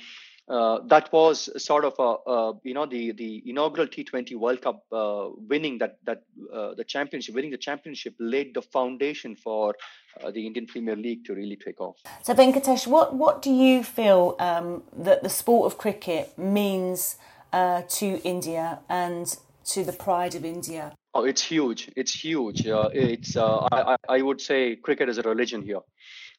uh, 0.47 0.79
that 0.87 1.11
was 1.11 1.49
sort 1.63 1.85
of 1.85 1.95
a, 1.99 2.31
a, 2.31 2.53
you 2.63 2.73
know 2.73 2.85
the 2.85 3.13
the 3.13 3.41
inaugural 3.45 3.87
T20 3.87 4.35
World 4.35 4.61
Cup 4.61 4.83
uh, 4.91 5.29
winning 5.49 5.77
that 5.79 5.97
that 6.05 6.23
uh, 6.53 6.73
the 6.75 6.83
championship 6.83 7.35
winning 7.35 7.51
the 7.51 7.57
championship 7.57 8.13
laid 8.19 8.53
the 8.53 8.61
foundation 8.61 9.35
for 9.35 9.75
uh, 10.21 10.31
the 10.31 10.45
Indian 10.45 10.65
Premier 10.65 10.95
League 10.95 11.25
to 11.25 11.33
really 11.33 11.55
take 11.55 11.79
off. 11.81 11.97
So 12.23 12.33
Venkatesh, 12.33 12.87
what 12.87 13.15
what 13.15 13.41
do 13.41 13.51
you 13.51 13.83
feel 13.83 14.35
um, 14.39 14.83
that 14.95 15.23
the 15.23 15.29
sport 15.29 15.71
of 15.71 15.77
cricket 15.77 16.37
means 16.37 17.17
to 17.99 18.19
India 18.23 18.79
and 18.89 19.37
to 19.63 19.83
the 19.83 19.93
pride 19.93 20.35
of 20.35 20.43
India? 20.43 20.93
Oh, 21.15 21.25
it's 21.25 21.43
huge. 21.43 21.91
It's 21.95 22.11
huge. 22.11 22.65
Uh, 22.65 22.89
it's 22.91 23.37
uh, 23.37 23.67
I, 23.71 23.95
I 24.09 24.21
would 24.21 24.41
say 24.41 24.75
cricket 24.75 25.09
is 25.09 25.19
a 25.19 25.21
religion 25.21 25.61
here. 25.61 25.81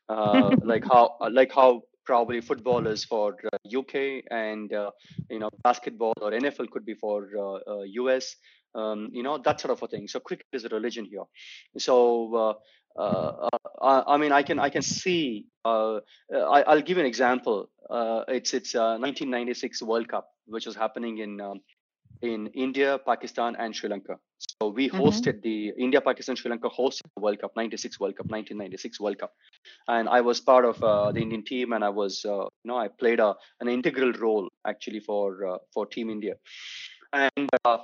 Uh, 0.09 0.51
like 0.65 0.85
how 0.85 1.17
like 1.31 1.53
how 1.53 1.83
probably 2.05 2.41
football 2.41 2.87
is 2.87 3.05
for 3.05 3.37
UK 3.75 3.95
uh, 3.95 4.35
and 4.35 4.73
uh, 4.73 4.91
you 5.31 5.39
know 5.39 5.51
basketball 5.63 6.13
or 6.21 6.33
NFL 6.33 6.71
could 6.71 6.85
be 6.85 6.95
for 6.95 7.29
US. 7.87 8.37
Uh, 8.75 8.81
um, 8.81 9.11
you 9.13 9.23
know 9.23 9.39
that 9.39 9.61
sort 9.61 9.71
of 9.71 9.83
a 9.83 9.87
thing. 9.87 10.09
So 10.09 10.19
cricket 10.19 10.47
is 10.53 10.65
a 10.65 10.69
religion 10.69 11.05
here. 11.05 11.23
So 11.79 12.59
uh, 12.97 13.49
I, 13.81 14.15
I, 14.15 14.17
mean, 14.17 14.33
I 14.33 14.43
can 14.43 14.59
I 14.59 14.71
can 14.71 14.83
see. 14.83 15.47
Uh, 15.65 16.01
I, 16.33 16.75
will 16.75 16.83
give 16.83 16.99
an 16.99 17.07
example. 17.07 17.71
Uh, 17.89 18.25
it's 18.29 18.55
it's 18.55 18.75
1996 18.75 19.83
World 19.83 20.09
Cup, 20.09 20.29
which 20.47 20.67
was 20.67 20.75
happening 20.75 21.19
in 21.19 21.41
um, 21.41 21.61
in 22.25 22.47
India, 22.49 22.99
Pakistan, 23.07 23.57
and 23.59 23.77
Sri 23.77 23.89
Lanka. 23.89 24.19
So 24.39 24.69
we 24.69 24.89
mm-hmm. 24.89 25.01
hosted 25.01 25.35
mm-hmm. 25.35 25.49
the 25.49 25.73
India, 25.79 26.01
Pakistan, 26.01 26.37
Sri 26.37 26.51
Lanka 26.51 26.69
hosted 26.69 27.03
the 27.17 27.23
World 27.23 27.41
Cup, 27.41 27.53
96 27.57 28.01
World 28.01 28.17
Cup, 28.17 28.27
1996 28.27 29.01
World 29.01 29.19
Cup. 29.19 29.33
And 29.89 30.09
I 30.09 30.21
was 30.21 30.41
part 30.41 30.65
of 30.65 30.83
uh, 30.83 31.13
the 31.13 31.21
Indian 31.21 31.45
team 31.45 31.73
and 31.73 31.85
I 31.85 31.91
was, 31.91 32.25
uh, 32.25 32.45
you 32.45 32.49
know, 32.65 32.79
I 32.79 32.89
played 32.89 33.21
a, 33.21 33.35
an 33.61 33.69
integral 33.69 34.13
role 34.13 34.49
actually 34.67 35.01
for, 35.01 35.47
uh, 35.47 35.59
for 35.73 35.87
Team 35.87 36.11
India. 36.11 36.35
And 37.13 37.49
uh, 37.65 37.79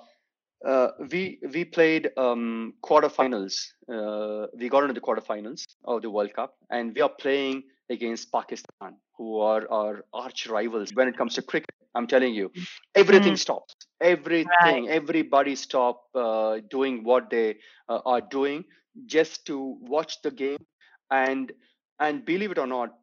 uh, 0.67 0.89
we 1.11 1.39
we 1.55 1.65
played 1.65 2.11
um, 2.17 2.75
quarterfinals. 2.85 3.69
Uh, 3.89 4.47
we 4.59 4.69
got 4.69 4.83
into 4.83 4.93
the 4.93 5.01
quarterfinals 5.01 5.65
of 5.85 6.03
the 6.03 6.11
World 6.11 6.35
Cup, 6.35 6.55
and 6.71 6.95
we 6.95 7.01
are 7.01 7.09
playing 7.09 7.63
against 7.89 8.31
Pakistan, 8.31 8.97
who 9.17 9.41
are 9.41 9.67
our 9.71 10.05
arch 10.13 10.47
rivals 10.49 10.95
when 10.95 11.09
it 11.09 11.17
comes 11.17 11.35
to 11.35 11.43
cricket. 11.43 11.80
I'm 11.95 12.07
telling 12.07 12.35
you, 12.35 12.53
everything 12.95 13.35
mm. 13.35 13.39
stops. 13.39 13.75
Everything, 14.01 14.49
right. 14.63 14.89
everybody 14.89 15.55
stop 15.57 16.05
uh, 16.15 16.59
doing 16.71 17.05
what 17.05 17.31
they 17.31 17.57
uh, 17.89 18.01
are 18.05 18.21
doing 18.21 18.65
just 19.07 19.47
to 19.47 19.77
watch 19.81 20.23
the 20.23 20.31
game, 20.31 20.65
and 21.11 21.53
and 21.99 22.25
believe 22.25 22.53
it 22.53 22.59
or 22.59 22.67
not, 22.67 22.95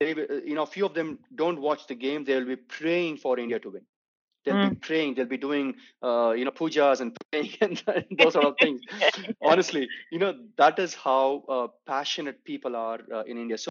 they 0.00 0.14
you 0.44 0.54
know, 0.54 0.62
a 0.62 0.66
few 0.66 0.86
of 0.86 0.94
them 0.94 1.18
don't 1.34 1.60
watch 1.60 1.86
the 1.86 1.94
game. 1.94 2.24
They 2.24 2.34
will 2.34 2.46
be 2.46 2.56
praying 2.56 3.18
for 3.18 3.38
India 3.38 3.58
to 3.60 3.70
win 3.70 3.82
they'll 4.44 4.54
mm. 4.54 4.70
be 4.70 4.76
praying 4.76 5.14
they'll 5.14 5.26
be 5.26 5.36
doing 5.36 5.74
uh, 6.02 6.32
you 6.36 6.44
know 6.44 6.50
pujas 6.50 7.00
and 7.00 7.16
praying 7.30 7.50
and, 7.60 7.82
those 8.18 8.32
sort 8.32 8.44
of 8.44 8.54
things 8.60 8.80
honestly 9.42 9.88
you 10.10 10.18
know 10.18 10.34
that 10.56 10.78
is 10.78 10.94
how 10.94 11.42
uh, 11.48 11.66
passionate 11.86 12.44
people 12.44 12.76
are 12.76 13.00
uh, 13.14 13.22
in 13.24 13.38
india 13.38 13.58
so 13.58 13.70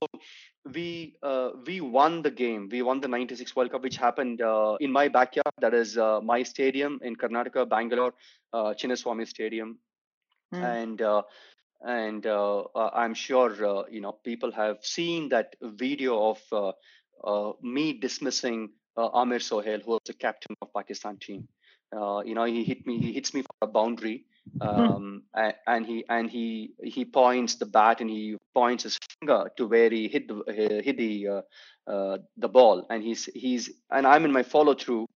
we 0.73 1.15
uh, 1.23 1.51
we 1.65 1.81
won 1.81 2.21
the 2.21 2.31
game 2.31 2.69
we 2.71 2.81
won 2.81 2.99
the 3.01 3.07
96 3.07 3.55
world 3.55 3.71
cup 3.71 3.81
which 3.81 3.97
happened 3.97 4.41
uh, 4.41 4.77
in 4.79 4.91
my 4.91 5.07
backyard 5.07 5.53
that 5.59 5.73
is 5.73 5.97
uh, 5.97 6.21
my 6.21 6.43
stadium 6.43 6.99
in 7.03 7.15
karnataka 7.15 7.67
bangalore 7.67 8.13
uh, 8.53 8.73
chinnaswamy 8.73 9.27
stadium 9.27 9.79
mm. 10.53 10.63
and 10.63 11.01
and 11.83 12.27
i'm 13.01 13.13
sure 13.13 13.87
you 13.89 14.01
know 14.01 14.11
people 14.23 14.51
have 14.51 14.77
seen 14.81 15.29
that 15.29 15.55
video 15.61 16.31
of 16.31 16.75
me 17.61 17.93
dismissing 17.93 18.69
uh, 18.97 19.09
Aamer 19.09 19.41
Sohail, 19.41 19.79
who 19.79 19.91
was 19.91 20.01
the 20.05 20.13
captain 20.13 20.55
of 20.61 20.73
Pakistan 20.73 21.17
team. 21.17 21.47
Uh, 21.95 22.21
you 22.25 22.35
know, 22.35 22.45
he 22.45 22.63
hit 22.63 22.85
me. 22.87 22.99
He 22.99 23.13
hits 23.13 23.33
me 23.33 23.41
for 23.41 23.55
a 23.61 23.67
boundary, 23.67 24.25
hmm. 24.61 24.67
um, 24.67 25.23
and, 25.35 25.53
and, 25.67 25.85
he 25.85 26.05
and 26.07 26.29
he 26.29 26.71
he 26.83 27.03
points 27.05 27.55
the 27.55 27.65
bat 27.65 27.99
and 27.99 28.09
he 28.09 28.37
points 28.53 28.83
his 28.83 28.97
finger 29.19 29.49
to 29.57 29.67
where 29.67 29.89
he 29.89 30.07
hit 30.07 30.27
the 30.27 30.43
hit 30.83 30.97
the 30.97 31.27
uh, 31.27 31.41
uh, 31.91 32.17
the 32.37 32.47
ball, 32.47 32.85
and 32.89 33.03
he's 33.03 33.25
he's 33.25 33.69
and 33.89 34.05
I'm 34.07 34.25
in 34.25 34.31
my 34.31 34.43
follow 34.43 34.73
through, 34.73 35.07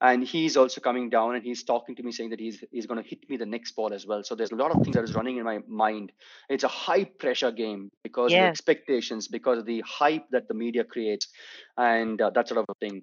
and 0.00 0.24
he's 0.24 0.56
also 0.56 0.80
coming 0.80 1.10
down 1.10 1.34
and 1.34 1.44
he's 1.44 1.64
talking 1.64 1.96
to 1.96 2.02
me 2.02 2.12
saying 2.12 2.30
that 2.30 2.40
he's 2.40 2.62
he's 2.70 2.86
going 2.86 3.02
to 3.02 3.08
hit 3.08 3.28
me 3.28 3.36
the 3.36 3.46
next 3.46 3.72
ball 3.72 3.92
as 3.92 4.06
well. 4.06 4.22
So 4.22 4.34
there's 4.34 4.52
a 4.52 4.56
lot 4.56 4.70
of 4.70 4.82
things 4.82 4.96
that 4.96 5.04
is 5.04 5.14
running 5.14 5.36
in 5.36 5.44
my 5.44 5.60
mind. 5.68 6.12
It's 6.48 6.64
a 6.64 6.68
high 6.68 7.04
pressure 7.04 7.52
game 7.52 7.90
because 8.02 8.32
yeah. 8.32 8.44
of 8.44 8.50
expectations 8.50 9.28
because 9.28 9.58
of 9.58 9.66
the 9.66 9.82
hype 9.86 10.26
that 10.30 10.48
the 10.48 10.54
media 10.54 10.84
creates. 10.84 11.28
And 11.76 12.20
uh, 12.20 12.30
that 12.30 12.48
sort 12.48 12.58
of 12.58 12.66
a 12.68 12.74
thing. 12.74 13.02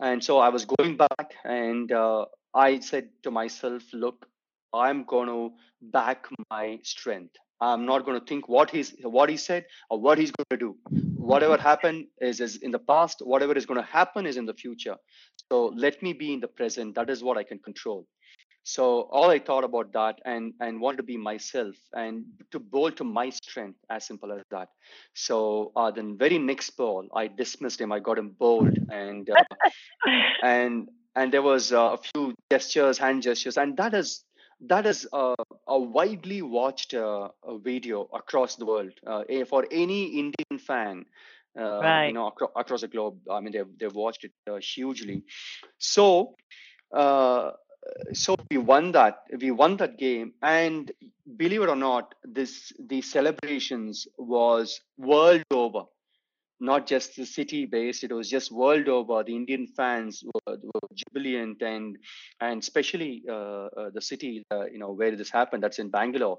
And 0.00 0.24
so 0.24 0.38
i 0.38 0.48
was 0.48 0.64
going 0.64 0.96
back 0.96 1.34
and 1.44 1.92
uh, 1.92 2.24
i 2.54 2.80
said 2.80 3.08
to 3.22 3.30
myself 3.30 3.82
look 3.92 4.26
i'm 4.72 5.04
going 5.04 5.28
to 5.28 5.50
back 5.82 6.26
my 6.50 6.78
strength 6.82 7.36
i'm 7.60 7.84
not 7.86 8.04
going 8.04 8.18
to 8.18 8.26
think 8.26 8.48
what 8.48 8.70
he's 8.70 8.94
what 9.02 9.28
he 9.28 9.36
said 9.36 9.64
or 9.90 10.00
what 10.00 10.18
he's 10.18 10.30
going 10.32 10.46
to 10.50 10.56
do. 10.56 10.76
Whatever 11.16 11.56
happened 11.56 12.06
is, 12.20 12.40
is 12.40 12.56
in 12.56 12.70
the 12.70 12.78
past 12.78 13.20
whatever 13.20 13.52
is 13.56 13.66
going 13.66 13.80
to 13.80 13.86
happen 13.86 14.26
is 14.26 14.36
in 14.36 14.46
the 14.46 14.54
future. 14.54 14.96
So 15.50 15.66
let 15.76 16.02
me 16.02 16.12
be 16.12 16.32
in 16.32 16.40
the 16.40 16.48
present. 16.48 16.94
That 16.94 17.10
is 17.10 17.22
what 17.22 17.36
i 17.36 17.42
can 17.44 17.58
control. 17.58 18.06
So 18.62 19.02
all 19.10 19.30
i 19.30 19.38
thought 19.38 19.64
about 19.64 19.92
that 19.92 20.20
and 20.24 20.54
and 20.60 20.80
wanted 20.80 20.98
to 20.98 21.02
be 21.02 21.16
myself 21.16 21.76
and 21.92 22.24
to 22.52 22.58
bowl 22.58 22.90
to 22.92 23.04
my 23.04 23.30
strength 23.30 23.78
as 23.90 24.06
simple 24.06 24.32
as 24.32 24.42
that. 24.50 24.68
So 25.14 25.72
uh, 25.76 25.90
then 25.90 26.16
very 26.18 26.38
next 26.38 26.70
ball 26.76 27.08
i 27.14 27.26
dismissed 27.28 27.80
him. 27.80 27.92
I 27.92 28.00
got 28.00 28.18
him 28.18 28.34
bowled 28.38 28.76
and 28.90 29.28
uh, 29.30 29.44
and 30.42 30.88
and 31.16 31.32
there 31.32 31.42
was 31.42 31.72
uh, 31.72 31.96
a 31.96 31.98
few 31.98 32.34
gestures 32.50 32.98
hand 32.98 33.22
gestures 33.22 33.56
and 33.56 33.76
that 33.76 33.94
is 33.94 34.24
that 34.60 34.86
is 34.86 35.06
uh, 35.12 35.34
a 35.66 35.78
widely 35.78 36.42
watched 36.42 36.94
uh, 36.94 37.28
video 37.62 38.08
across 38.12 38.56
the 38.56 38.66
world 38.66 38.92
uh, 39.06 39.22
for 39.48 39.66
any 39.70 40.04
indian 40.18 40.58
fan 40.58 41.04
uh, 41.58 41.80
right. 41.80 42.06
you 42.06 42.12
know 42.12 42.28
acro- 42.28 42.52
across 42.56 42.82
the 42.82 42.88
globe. 42.88 43.18
I 43.30 43.40
mean 43.40 43.52
they've, 43.52 43.78
they've 43.78 43.94
watched 43.94 44.24
it 44.24 44.32
uh, 44.50 44.56
hugely. 44.56 45.24
So 45.78 46.36
uh, 46.96 47.52
so 48.12 48.36
we 48.50 48.58
won 48.58 48.92
that 48.92 49.24
we 49.40 49.50
won 49.50 49.76
that 49.78 49.98
game. 49.98 50.34
And 50.42 50.90
believe 51.36 51.62
it 51.62 51.68
or 51.68 51.76
not 51.76 52.14
this 52.24 52.72
the 52.78 53.02
celebrations 53.02 54.06
was 54.16 54.80
world 54.98 55.42
over 55.50 55.84
not 56.60 56.86
just 56.86 57.16
the 57.16 57.26
city 57.26 57.64
based 57.64 58.04
it 58.04 58.12
was 58.12 58.28
just 58.28 58.52
world 58.52 58.88
over 58.88 59.22
the 59.24 59.34
indian 59.34 59.66
fans 59.66 60.22
were, 60.24 60.56
were 60.62 60.88
jubilant 60.94 61.60
and 61.62 61.96
and 62.40 62.62
especially 62.62 63.22
uh, 63.28 63.68
uh, 63.80 63.90
the 63.94 64.00
city 64.00 64.44
uh, 64.52 64.66
you 64.66 64.78
know 64.78 64.92
where 64.92 65.16
this 65.16 65.30
happened 65.30 65.62
that's 65.62 65.78
in 65.78 65.90
bangalore 65.90 66.38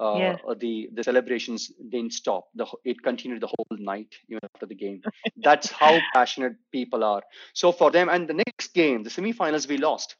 uh, 0.00 0.16
yeah. 0.18 0.36
the 0.58 0.88
the 0.94 1.04
celebrations 1.04 1.70
didn't 1.90 2.12
stop. 2.12 2.48
The 2.54 2.66
it 2.84 3.02
continued 3.02 3.40
the 3.40 3.46
whole 3.46 3.78
night 3.78 4.12
even 4.28 4.40
after 4.54 4.66
the 4.66 4.74
game. 4.74 5.02
That's 5.36 5.70
how 5.70 5.98
passionate 6.14 6.56
people 6.72 7.04
are. 7.04 7.22
So 7.52 7.70
for 7.70 7.90
them, 7.90 8.08
and 8.08 8.28
the 8.28 8.34
next 8.34 8.74
game, 8.74 9.04
the 9.04 9.10
semifinals, 9.10 9.68
we 9.68 9.78
lost. 9.78 10.16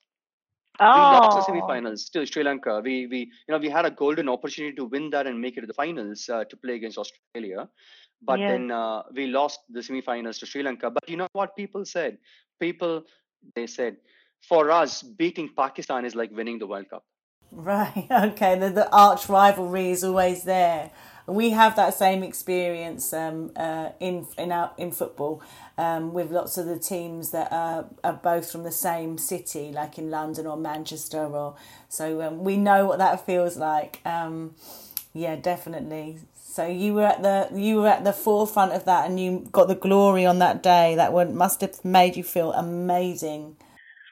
Oh. 0.80 0.84
We 0.84 1.00
lost 1.00 1.48
the 1.48 1.52
oh. 1.52 1.56
semifinals 1.56 2.10
to 2.12 2.26
Sri 2.26 2.44
Lanka. 2.44 2.80
We 2.84 3.06
we 3.06 3.18
you 3.18 3.52
know 3.52 3.58
we 3.58 3.68
had 3.68 3.84
a 3.84 3.90
golden 3.90 4.28
opportunity 4.28 4.76
to 4.76 4.84
win 4.84 5.10
that 5.10 5.26
and 5.26 5.40
make 5.40 5.56
it 5.56 5.62
to 5.62 5.66
the 5.66 5.74
finals 5.74 6.28
uh, 6.28 6.44
to 6.44 6.56
play 6.56 6.74
against 6.76 6.98
Australia, 6.98 7.68
but 8.24 8.38
yeah. 8.38 8.52
then 8.52 8.70
uh, 8.70 9.02
we 9.14 9.26
lost 9.26 9.60
the 9.68 9.80
semifinals 9.80 10.38
to 10.40 10.46
Sri 10.46 10.62
Lanka. 10.62 10.90
But 10.90 11.08
you 11.08 11.16
know 11.16 11.28
what 11.32 11.56
people 11.56 11.84
said? 11.84 12.18
People 12.60 13.04
they 13.54 13.66
said 13.66 13.96
for 14.48 14.70
us 14.70 15.02
beating 15.02 15.50
Pakistan 15.56 16.04
is 16.04 16.14
like 16.14 16.30
winning 16.30 16.58
the 16.58 16.66
World 16.66 16.88
Cup 16.88 17.04
Right. 17.54 18.06
Okay. 18.10 18.58
The, 18.58 18.70
the 18.70 18.90
arch 18.92 19.28
rivalry 19.28 19.90
is 19.90 20.04
always 20.04 20.44
there. 20.44 20.90
We 21.26 21.50
have 21.50 21.76
that 21.76 21.94
same 21.94 22.22
experience 22.22 23.12
um, 23.14 23.52
uh, 23.56 23.90
in 23.98 24.26
in 24.36 24.52
our 24.52 24.72
in 24.76 24.92
football 24.92 25.40
um, 25.78 26.12
with 26.12 26.30
lots 26.30 26.58
of 26.58 26.66
the 26.66 26.78
teams 26.78 27.30
that 27.30 27.50
are, 27.50 27.86
are 28.02 28.20
both 28.22 28.52
from 28.52 28.62
the 28.62 28.72
same 28.72 29.16
city, 29.16 29.72
like 29.72 29.96
in 29.96 30.10
London 30.10 30.46
or 30.46 30.58
Manchester, 30.58 31.24
or 31.24 31.56
so 31.88 32.20
um, 32.20 32.44
we 32.44 32.58
know 32.58 32.84
what 32.86 32.98
that 32.98 33.24
feels 33.24 33.56
like. 33.56 34.00
Um, 34.04 34.54
yeah, 35.14 35.36
definitely. 35.36 36.18
So 36.54 36.68
you 36.68 36.94
were 36.94 37.06
at 37.06 37.20
the 37.20 37.48
you 37.52 37.78
were 37.78 37.88
at 37.88 38.04
the 38.04 38.12
forefront 38.12 38.74
of 38.74 38.84
that, 38.84 39.10
and 39.10 39.18
you 39.18 39.48
got 39.50 39.66
the 39.66 39.74
glory 39.74 40.24
on 40.24 40.38
that 40.38 40.62
day. 40.62 40.94
That 40.94 41.12
would 41.12 41.34
must 41.34 41.60
have 41.62 41.84
made 41.84 42.16
you 42.16 42.22
feel 42.22 42.52
amazing. 42.52 43.56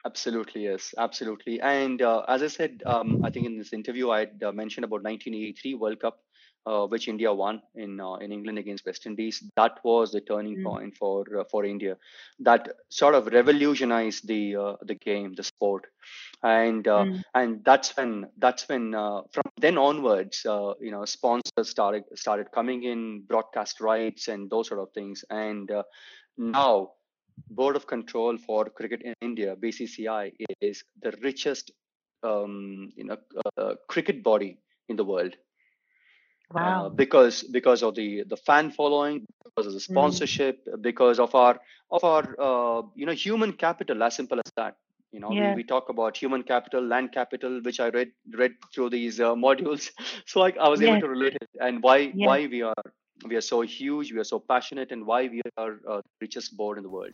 Absolutely, 0.05 0.65
yes, 0.65 0.93
absolutely. 0.97 1.61
And 1.61 2.01
uh, 2.01 2.25
as 2.27 2.43
I 2.43 2.47
said, 2.47 2.83
um, 2.85 3.23
I 3.23 3.29
think 3.29 3.45
in 3.45 3.57
this 3.57 3.71
interview 3.71 4.09
I 4.09 4.19
had 4.19 4.43
uh, 4.43 4.51
mentioned 4.51 4.83
about 4.83 5.03
1983 5.03 5.75
World 5.75 6.01
Cup, 6.01 6.19
uh, 6.65 6.85
which 6.85 7.07
India 7.07 7.33
won 7.33 7.61
in 7.75 8.01
uh, 8.01 8.15
in 8.15 8.33
England 8.33 8.59
against 8.59 8.85
West 8.85 9.05
Indies. 9.05 9.41
That 9.55 9.79
was 9.85 10.11
the 10.11 10.19
turning 10.19 10.57
mm. 10.57 10.63
point 10.65 10.97
for 10.97 11.23
uh, 11.39 11.45
for 11.49 11.63
India. 11.63 11.95
That 12.39 12.67
sort 12.89 13.15
of 13.15 13.27
revolutionized 13.27 14.27
the 14.27 14.57
uh, 14.57 14.75
the 14.81 14.95
game, 14.95 15.33
the 15.33 15.43
sport, 15.43 15.85
and 16.43 16.83
mm. 16.83 17.23
and 17.33 17.63
that's 17.63 17.95
when 17.97 18.27
that's 18.37 18.67
when 18.69 18.91
from 18.91 19.43
then 19.59 19.77
onwards, 19.77 20.41
you 20.45 20.91
know, 20.91 21.05
sponsors 21.05 21.69
started 21.69 22.03
started 22.15 22.51
coming 22.51 22.83
in, 22.83 23.23
broadcast 23.27 23.81
rights, 23.81 24.27
and 24.27 24.49
those 24.49 24.67
sort 24.67 24.79
of 24.79 24.89
things. 24.93 25.23
And 25.29 25.71
now 26.37 26.91
Board 27.49 27.75
of 27.75 27.87
Control 27.87 28.37
for 28.37 28.65
Cricket 28.65 29.01
in 29.01 29.13
India, 29.21 29.55
BCCI, 29.55 30.33
is 30.61 30.83
the 31.01 31.13
richest 31.23 31.71
um, 32.23 32.91
you 32.95 33.03
know, 33.03 33.17
uh, 33.57 33.75
cricket 33.87 34.23
body 34.23 34.57
in 34.89 34.95
the 34.95 35.03
world. 35.03 35.35
Wow! 36.51 36.85
Uh, 36.85 36.89
because 36.89 37.43
because 37.43 37.83
of 37.83 37.95
the 37.95 38.23
the 38.27 38.37
fan 38.37 38.71
following, 38.71 39.25
because 39.43 39.67
of 39.67 39.73
the 39.73 39.79
hmm. 39.79 39.93
sponsorship, 39.93 40.65
mm. 40.67 40.81
because 40.81 41.19
of 41.19 41.33
our 41.35 41.59
of 41.89 42.03
our 42.03 42.35
uh, 42.39 42.81
you 42.95 43.05
know 43.05 43.13
human 43.13 43.53
capital, 43.53 44.03
as 44.03 44.15
simple 44.15 44.39
as 44.39 44.51
that. 44.55 44.75
You 45.13 45.19
know, 45.19 45.31
yeah. 45.31 45.51
we, 45.51 45.57
we, 45.57 45.63
talk 45.63 45.89
about 45.89 46.17
human 46.17 46.41
capital, 46.41 46.83
land 46.83 47.11
capital, 47.13 47.61
which 47.61 47.79
I 47.79 47.89
read 47.89 48.11
read 48.35 48.53
through 48.73 48.89
these 48.89 49.19
uh, 49.19 49.35
modules. 49.35 49.91
So 50.25 50.41
I, 50.41 50.53
I 50.59 50.69
was 50.69 50.81
yeah. 50.81 50.89
able 50.89 51.01
to 51.01 51.09
relate 51.09 51.37
it 51.39 51.49
and 51.61 51.83
why 51.83 51.97
yeah. 52.15 52.27
why 52.27 52.47
we 52.47 52.63
are 52.63 52.83
we 53.27 53.35
are 53.35 53.41
so 53.41 53.61
huge, 53.61 54.11
we 54.11 54.19
are 54.19 54.23
so 54.23 54.39
passionate, 54.39 54.91
and 54.91 55.05
why 55.05 55.27
we 55.27 55.41
are 55.55 55.79
uh, 55.87 55.97
the 55.97 56.17
richest 56.21 56.57
board 56.57 56.77
in 56.77 56.83
the 56.83 56.89
world. 56.89 57.13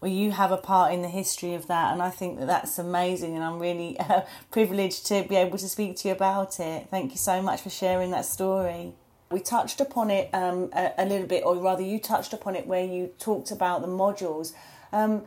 Well, 0.00 0.10
you 0.10 0.30
have 0.30 0.50
a 0.50 0.56
part 0.56 0.94
in 0.94 1.02
the 1.02 1.08
history 1.08 1.52
of 1.52 1.66
that, 1.66 1.92
and 1.92 2.00
I 2.00 2.08
think 2.08 2.38
that 2.38 2.46
that's 2.46 2.78
amazing, 2.78 3.34
and 3.34 3.44
I'm 3.44 3.58
really 3.58 3.98
uh, 4.00 4.22
privileged 4.50 5.06
to 5.08 5.22
be 5.24 5.36
able 5.36 5.58
to 5.58 5.68
speak 5.68 5.96
to 5.98 6.08
you 6.08 6.14
about 6.14 6.58
it. 6.58 6.88
Thank 6.90 7.10
you 7.12 7.18
so 7.18 7.42
much 7.42 7.60
for 7.60 7.70
sharing 7.70 8.10
that 8.12 8.24
story. 8.24 8.94
We 9.30 9.40
touched 9.40 9.80
upon 9.80 10.10
it 10.10 10.30
um, 10.32 10.70
a, 10.72 10.92
a, 10.96 11.04
little 11.04 11.26
bit, 11.26 11.44
or 11.44 11.54
rather, 11.56 11.82
you 11.82 12.00
touched 12.00 12.32
upon 12.32 12.56
it 12.56 12.66
where 12.66 12.84
you 12.84 13.12
talked 13.18 13.50
about 13.50 13.82
the 13.82 13.88
modules. 13.88 14.54
Um, 14.90 15.24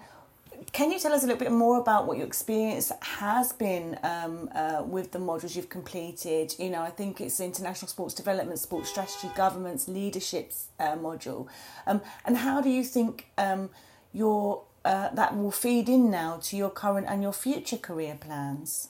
can 0.74 0.92
you 0.92 0.98
tell 0.98 1.14
us 1.14 1.24
a 1.24 1.28
little 1.28 1.40
bit 1.40 1.52
more 1.52 1.78
about 1.80 2.08
what 2.08 2.18
your 2.18 2.26
experience 2.26 2.92
has 3.02 3.54
been 3.54 3.98
um, 4.02 4.50
uh, 4.56 4.82
with 4.84 5.12
the 5.12 5.20
modules 5.20 5.56
you've 5.56 5.70
completed? 5.70 6.56
You 6.58 6.72
know, 6.72 6.82
I 6.82 6.90
think 6.90 7.22
it's 7.22 7.40
International 7.40 7.88
Sports 7.88 8.16
Development, 8.16 8.58
Sports 8.58 8.90
Strategy, 8.90 9.30
Governance, 9.36 9.88
Leaderships 9.88 10.70
uh, 10.80 10.96
module. 10.96 11.48
Um, 11.86 12.02
and 12.26 12.36
how 12.36 12.60
do 12.60 12.72
you 12.72 12.84
think 12.84 13.28
um, 13.38 13.70
your 14.14 14.64
uh, 14.84 15.10
that 15.14 15.38
will 15.38 15.52
feed 15.52 15.88
in 15.88 16.10
now 16.10 16.40
to 16.44 16.58
your 16.58 16.72
current 16.72 17.06
and 17.08 17.22
your 17.22 17.34
future 17.34 17.78
career 17.78 18.18
plans? 18.20 18.90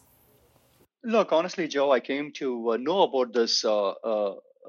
Look, 1.03 1.33
honestly, 1.33 1.67
Jo, 1.67 1.91
I 1.91 1.99
came 1.99 2.31
to 2.33 2.71
uh, 2.71 2.77
know 2.77 3.01
about 3.03 3.33
this 3.33 3.65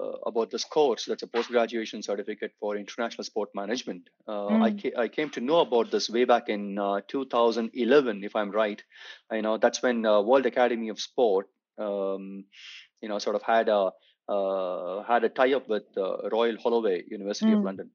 uh, 0.00 0.18
about 0.26 0.50
this 0.50 0.64
course 0.64 1.04
that's 1.04 1.22
a 1.22 1.26
post 1.26 1.48
graduation 1.50 2.02
certificate 2.02 2.52
for 2.61 2.76
international 2.76 3.24
sport 3.24 3.50
management. 3.54 4.09
Uh, 4.26 4.48
mm. 4.48 4.62
I, 4.62 4.70
ca- 4.72 4.96
I 4.96 5.09
came 5.09 5.30
to 5.30 5.40
know 5.40 5.61
about 5.61 5.90
this 5.90 6.09
way 6.09 6.24
back 6.24 6.48
in 6.48 6.78
uh, 6.78 7.00
2011, 7.09 8.24
if 8.24 8.37
I'm 8.37 8.50
right. 8.50 8.83
You 9.33 9.42
know 9.42 9.59
that's 9.59 9.83
when 9.83 10.04
uh, 10.07 10.20
World 10.20 10.46
Academy 10.46 10.88
of 10.88 11.00
Sport, 11.00 11.48
um, 11.78 12.44
you 13.00 13.09
know, 13.09 13.18
sort 13.18 13.37
of 13.37 13.42
had 13.42 13.68
a 13.68 13.90
uh, 14.28 15.02
had 15.02 15.24
a 15.24 15.28
tie 15.28 15.52
up 15.52 15.68
with 15.68 15.85
uh, 15.96 16.28
Royal 16.30 16.57
Holloway 16.57 17.04
University 17.09 17.50
mm. 17.50 17.59
of 17.59 17.64
London. 17.64 17.90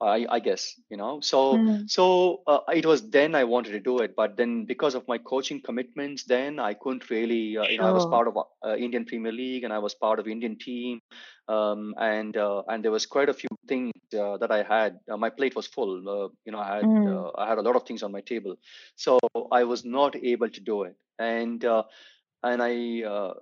I, 0.00 0.26
I 0.28 0.40
guess 0.40 0.80
you 0.88 0.96
know 0.96 1.20
so 1.20 1.56
mm. 1.56 1.90
so 1.90 2.42
uh, 2.46 2.60
it 2.74 2.86
was 2.86 3.10
then 3.10 3.34
i 3.34 3.44
wanted 3.44 3.72
to 3.72 3.80
do 3.80 3.98
it 3.98 4.16
but 4.16 4.36
then 4.36 4.64
because 4.64 4.94
of 4.94 5.06
my 5.06 5.18
coaching 5.18 5.60
commitments 5.60 6.24
then 6.24 6.58
i 6.58 6.72
couldn't 6.74 7.10
really 7.10 7.58
uh, 7.58 7.64
you 7.64 7.78
know 7.78 7.86
i 7.86 7.90
was 7.90 8.06
part 8.06 8.26
of 8.26 8.38
uh, 8.38 8.76
indian 8.76 9.04
premier 9.04 9.32
league 9.32 9.64
and 9.64 9.72
i 9.72 9.78
was 9.78 9.94
part 9.94 10.18
of 10.18 10.26
indian 10.26 10.56
team 10.56 11.00
um, 11.48 11.94
and 11.98 12.36
uh, 12.36 12.62
and 12.68 12.84
there 12.84 12.92
was 12.92 13.04
quite 13.04 13.28
a 13.28 13.34
few 13.34 13.48
things 13.68 13.92
uh, 14.18 14.38
that 14.38 14.50
i 14.50 14.62
had 14.62 14.98
uh, 15.10 15.16
my 15.16 15.28
plate 15.28 15.54
was 15.54 15.66
full 15.66 16.30
you 16.46 16.52
know 16.52 16.58
i 16.58 16.76
had 16.76 16.84
mm. 16.84 17.32
i 17.36 17.46
had 17.46 17.58
a 17.58 17.62
lot 17.62 17.76
of 17.76 17.84
things 17.84 18.02
on 18.02 18.10
my 18.10 18.22
table 18.22 18.56
so 18.96 19.18
i 19.52 19.64
was 19.64 19.84
not 19.84 20.16
able 20.16 20.48
to 20.48 20.60
do 20.60 20.84
it 20.84 20.96
and 21.18 21.64
and 22.42 22.62
I, 22.62 23.02
uh, 23.02 23.34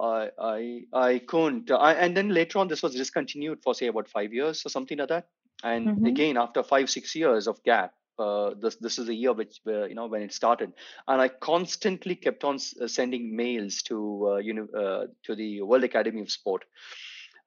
I, 0.00 0.30
I, 0.40 0.80
I 0.90 1.18
couldn't. 1.18 1.70
I, 1.70 1.92
and 1.92 2.16
then 2.16 2.30
later 2.30 2.58
on, 2.58 2.68
this 2.68 2.82
was 2.82 2.94
discontinued 2.94 3.62
for 3.62 3.74
say 3.74 3.88
about 3.88 4.08
five 4.08 4.32
years 4.32 4.64
or 4.64 4.70
something 4.70 4.96
like 4.96 5.10
that 5.10 5.26
and 5.62 5.88
mm-hmm. 5.88 6.06
again 6.06 6.36
after 6.36 6.62
five 6.62 6.88
six 6.90 7.14
years 7.14 7.46
of 7.46 7.62
gap 7.62 7.92
uh, 8.18 8.52
this 8.60 8.76
this 8.76 8.98
is 8.98 9.06
the 9.06 9.14
year 9.14 9.32
which 9.32 9.60
uh, 9.66 9.84
you 9.84 9.94
know 9.94 10.06
when 10.06 10.22
it 10.22 10.32
started. 10.32 10.72
And 11.06 11.20
i 11.20 11.28
constantly 11.28 12.14
kept 12.14 12.44
on 12.44 12.58
uh, 12.80 12.88
sending 12.88 13.36
mails 13.36 13.82
to 13.82 14.30
uh, 14.30 14.36
you 14.36 14.54
know 14.54 14.68
uh, 14.78 15.06
to 15.24 15.34
the 15.34 15.62
world 15.62 15.84
academy 15.84 16.22
of 16.22 16.30
sport. 16.30 16.64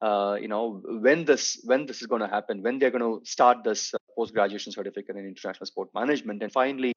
Uh, 0.02 0.38
you 0.39 0.48
know 0.48 0.82
when 0.86 1.26
this 1.26 1.60
when 1.65 1.86
this 1.86 2.02
is 2.02 2.08
going 2.08 2.22
to 2.22 2.28
happen 2.28 2.63
when 2.63 2.80
they're 2.80 2.91
going 2.91 3.02
to 3.02 3.26
start 3.30 3.63
this 3.63 3.93
post 4.15 4.34
graduation 4.34 4.72
certificate 4.72 5.17
in 5.17 5.26
international 5.26 5.65
sport 5.65 5.89
management. 5.93 6.41
And 6.41 6.52
finally 6.52 6.93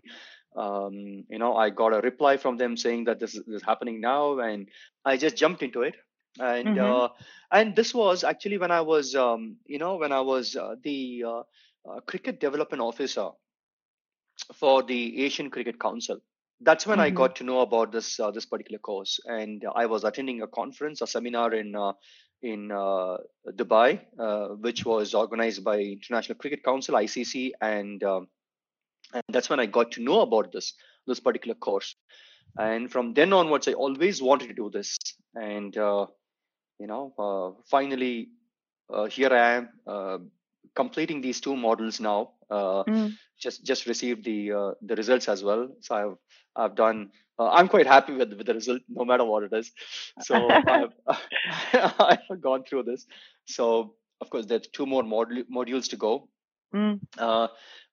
um, 0.57 1.25
you 1.29 1.38
know 1.38 1.57
i 1.57 1.70
got 1.70 1.94
a 1.94 2.01
reply 2.01 2.37
from 2.37 2.59
them 2.59 2.77
saying 2.77 3.05
that 3.05 3.18
this 3.18 3.35
is, 3.35 3.42
this 3.46 3.57
is 3.57 3.62
happening 3.62 4.01
now 4.01 4.38
and 4.38 4.68
i 5.05 5.16
just 5.16 5.37
jumped 5.37 5.62
into 5.62 5.83
it 5.83 5.96
and 6.40 6.68
mm-hmm. 6.68 7.05
uh, 7.05 7.09
and 7.51 7.77
this 7.77 7.95
was 7.95 8.25
actually 8.25 8.59
when 8.59 8.71
I 8.71 8.81
was 8.81 9.14
um, 9.14 9.57
you 9.66 9.79
know 9.79 9.97
when 9.97 10.12
I 10.12 10.21
was 10.21 10.57
uh, 10.57 10.77
the 10.83 11.25
uh, 11.27 11.42
uh 11.88 12.01
cricket 12.07 12.40
development 12.40 12.83
officer 12.83 13.31
for 14.55 14.83
the 14.83 15.25
Asian 15.25 15.51
Cricket 15.51 15.79
Council. 15.79 16.18
That's 16.61 16.87
when 16.87 16.99
mm-hmm. 16.99 17.07
I 17.07 17.11
got 17.11 17.37
to 17.37 17.45
know 17.45 17.61
about 17.61 17.92
this 17.92 18.18
uh, 18.21 18.31
this 18.31 18.47
particular 18.47 18.79
course, 18.79 19.21
and 19.27 19.64
I 19.75 19.87
was 19.87 20.05
attending 20.05 20.42
a 20.42 20.47
conference, 20.47 21.03
a 21.03 21.07
seminar 21.07 21.53
in 21.55 21.75
uh, 21.77 21.92
in 22.40 22.68
Dubai, 22.68 24.01
which 24.61 24.85
was 24.85 25.14
organized 25.14 25.64
by 25.64 25.79
International 25.81 26.38
Cricket 26.38 26.64
Council 26.64 26.95
(ICC), 26.95 27.51
and 27.61 28.03
um, 28.05 28.29
and 29.12 29.23
that's 29.29 29.51
when 29.51 29.61
I 29.61 29.66
got 29.66 29.92
to 29.92 30.03
know 30.03 30.21
about 30.21 30.53
this 30.53 30.75
this 31.07 31.21
particular 31.21 31.57
course. 31.57 31.97
And 32.59 32.90
from 32.92 33.14
then 33.14 33.33
onwards, 33.33 33.66
I 33.66 33.73
always 33.73 34.23
wanted 34.23 34.49
to 34.49 34.55
do 34.55 34.71
this, 34.71 34.97
and 35.35 35.77
you 36.79 36.87
know 36.87 37.13
uh, 37.19 37.63
finally 37.67 38.29
uh, 38.93 39.05
here 39.05 39.33
i 39.33 39.53
am 39.57 39.69
uh, 39.87 40.19
completing 40.75 41.21
these 41.21 41.41
two 41.41 41.57
models 41.57 42.01
now 42.01 42.31
mm. 42.51 43.13
just 43.39 43.65
just 43.65 43.87
received 43.87 44.25
the 44.25 44.75
the 44.83 44.97
results 44.97 45.29
as 45.29 45.43
well. 45.43 45.69
So 45.81 45.95
i've 46.01 46.17
i've 46.57 46.75
done 46.75 47.11
i'm 47.39 47.69
quite 47.69 47.87
happy 47.87 48.13
with, 48.13 48.33
with 48.35 48.47
the 48.47 48.55
result 48.55 48.83
no 48.89 49.05
matter 49.05 49.25
what 49.25 49.43
it 49.43 49.53
is. 49.53 49.73
So 50.21 50.49
I've, 50.51 50.93
I've 52.31 52.41
gone 52.41 52.65
through 52.65 52.85
this. 52.85 53.07
So 53.47 53.95
of 54.21 54.31
course 54.31 54.47
there's 54.47 54.69
two 54.69 54.87
more 54.87 55.03
mod- 55.03 55.49
modules 55.51 55.89
to 55.91 55.97
go. 55.97 56.29
Mm. 56.75 57.01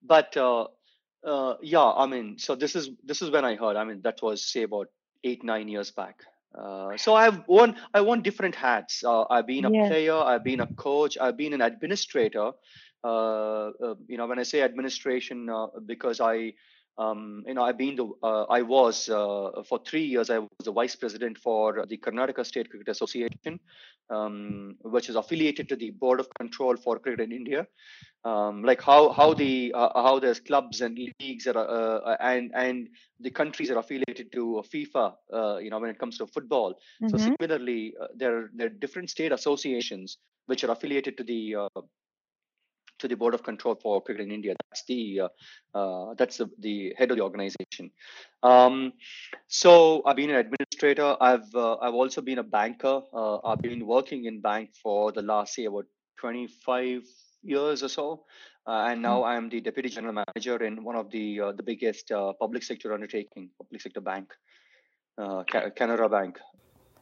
but 0.02 0.38
uh, 0.38 1.56
yeah 1.62 1.92
i 1.92 2.06
mean 2.06 2.38
so 2.38 2.56
this 2.56 2.76
is 2.76 2.90
this 3.04 3.22
is 3.22 3.30
when 3.30 3.44
i 3.44 3.56
heard 3.56 3.76
i 3.76 3.84
mean 3.84 4.02
that 4.04 4.22
was 4.22 4.46
say 4.46 4.64
about 4.64 4.88
eight 5.24 5.44
nine 5.44 5.68
years 5.68 5.92
back 5.92 6.24
uh, 6.58 6.98
so 6.98 7.14
I've 7.14 7.48
worn 7.48 7.76
I 7.94 8.02
worn 8.02 8.22
different 8.22 8.56
hats. 8.56 9.04
Uh, 9.04 9.26
I've 9.30 9.48
been 9.48 9.66
a 9.66 9.72
yeah. 9.72 9.88
player. 9.88 10.16
I've 10.16 10.44
been 10.44 10.62
a 10.62 10.68
coach. 10.68 11.18
I've 11.20 11.38
been 11.38 11.54
an 11.54 11.62
administrator. 11.62 12.52
Uh, 13.04 13.70
uh 13.70 13.96
you 14.08 14.18
know, 14.18 14.28
when 14.28 14.40
I 14.40 14.44
say 14.44 14.62
administration, 14.62 15.50
uh, 15.50 15.68
because 15.86 16.20
I, 16.20 16.54
um, 17.00 17.44
you 17.48 17.54
know, 17.56 17.64
I've 17.64 17.78
been 17.78 17.96
the 17.96 18.08
I 18.50 18.62
was 18.62 19.06
for 19.06 19.80
three 19.86 20.06
years. 20.06 20.30
I 20.30 20.40
was 20.40 20.50
the 20.64 20.72
vice 20.72 20.96
president 20.96 21.38
for 21.38 21.86
the 21.88 21.98
Karnataka 21.98 22.46
State 22.46 22.70
Cricket 22.70 22.90
Association, 22.90 23.60
um, 24.10 24.76
which 24.84 25.10
is 25.10 25.16
affiliated 25.16 25.70
to 25.70 25.76
the 25.76 25.92
Board 25.92 26.20
of 26.20 26.28
Control 26.40 26.76
for 26.78 27.00
Cricket 27.00 27.22
in 27.22 27.32
India 27.32 27.66
um, 28.26 28.64
like 28.64 28.82
how 28.82 29.10
how 29.10 29.34
the 29.34 29.72
uh, 29.74 29.90
how 30.02 30.20
there's 30.20 30.40
clubs 30.40 30.82
and 30.82 31.00
leagues 31.22 31.46
that 31.46 31.56
are 31.56 31.68
uh, 32.06 32.18
and 32.20 32.52
and 32.54 32.90
the 33.20 33.32
countries 33.32 33.72
are 33.72 33.78
affiliated 33.78 34.32
to 34.34 34.64
FIFA. 34.74 35.14
Uh, 35.34 35.58
you 35.58 35.70
know 35.70 35.80
when 35.80 35.90
it 35.90 36.00
comes 36.00 36.18
to 36.18 36.28
football. 36.28 36.74
Mm-hmm. 37.02 37.10
So 37.10 37.18
similarly, 37.18 37.94
uh, 38.02 38.08
there 38.16 38.50
there 38.54 38.68
are 38.68 38.82
different 38.86 39.10
state 39.10 39.32
associations 39.32 40.18
which 40.48 40.64
are 40.64 40.72
affiliated 40.72 41.18
to 41.18 41.24
the 41.24 41.56
uh, 41.56 41.82
to 43.00 43.08
the 43.08 43.16
board 43.16 43.34
of 43.34 43.44
control 43.44 43.76
for 43.76 44.02
cricket 44.02 44.26
in 44.26 44.32
India. 44.32 44.56
That's 44.70 44.84
the 44.86 45.22
uh, 45.74 46.14
that's 46.18 46.38
the, 46.38 46.50
the 46.60 46.94
head 46.98 47.12
of 47.12 47.18
the 47.18 47.24
organization. 47.24 47.92
Um, 48.44 48.94
so 49.48 50.04
I've 50.06 50.16
been 50.16 50.30
an 50.30 50.38
administrator. 50.38 51.16
I've 51.20 51.56
I've 51.56 51.94
also 51.94 52.22
been 52.22 52.40
a 52.40 52.44
banker. 52.44 53.02
I've 53.44 53.62
been 53.62 53.86
working 53.86 54.26
in 54.26 54.42
bank 54.42 54.72
for 54.82 55.12
the 55.12 55.22
last 55.22 55.56
say 55.56 55.66
about 55.66 55.86
25 56.20 57.04
years 57.44 57.84
or 57.84 57.90
so. 57.90 58.26
Uh, 58.68 58.90
and 58.92 59.02
now 59.02 59.24
I 59.24 59.36
am 59.36 59.50
the 59.50 59.62
deputy 59.62 59.90
general 59.90 60.14
manager 60.14 60.64
in 60.64 60.84
one 60.84 60.96
of 60.96 61.10
the 61.10 61.42
uh, 61.42 61.52
the 61.54 61.64
biggest 61.64 62.12
uh, 62.12 62.34
public 62.34 62.62
sector 62.62 62.94
undertaking, 62.94 63.50
public 63.58 63.82
sector 63.82 64.02
bank, 64.02 64.32
uh, 65.18 65.44
Canara 65.44 66.12
Bank. 66.12 66.40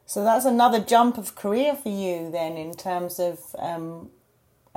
So 0.05 0.23
that's 0.23 0.45
another 0.45 0.79
jump 0.79 1.17
of 1.17 1.35
career 1.35 1.75
for 1.75 1.89
you 1.89 2.31
then, 2.31 2.55
in 2.55 2.73
terms 2.73 3.19
of 3.19 3.39
um, 3.59 4.11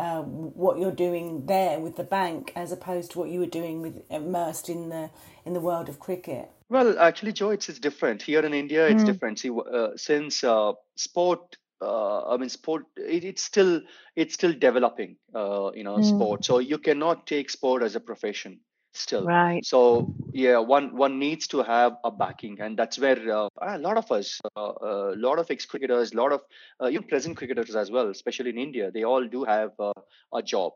uh, 0.00 0.22
what 0.22 0.78
you're 0.78 0.90
doing 1.06 1.46
there 1.46 1.78
with 1.78 1.96
the 1.96 2.04
bank, 2.04 2.52
as 2.56 2.72
opposed 2.72 3.10
to 3.12 3.18
what 3.18 3.28
you 3.28 3.40
were 3.40 3.54
doing 3.60 3.82
with 3.82 4.02
immersed 4.10 4.68
in 4.68 4.88
the 4.88 5.10
in 5.44 5.52
the 5.52 5.60
world 5.60 5.88
of 5.88 5.98
cricket. 5.98 6.50
Well, 6.70 6.98
actually, 6.98 7.32
Jo, 7.32 7.50
it's, 7.50 7.68
it's 7.68 7.80
different 7.80 8.22
here 8.22 8.40
in 8.40 8.54
India. 8.54 8.86
It's 8.86 9.02
mm. 9.02 9.06
different. 9.06 9.40
See, 9.40 9.50
uh, 9.50 9.88
since 9.96 10.44
uh, 10.44 10.72
sport 10.96 11.56
uh, 11.82 12.34
I 12.34 12.36
mean, 12.36 12.48
sport 12.48 12.84
it, 12.96 13.24
it's 13.24 13.42
still 13.42 13.82
it's 14.16 14.34
still 14.34 14.52
developing. 14.52 15.16
Uh, 15.34 15.70
you 15.74 15.84
know, 15.84 15.96
mm. 15.96 16.04
sport. 16.04 16.44
So 16.44 16.58
you 16.58 16.78
cannot 16.78 17.26
take 17.26 17.50
sport 17.50 17.82
as 17.82 17.96
a 17.96 18.00
profession 18.00 18.60
still. 18.92 19.24
Right. 19.24 19.64
So 19.64 20.12
yeah 20.32 20.58
one 20.58 20.96
one 20.96 21.18
needs 21.18 21.46
to 21.48 21.62
have 21.62 21.96
a 22.04 22.10
backing 22.10 22.60
and 22.60 22.76
that's 22.76 22.98
where 22.98 23.18
uh, 23.30 23.48
a 23.60 23.78
lot 23.78 23.96
of 23.96 24.10
us 24.12 24.40
uh, 24.56 24.60
a 24.60 25.10
uh, 25.10 25.14
lot 25.16 25.38
of 25.38 25.50
ex 25.50 25.64
cricketers 25.64 26.12
a 26.12 26.16
lot 26.16 26.32
of 26.32 26.40
uh, 26.80 26.88
even 26.88 27.04
present 27.04 27.36
cricketers 27.36 27.76
as 27.76 27.90
well 27.90 28.08
especially 28.08 28.50
in 28.50 28.58
india 28.58 28.90
they 28.90 29.04
all 29.04 29.26
do 29.26 29.44
have 29.44 29.72
uh, 29.78 29.92
a 30.34 30.42
job. 30.42 30.72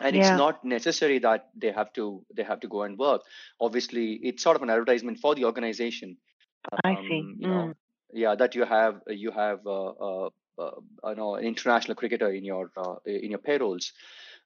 And 0.00 0.14
yeah. 0.14 0.22
it's 0.22 0.38
not 0.38 0.64
necessary 0.64 1.18
that 1.20 1.48
they 1.56 1.72
have 1.72 1.92
to 1.94 2.24
they 2.32 2.44
have 2.44 2.60
to 2.60 2.68
go 2.68 2.82
and 2.82 2.96
work. 2.96 3.22
Obviously 3.60 4.12
it's 4.22 4.44
sort 4.44 4.54
of 4.54 4.62
an 4.62 4.70
advertisement 4.70 5.18
for 5.18 5.34
the 5.34 5.44
organization 5.44 6.16
um, 6.72 6.78
i 6.84 6.94
see. 6.94 7.18
um, 7.20 7.36
you 7.38 7.48
mm. 7.48 7.50
know 7.50 7.74
yeah 8.12 8.34
that 8.36 8.54
you 8.54 8.64
have 8.64 9.00
you 9.08 9.32
have 9.32 9.66
uh, 9.66 10.26
uh, 10.58 11.14
know 11.16 11.34
an 11.34 11.44
international 11.44 11.96
cricketer 11.96 12.30
in 12.30 12.44
your 12.44 12.70
in 13.06 13.30
your 13.30 13.40
payrolls. 13.40 13.92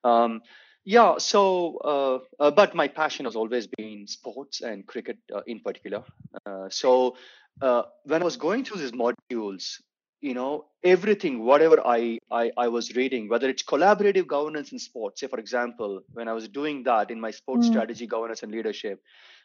Um, 0.04 0.40
yeah, 0.84 1.18
so, 1.18 1.76
uh, 1.84 2.42
uh, 2.42 2.50
but 2.50 2.74
my 2.74 2.88
passion 2.88 3.24
has 3.26 3.36
always 3.36 3.66
been 3.66 4.06
sports 4.06 4.60
and 4.60 4.86
cricket 4.86 5.18
uh, 5.34 5.42
in 5.46 5.60
particular. 5.60 6.02
Uh, 6.44 6.68
so, 6.70 7.16
uh, 7.60 7.82
when 8.04 8.22
I 8.22 8.24
was 8.24 8.36
going 8.36 8.64
through 8.64 8.80
these 8.80 8.92
modules, 8.92 9.80
you 10.20 10.34
know, 10.34 10.66
everything, 10.84 11.44
whatever 11.44 11.84
I, 11.84 12.18
I, 12.30 12.50
I 12.56 12.68
was 12.68 12.94
reading, 12.96 13.28
whether 13.28 13.48
it's 13.48 13.62
collaborative 13.62 14.26
governance 14.26 14.72
in 14.72 14.78
sports, 14.78 15.20
say, 15.20 15.26
for 15.26 15.38
example, 15.38 16.02
when 16.12 16.28
I 16.28 16.32
was 16.32 16.48
doing 16.48 16.84
that 16.84 17.10
in 17.10 17.20
my 17.20 17.30
sports 17.32 17.66
mm. 17.66 17.70
strategy, 17.70 18.06
governance, 18.06 18.42
and 18.42 18.52
leadership, 18.52 19.00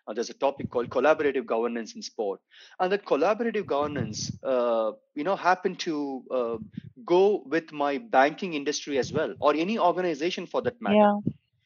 uh, 0.07 0.13
there's 0.13 0.29
a 0.29 0.33
topic 0.33 0.69
called 0.69 0.89
collaborative 0.89 1.45
governance 1.45 1.95
in 1.95 2.01
sport, 2.01 2.39
and 2.79 2.91
that 2.91 3.05
collaborative 3.05 3.65
governance, 3.65 4.31
uh, 4.43 4.91
you 5.15 5.23
know, 5.23 5.35
happened 5.35 5.79
to 5.79 6.23
uh, 6.31 6.57
go 7.05 7.43
with 7.45 7.71
my 7.71 7.97
banking 7.97 8.53
industry 8.53 8.97
as 8.97 9.11
well, 9.11 9.35
or 9.39 9.53
any 9.53 9.77
organization 9.77 10.47
for 10.47 10.61
that 10.61 10.81
matter. 10.81 10.95
Yeah. 10.95 11.19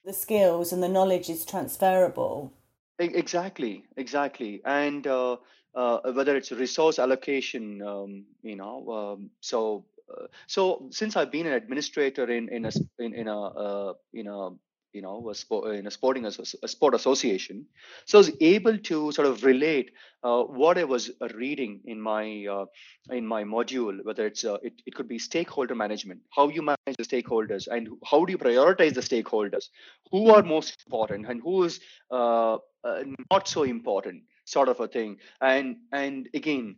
The 0.03 0.13
skills 0.13 0.73
and 0.73 0.81
the 0.81 0.89
knowledge 0.89 1.29
is 1.29 1.45
transferable. 1.45 2.51
Exactly, 2.97 3.85
exactly, 3.97 4.61
and 4.65 5.05
uh, 5.05 5.37
uh, 5.75 5.99
whether 6.13 6.35
it's 6.35 6.51
resource 6.51 6.99
allocation, 6.99 7.81
um, 7.81 8.25
you 8.41 8.55
know, 8.55 8.89
um, 8.91 9.29
so 9.39 9.85
uh, 10.11 10.25
so 10.47 10.87
since 10.91 11.15
I've 11.15 11.31
been 11.31 11.47
an 11.47 11.53
administrator 11.53 12.29
in 12.29 12.49
in 12.49 12.65
a 12.65 12.71
in, 12.99 13.13
in 13.13 13.27
a 13.27 13.93
in 14.13 14.27
a 14.27 14.49
you 14.93 15.01
know 15.01 15.29
a 15.29 15.35
sport 15.35 15.75
in 15.75 15.87
a 15.87 15.91
sporting 15.91 16.25
a 16.25 16.31
sport 16.67 16.93
association. 16.95 17.65
So 18.05 18.17
i 18.17 18.21
was 18.21 18.31
able 18.41 18.77
to 18.77 19.11
sort 19.11 19.27
of 19.27 19.43
relate 19.43 19.91
uh, 20.23 20.43
what 20.43 20.77
i 20.77 20.83
was 20.83 21.09
uh, 21.21 21.27
reading 21.35 21.79
in 21.85 21.99
my 22.01 22.45
uh, 22.55 22.65
in 23.09 23.25
my 23.25 23.43
module 23.43 24.03
whether 24.03 24.25
it's 24.25 24.43
uh, 24.45 24.57
it, 24.61 24.73
it 24.85 24.95
could 24.95 25.07
be 25.07 25.19
stakeholder 25.19 25.75
management 25.75 26.21
how 26.35 26.49
you 26.49 26.61
manage 26.61 26.97
the 26.97 27.03
stakeholders 27.03 27.67
and 27.67 27.89
how 28.05 28.23
do 28.25 28.31
you 28.31 28.37
prioritize 28.37 28.93
the 28.93 29.01
stakeholders? 29.01 29.69
Who 30.11 30.29
are 30.29 30.43
most 30.43 30.75
important 30.85 31.27
and 31.27 31.41
who 31.41 31.63
is 31.63 31.79
uh, 32.11 32.55
uh, 32.83 33.03
not 33.31 33.47
so 33.47 33.63
important 33.63 34.23
sort 34.45 34.69
of 34.69 34.79
a 34.79 34.87
thing. 34.87 35.17
And 35.41 35.77
and 35.91 36.29
again 36.33 36.75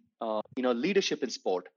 you 0.55 0.63
know 0.63 0.71
leadership 0.71 1.23
in 1.23 1.29
sport. 1.29 1.67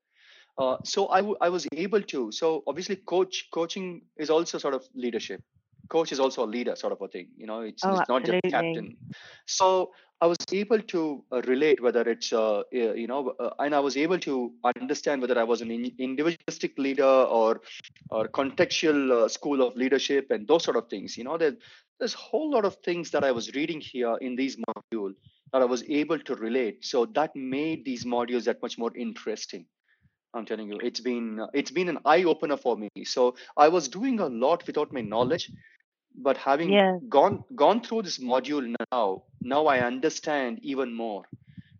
Uh, 0.59 0.77
so 0.85 1.09
I, 1.09 1.19
w- 1.19 1.37
I 1.41 1.51
was 1.51 1.67
able 1.73 2.03
to 2.03 2.33
so 2.33 2.63
obviously 2.67 2.97
coach 2.97 3.49
coaching 3.53 4.03
is 4.17 4.31
also 4.31 4.59
sort 4.59 4.75
of 4.75 4.85
leadership 4.95 5.43
coach 5.89 6.13
is 6.13 6.21
also 6.21 6.45
a 6.45 6.49
leader 6.57 6.75
sort 6.77 6.93
of 6.93 7.01
a 7.03 7.09
thing 7.09 7.29
you 7.37 7.47
know 7.47 7.61
it's, 7.61 7.85
oh, 7.85 7.99
it's 7.99 8.09
not 8.09 8.25
just 8.25 8.41
captain. 8.51 8.97
So 9.47 9.93
i 10.21 10.27
was 10.27 10.39
able 10.53 10.81
to 10.81 11.23
uh, 11.31 11.43
relate 11.43 11.83
whether 11.83 12.03
it's 12.03 12.33
uh, 12.33 12.63
you 12.73 13.07
know 13.07 13.35
uh, 13.39 13.51
and 13.59 13.75
i 13.75 13.81
was 13.81 13.97
able 13.97 14.19
to 14.19 14.53
understand 14.81 15.21
whether 15.21 15.39
i 15.39 15.45
was 15.45 15.61
an 15.61 15.71
individualistic 15.99 16.79
leader 16.79 17.05
or 17.05 17.61
or 18.11 18.27
contextual 18.29 19.13
uh, 19.13 19.29
school 19.29 19.63
of 19.67 19.77
leadership 19.77 20.31
and 20.31 20.49
those 20.49 20.65
sort 20.65 20.77
of 20.77 20.89
things 20.89 21.19
you 21.19 21.25
know 21.25 21.37
there, 21.37 21.55
there's 21.99 22.15
a 22.15 22.25
whole 22.29 22.51
lot 22.51 22.65
of 22.65 22.77
things 22.77 23.11
that 23.11 23.25
i 23.25 23.31
was 23.31 23.53
reading 23.55 23.81
here 23.81 24.17
in 24.21 24.37
these 24.37 24.57
modules 24.69 25.15
that 25.53 25.63
i 25.63 25.65
was 25.65 25.83
able 25.89 26.19
to 26.19 26.35
relate. 26.35 26.85
So 26.85 27.07
that 27.15 27.35
made 27.37 27.85
these 27.85 28.05
modules 28.05 28.45
that 28.45 28.61
much 28.61 28.79
more 28.79 28.93
interesting 28.97 29.67
I'm 30.37 30.45
telling 30.45 30.69
you, 30.69 30.79
it's 30.83 31.01
been 31.01 31.41
it's 31.55 31.71
been 31.71 31.89
an 31.89 31.99
eye 32.05 32.25
opener 32.25 32.57
for 32.57 32.77
me. 32.77 32.89
So 33.05 33.37
I 33.57 33.69
was 33.69 33.89
doing 33.89 34.21
a 34.21 34.27
lot 34.27 34.67
without 34.67 34.93
my 34.93 35.01
knowledge, 35.01 35.51
but 36.17 36.37
having 36.37 36.73
yeah. 36.73 36.99
gone 37.09 37.45
gone 37.55 37.81
through 37.81 38.03
this 38.03 38.19
module 38.19 38.75
now 38.93 39.23
now 39.41 39.67
i 39.67 39.81
understand 39.81 40.59
even 40.63 40.93
more 40.95 41.25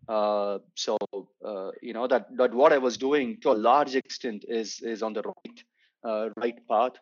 uh, 0.07 0.57
so 0.75 0.97
uh, 1.45 1.71
you 1.81 1.93
know 1.93 2.07
that 2.07 2.25
that 2.37 2.53
what 2.53 2.71
i 2.71 2.77
was 2.77 2.97
doing 2.97 3.37
to 3.41 3.51
a 3.51 3.57
large 3.69 3.95
extent 3.95 4.45
is 4.47 4.81
is 4.81 5.01
on 5.01 5.13
the 5.13 5.21
right 5.21 5.63
uh, 6.03 6.29
right 6.37 6.67
path 6.67 6.93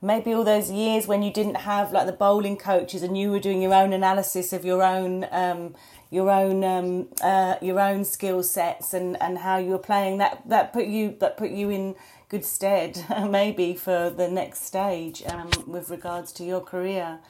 maybe 0.00 0.32
all 0.32 0.44
those 0.44 0.70
years 0.70 1.06
when 1.06 1.22
you 1.22 1.32
didn't 1.32 1.56
have 1.56 1.92
like 1.92 2.06
the 2.06 2.12
bowling 2.12 2.56
coaches 2.56 3.02
and 3.02 3.16
you 3.16 3.30
were 3.30 3.38
doing 3.38 3.62
your 3.62 3.74
own 3.74 3.92
analysis 3.92 4.52
of 4.52 4.64
your 4.64 4.82
own 4.82 5.26
um, 5.30 5.74
your 6.10 6.30
own 6.30 6.64
um, 6.64 7.08
uh, 7.22 7.54
your 7.62 7.80
own 7.80 8.04
skill 8.04 8.42
sets 8.42 8.92
and, 8.92 9.20
and 9.22 9.38
how 9.38 9.56
you 9.56 9.70
were 9.70 9.78
playing 9.78 10.18
that 10.18 10.42
that 10.48 10.72
put 10.72 10.86
you 10.86 11.16
that 11.20 11.36
put 11.36 11.50
you 11.50 11.70
in 11.70 11.94
good 12.32 12.44
stead, 12.46 13.04
maybe 13.28 13.74
for 13.74 14.08
the 14.08 14.26
next 14.26 14.64
stage 14.64 15.22
um, 15.26 15.50
with 15.66 15.90
regards 15.90 16.32
to 16.32 16.42
your 16.42 16.62
career. 16.62 17.20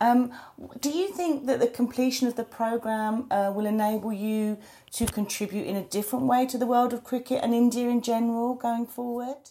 Um, 0.00 0.32
do 0.80 0.90
you 0.90 1.08
think 1.08 1.46
that 1.46 1.60
the 1.60 1.68
completion 1.68 2.26
of 2.26 2.36
the 2.36 2.44
program 2.44 3.26
uh, 3.30 3.52
will 3.54 3.66
enable 3.66 4.12
you 4.12 4.58
to 4.92 5.04
contribute 5.06 5.66
in 5.66 5.76
a 5.76 5.82
different 5.82 6.24
way 6.24 6.46
to 6.46 6.56
the 6.56 6.66
world 6.66 6.94
of 6.94 7.04
cricket 7.04 7.40
and 7.42 7.54
India 7.54 7.88
in 7.88 8.00
general 8.00 8.54
going 8.54 8.86
forward? 8.86 9.42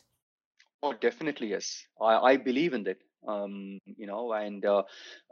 Oh, 0.82 0.94
definitely 0.94 1.48
yes. 1.50 1.86
I, 2.02 2.32
I 2.32 2.38
believe 2.38 2.74
in 2.74 2.84
that 2.84 2.98
um, 3.28 3.80
you 3.86 4.08
know 4.08 4.34
and 4.34 4.66
uh, 4.66 4.84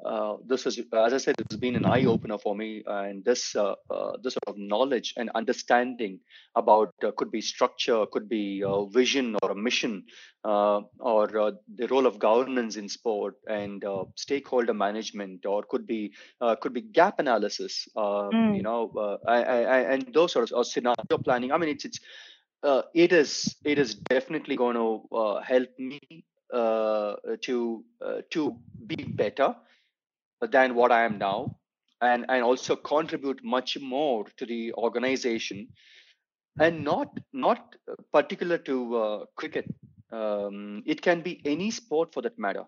uh, 0.06 0.36
this 0.45 0.65
was 0.65 0.79
as 0.79 1.13
i 1.13 1.17
said 1.17 1.36
it's 1.39 1.56
been 1.56 1.75
an 1.75 1.86
eye 1.86 2.06
opener 2.06 2.38
for 2.38 2.56
me 2.56 2.84
and 2.88 3.23
this 3.25 3.56
uh, 3.56 3.75
uh 3.89 4.13
this 4.23 4.34
sort 4.34 4.47
of 4.47 4.58
knowledge 4.58 5.13
and 5.17 5.29
understanding 5.36 6.19
about 6.56 6.93
uh, 7.03 7.12
could 7.17 7.32
be 7.32 7.41
structure 7.41 8.06
could 8.12 8.27
be 8.27 8.63
vision 8.91 9.36
or 9.41 9.51
a 9.51 9.56
mission 9.56 10.03
uh, 10.45 10.82
or 10.99 11.27
the 11.27 11.88
role 11.88 12.06
of 12.06 12.19
governance 12.19 12.75
in 12.75 12.89
sport 12.89 13.36
and 13.47 13.86
stakeholder 14.15 14.73
management 14.73 15.45
or 15.45 15.63
could 15.63 15.88
be 15.88 16.13
could 16.62 16.73
be 16.73 16.82
gap 16.82 17.19
analysis 17.19 17.88
mm. 17.95 18.56
you 18.56 18.63
know 18.63 19.19
I, 19.27 19.43
I, 19.43 19.79
and 19.93 20.13
those 20.13 20.34
sorts 20.34 20.51
of 20.51 20.65
scenario 20.67 21.17
planning 21.23 21.51
i 21.51 21.58
mean 21.58 21.69
it's 21.69 21.86
it's 21.86 21.99
it 22.93 23.12
is 23.12 23.56
it 23.65 23.77
is 23.77 23.95
definitely 23.95 24.56
going 24.56 24.75
to 24.75 25.15
uh, 25.15 25.41
help 25.41 25.69
me 25.77 25.99
uh, 26.12 26.42
to 26.54 27.84
uh, 28.02 28.22
to 28.30 28.56
be 28.86 28.96
better 28.96 29.56
than 30.42 30.76
what 30.76 30.92
I 30.92 31.04
am 31.06 31.18
now, 31.18 31.58
and 32.02 32.26
and 32.30 32.44
also 32.44 32.76
contribute 32.76 33.44
much 33.44 33.78
more 33.80 34.26
to 34.38 34.46
the 34.46 34.74
organization, 34.74 35.68
and 36.60 36.84
not 36.84 37.20
not 37.32 37.76
particular 38.12 38.58
to 38.60 38.98
uh, 38.98 39.26
cricket. 39.36 39.66
Um, 40.12 40.84
it 40.86 41.02
can 41.02 41.22
be 41.22 41.42
any 41.44 41.72
sport 41.72 42.13
for 42.13 42.22
that 42.22 42.38
matter. 42.38 42.66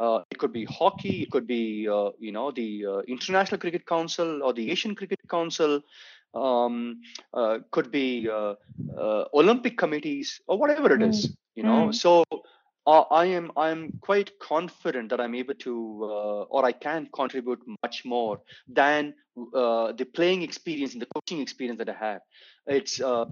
Uh, 0.00 0.22
it 0.30 0.38
could 0.38 0.52
be 0.52 0.64
hockey. 0.64 1.22
It 1.22 1.30
could 1.30 1.46
be, 1.46 1.86
uh, 1.86 2.10
you 2.18 2.32
know, 2.32 2.50
the 2.50 2.86
uh, 2.86 2.98
International 3.06 3.60
Cricket 3.60 3.86
Council 3.86 4.42
or 4.42 4.54
the 4.54 4.70
Asian 4.70 4.94
Cricket 4.94 5.20
Council. 5.28 5.82
Um, 6.32 7.00
could 7.72 7.90
be 7.90 8.28
Olympic 9.34 9.76
committees 9.76 10.40
or 10.46 10.58
whatever 10.58 10.94
it 10.94 11.02
is. 11.02 11.36
You 11.56 11.64
know, 11.64 11.88
mm. 11.88 11.94
so 11.94 12.24
I 12.90 13.26
am 13.26 13.52
I'm 13.56 13.92
quite 14.00 14.38
confident 14.38 15.10
that 15.10 15.20
I'm 15.20 15.34
able 15.34 15.54
to 15.54 16.00
uh, 16.04 16.42
or 16.44 16.64
I 16.64 16.72
can 16.72 17.08
contribute 17.12 17.60
much 17.82 18.04
more 18.04 18.40
than 18.68 19.14
uh, 19.54 19.92
the 19.92 20.04
playing 20.04 20.42
experience 20.42 20.92
and 20.92 21.02
the 21.02 21.06
coaching 21.14 21.40
experience 21.40 21.78
that 21.78 21.88
I 21.88 21.96
have. 21.98 22.20
It's 22.66 23.00
uh, 23.00 23.26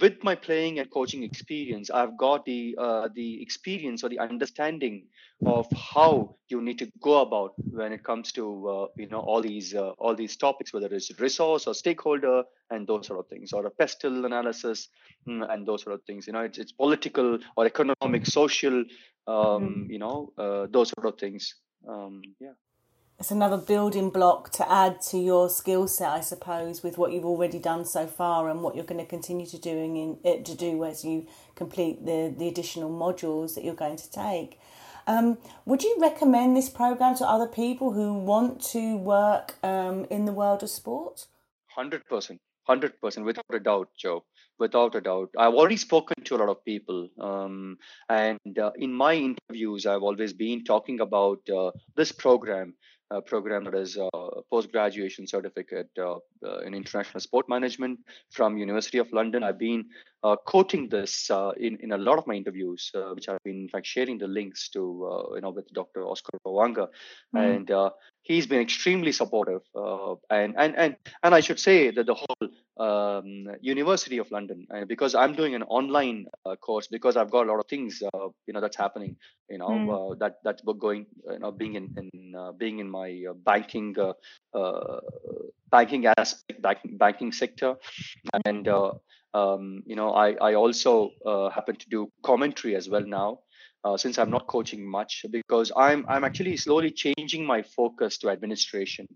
with 0.00 0.22
my 0.22 0.34
playing 0.34 0.78
and 0.78 0.90
coaching 0.90 1.22
experience, 1.22 1.90
I've 1.90 2.16
got 2.16 2.44
the 2.44 2.76
uh, 2.78 3.08
the 3.14 3.42
experience 3.42 4.04
or 4.04 4.08
the 4.08 4.18
understanding 4.18 5.06
of 5.46 5.66
how 5.72 6.36
you 6.48 6.60
need 6.60 6.78
to 6.78 6.90
go 7.00 7.20
about 7.20 7.52
when 7.56 7.92
it 7.92 8.04
comes 8.04 8.32
to 8.32 8.68
uh, 8.68 8.86
you 8.96 9.08
know 9.08 9.20
all 9.20 9.40
these 9.40 9.74
uh, 9.74 9.90
all 9.98 10.14
these 10.14 10.36
topics, 10.36 10.72
whether 10.72 10.88
it's 10.88 11.10
resource 11.18 11.66
or 11.66 11.74
stakeholder 11.74 12.42
and 12.70 12.86
those 12.86 13.06
sort 13.06 13.20
of 13.20 13.28
things, 13.28 13.52
or 13.52 13.64
a 13.66 13.70
pestle 13.70 14.24
analysis 14.24 14.88
mm, 15.26 15.48
and 15.50 15.66
those 15.66 15.82
sort 15.82 15.94
of 15.94 16.02
things. 16.04 16.26
You 16.26 16.34
know, 16.34 16.40
it's 16.40 16.58
it's 16.58 16.72
political 16.72 17.38
or 17.56 17.66
economic, 17.66 18.26
social, 18.26 18.84
um, 19.26 19.36
mm-hmm. 19.36 19.90
you 19.90 19.98
know, 19.98 20.32
uh, 20.36 20.66
those 20.70 20.90
sort 20.90 21.06
of 21.06 21.18
things. 21.18 21.54
Um, 21.88 22.22
yeah. 22.40 22.52
It's 23.20 23.32
another 23.32 23.56
building 23.56 24.10
block 24.10 24.52
to 24.52 24.70
add 24.70 25.00
to 25.08 25.18
your 25.18 25.50
skill 25.50 25.88
set, 25.88 26.08
I 26.08 26.20
suppose, 26.20 26.84
with 26.84 26.98
what 26.98 27.10
you've 27.10 27.24
already 27.24 27.58
done 27.58 27.84
so 27.84 28.06
far 28.06 28.48
and 28.48 28.62
what 28.62 28.76
you're 28.76 28.84
going 28.84 29.00
to 29.00 29.06
continue 29.06 29.44
to 29.46 29.58
doing 29.58 29.96
in 29.96 30.18
it 30.22 30.44
to 30.44 30.54
do 30.56 30.84
as 30.84 31.04
you 31.04 31.26
complete 31.56 32.06
the 32.06 32.32
the 32.38 32.46
additional 32.46 32.90
modules 32.90 33.56
that 33.56 33.64
you're 33.64 33.74
going 33.74 33.96
to 33.96 34.08
take. 34.12 34.60
Um, 35.08 35.38
would 35.66 35.82
you 35.82 35.96
recommend 35.98 36.56
this 36.56 36.68
program 36.68 37.16
to 37.16 37.26
other 37.26 37.48
people 37.48 37.92
who 37.92 38.14
want 38.14 38.62
to 38.70 38.96
work 38.96 39.56
um, 39.64 40.06
in 40.10 40.24
the 40.24 40.32
world 40.32 40.62
of 40.62 40.70
sport? 40.70 41.26
Hundred 41.74 42.06
percent, 42.06 42.38
hundred 42.68 43.00
percent, 43.00 43.26
without 43.26 43.52
a 43.52 43.58
doubt, 43.58 43.88
Jo. 43.98 44.24
Without 44.60 44.94
a 44.94 45.00
doubt, 45.00 45.30
I've 45.36 45.54
already 45.54 45.76
spoken 45.76 46.22
to 46.24 46.36
a 46.36 46.38
lot 46.38 46.48
of 46.48 46.64
people, 46.64 47.08
um, 47.20 47.78
and 48.08 48.58
uh, 48.58 48.72
in 48.76 48.92
my 48.92 49.14
interviews, 49.14 49.86
I've 49.86 50.02
always 50.02 50.32
been 50.32 50.64
talking 50.64 51.00
about 51.00 51.48
uh, 51.48 51.70
this 51.96 52.10
program 52.10 52.74
uh, 53.10 53.20
program 53.20 53.64
that 53.64 53.74
is 53.74 53.96
a 53.96 54.08
post 54.50 54.70
graduation 54.72 55.26
certificate 55.26 55.88
uh, 55.98 56.16
uh, 56.46 56.58
in 56.60 56.74
international 56.74 57.20
sport 57.20 57.48
management 57.48 57.98
from 58.30 58.56
University 58.56 58.98
of 58.98 59.12
London. 59.12 59.42
I've 59.42 59.58
been 59.58 59.84
uh, 60.22 60.36
quoting 60.36 60.88
this 60.88 61.30
uh, 61.30 61.52
in 61.56 61.78
in 61.80 61.92
a 61.92 61.98
lot 61.98 62.18
of 62.18 62.26
my 62.26 62.34
interviews, 62.34 62.90
uh, 62.94 63.10
which 63.14 63.28
I've 63.28 63.42
been 63.44 63.62
in 63.62 63.68
fact 63.68 63.86
sharing 63.86 64.18
the 64.18 64.26
links 64.26 64.68
to 64.70 64.80
you 65.34 65.40
know 65.40 65.50
with 65.50 65.72
Dr. 65.72 66.04
Oscar 66.04 66.38
Mwaanga, 66.44 66.88
mm. 67.34 67.40
and 67.40 67.92
he's 68.22 68.46
been 68.46 68.60
extremely 68.60 69.12
supportive. 69.12 69.62
and 70.30 70.54
and 70.56 70.76
and 70.76 70.96
and 71.22 71.34
I 71.34 71.40
should 71.40 71.60
say 71.60 71.90
that 71.90 72.06
the 72.06 72.14
whole 72.14 72.48
um, 72.78 73.46
University 73.60 74.18
of 74.18 74.30
London, 74.30 74.66
because 74.86 75.14
I'm 75.14 75.34
doing 75.34 75.54
an 75.54 75.62
online 75.62 76.26
course 76.60 76.88
because 76.88 77.16
I've 77.16 77.30
got 77.30 77.46
a 77.46 77.50
lot 77.50 77.60
of 77.60 77.66
things 77.66 78.02
you 78.46 78.52
know 78.54 78.60
that's 78.60 78.76
happening, 78.76 79.16
you 79.48 79.58
know 79.58 79.68
mm. 79.68 80.18
that 80.18 80.38
that's 80.42 80.62
going 80.62 81.06
you 81.30 81.38
know 81.38 81.52
being 81.52 81.74
in, 81.74 81.94
in 81.96 82.34
being 82.58 82.80
in 82.80 82.90
my 82.90 83.24
banking 83.44 83.94
banking 85.70 86.06
aspect, 86.06 86.60
banking, 86.62 86.96
banking 86.96 87.32
sector, 87.32 87.76
and 88.44 88.68
uh, 88.68 88.92
um, 89.34 89.82
you 89.86 89.96
know, 89.96 90.12
I 90.12 90.32
I 90.40 90.54
also 90.54 91.10
uh, 91.24 91.50
happen 91.50 91.76
to 91.76 91.88
do 91.88 92.10
commentary 92.22 92.76
as 92.76 92.88
well 92.88 93.04
now. 93.04 93.40
Uh, 93.84 93.96
since 93.96 94.18
I'm 94.18 94.30
not 94.30 94.48
coaching 94.48 94.84
much, 94.90 95.24
because 95.30 95.70
I'm 95.76 96.04
I'm 96.08 96.24
actually 96.24 96.56
slowly 96.56 96.90
changing 96.90 97.46
my 97.46 97.62
focus 97.62 98.18
to 98.18 98.30
administration. 98.30 99.06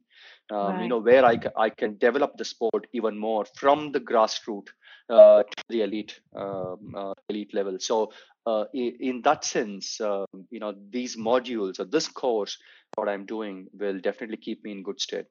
Um, 0.52 0.58
right. 0.58 0.82
You 0.82 0.88
know, 0.88 0.98
where 0.98 1.24
I, 1.24 1.38
I 1.56 1.70
can 1.70 1.98
develop 1.98 2.36
the 2.36 2.44
sport 2.44 2.86
even 2.92 3.18
more 3.18 3.44
from 3.56 3.90
the 3.90 4.00
grassroots 4.00 4.68
uh, 5.10 5.42
to 5.42 5.64
the 5.68 5.82
elite 5.82 6.20
um, 6.36 6.94
uh, 6.96 7.14
elite 7.28 7.54
level. 7.54 7.76
So 7.80 8.12
uh, 8.46 8.64
in 8.72 9.22
that 9.22 9.44
sense, 9.44 10.00
um, 10.00 10.26
you 10.50 10.60
know, 10.60 10.74
these 10.90 11.16
modules 11.16 11.80
or 11.80 11.84
this 11.84 12.08
course, 12.08 12.56
what 12.94 13.08
I'm 13.08 13.26
doing 13.26 13.66
will 13.72 13.98
definitely 14.00 14.36
keep 14.36 14.64
me 14.64 14.72
in 14.72 14.82
good 14.82 15.00
stead. 15.00 15.26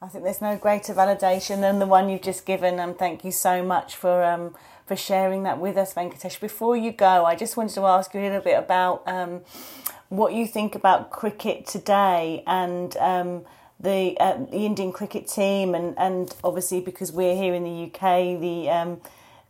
I 0.00 0.06
think 0.06 0.22
there's 0.22 0.40
no 0.40 0.56
greater 0.56 0.94
validation 0.94 1.60
than 1.60 1.80
the 1.80 1.86
one 1.86 2.08
you've 2.08 2.22
just 2.22 2.46
given. 2.46 2.78
And 2.78 2.96
thank 2.96 3.24
you 3.24 3.32
so 3.32 3.64
much 3.64 3.96
for 3.96 4.22
um, 4.22 4.54
for 4.86 4.94
sharing 4.94 5.42
that 5.42 5.58
with 5.58 5.76
us, 5.76 5.92
Venkatesh. 5.92 6.38
Before 6.38 6.76
you 6.76 6.92
go, 6.92 7.24
I 7.24 7.34
just 7.34 7.56
wanted 7.56 7.74
to 7.74 7.84
ask 7.84 8.14
you 8.14 8.20
a 8.20 8.22
little 8.22 8.40
bit 8.40 8.56
about 8.56 9.02
um, 9.08 9.40
what 10.08 10.34
you 10.34 10.46
think 10.46 10.76
about 10.76 11.10
cricket 11.10 11.66
today 11.66 12.44
and 12.46 12.96
um, 12.98 13.44
the 13.80 14.16
uh, 14.20 14.36
the 14.36 14.66
Indian 14.66 14.92
cricket 14.92 15.26
team, 15.26 15.74
and, 15.74 15.98
and 15.98 16.32
obviously 16.44 16.80
because 16.80 17.10
we're 17.10 17.34
here 17.34 17.52
in 17.52 17.64
the 17.64 17.86
UK, 17.86 18.40
the 18.40 18.70
um, 18.70 19.00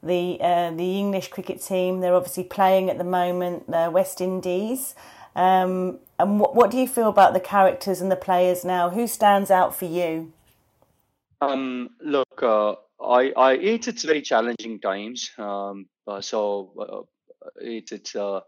the 0.02 0.38
uh, 0.40 0.70
the 0.70 0.98
English 0.98 1.28
cricket 1.28 1.60
team. 1.60 2.00
They're 2.00 2.14
obviously 2.14 2.44
playing 2.44 2.88
at 2.88 2.96
the 2.96 3.04
moment, 3.04 3.70
the 3.70 3.90
West 3.92 4.22
Indies. 4.22 4.94
Um, 5.36 5.98
and 6.18 6.40
what, 6.40 6.56
what 6.56 6.70
do 6.70 6.78
you 6.78 6.88
feel 6.88 7.10
about 7.10 7.34
the 7.34 7.38
characters 7.38 8.00
and 8.00 8.10
the 8.10 8.16
players 8.16 8.64
now? 8.64 8.88
Who 8.88 9.06
stands 9.06 9.50
out 9.50 9.76
for 9.76 9.84
you? 9.84 10.32
Um, 11.40 11.90
look, 12.00 12.42
uh, 12.42 12.74
I, 13.00 13.32
I, 13.36 13.52
it's 13.54 13.88
it's 13.88 14.04
very 14.04 14.22
challenging 14.22 14.80
times. 14.80 15.30
Um, 15.38 15.86
uh, 16.06 16.20
so 16.20 16.72
uh, 16.78 17.02
it's 17.60 17.92
it's 17.92 18.16
uh, 18.16 18.40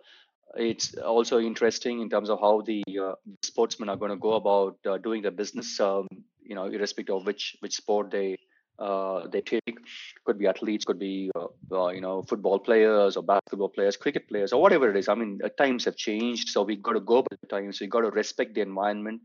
it's 0.56 0.94
also 0.96 1.38
interesting 1.38 2.00
in 2.00 2.10
terms 2.10 2.30
of 2.30 2.40
how 2.40 2.62
the 2.62 2.82
uh, 3.00 3.14
sportsmen 3.44 3.88
are 3.88 3.96
going 3.96 4.10
to 4.10 4.16
go 4.16 4.32
about 4.34 4.78
uh, 4.86 4.98
doing 4.98 5.22
their 5.22 5.30
business. 5.30 5.78
Um, 5.78 6.08
you 6.42 6.56
know, 6.56 6.64
irrespective 6.66 7.14
of 7.14 7.26
which 7.26 7.56
which 7.60 7.76
sport 7.76 8.10
they 8.10 8.36
uh, 8.80 9.26
they 9.28 9.40
take. 9.42 9.78
Could 10.24 10.38
be 10.38 10.46
athletes, 10.46 10.84
could 10.84 10.98
be 10.98 11.30
uh, 11.34 11.46
uh, 11.72 11.88
you 11.88 12.00
know 12.00 12.22
football 12.22 12.58
players 12.58 13.16
or 13.16 13.22
basketball 13.22 13.68
players, 13.68 13.96
cricket 13.96 14.28
players, 14.28 14.52
or 14.52 14.60
whatever 14.62 14.90
it 14.90 14.96
is. 14.96 15.08
I 15.08 15.14
mean, 15.14 15.40
times 15.58 15.84
have 15.84 15.96
changed, 15.96 16.48
so 16.48 16.62
we 16.62 16.76
got 16.76 16.92
to 16.92 17.00
go 17.00 17.22
by 17.22 17.36
the 17.40 17.46
times. 17.46 17.80
We 17.80 17.86
got 17.86 18.02
to 18.02 18.10
respect 18.10 18.54
the 18.54 18.60
environment, 18.62 19.22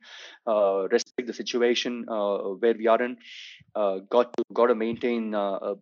uh, 0.47 0.87
respect 0.91 1.27
the 1.27 1.33
situation 1.33 2.05
uh, 2.09 2.37
where 2.63 2.73
we 2.73 2.87
are 2.87 3.01
in. 3.01 3.17
Uh, 3.75 3.99
got 4.09 4.33
to 4.37 4.43
got 4.53 4.67
to 4.67 4.75
maintain 4.75 5.33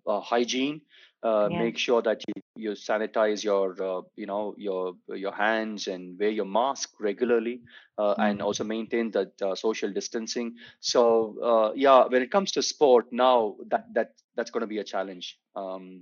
hygiene. 0.07 0.81
Yeah. 1.23 1.59
Make 1.59 1.77
sure 1.77 2.01
that 2.01 2.21
you 2.27 2.43
you 2.55 2.71
sanitize 2.71 3.43
your 3.43 3.81
uh, 3.81 4.01
you 4.15 4.25
know 4.25 4.53
your 4.57 4.93
your 5.07 5.33
hands 5.33 5.87
and 5.87 6.19
wear 6.19 6.29
your 6.29 6.45
mask 6.45 6.91
regularly 6.99 7.61
uh, 7.97 8.13
mm-hmm. 8.13 8.21
and 8.21 8.41
also 8.41 8.63
maintain 8.63 9.11
that 9.11 9.41
uh, 9.41 9.55
social 9.55 9.91
distancing 9.91 10.55
so 10.79 11.35
uh, 11.43 11.73
yeah 11.75 12.05
when 12.05 12.21
it 12.21 12.31
comes 12.31 12.51
to 12.51 12.61
sport 12.61 13.05
now 13.11 13.55
that 13.67 13.85
that 13.93 14.11
that's 14.35 14.51
going 14.51 14.61
to 14.61 14.67
be 14.67 14.79
a 14.79 14.83
challenge 14.83 15.39
um, 15.55 16.01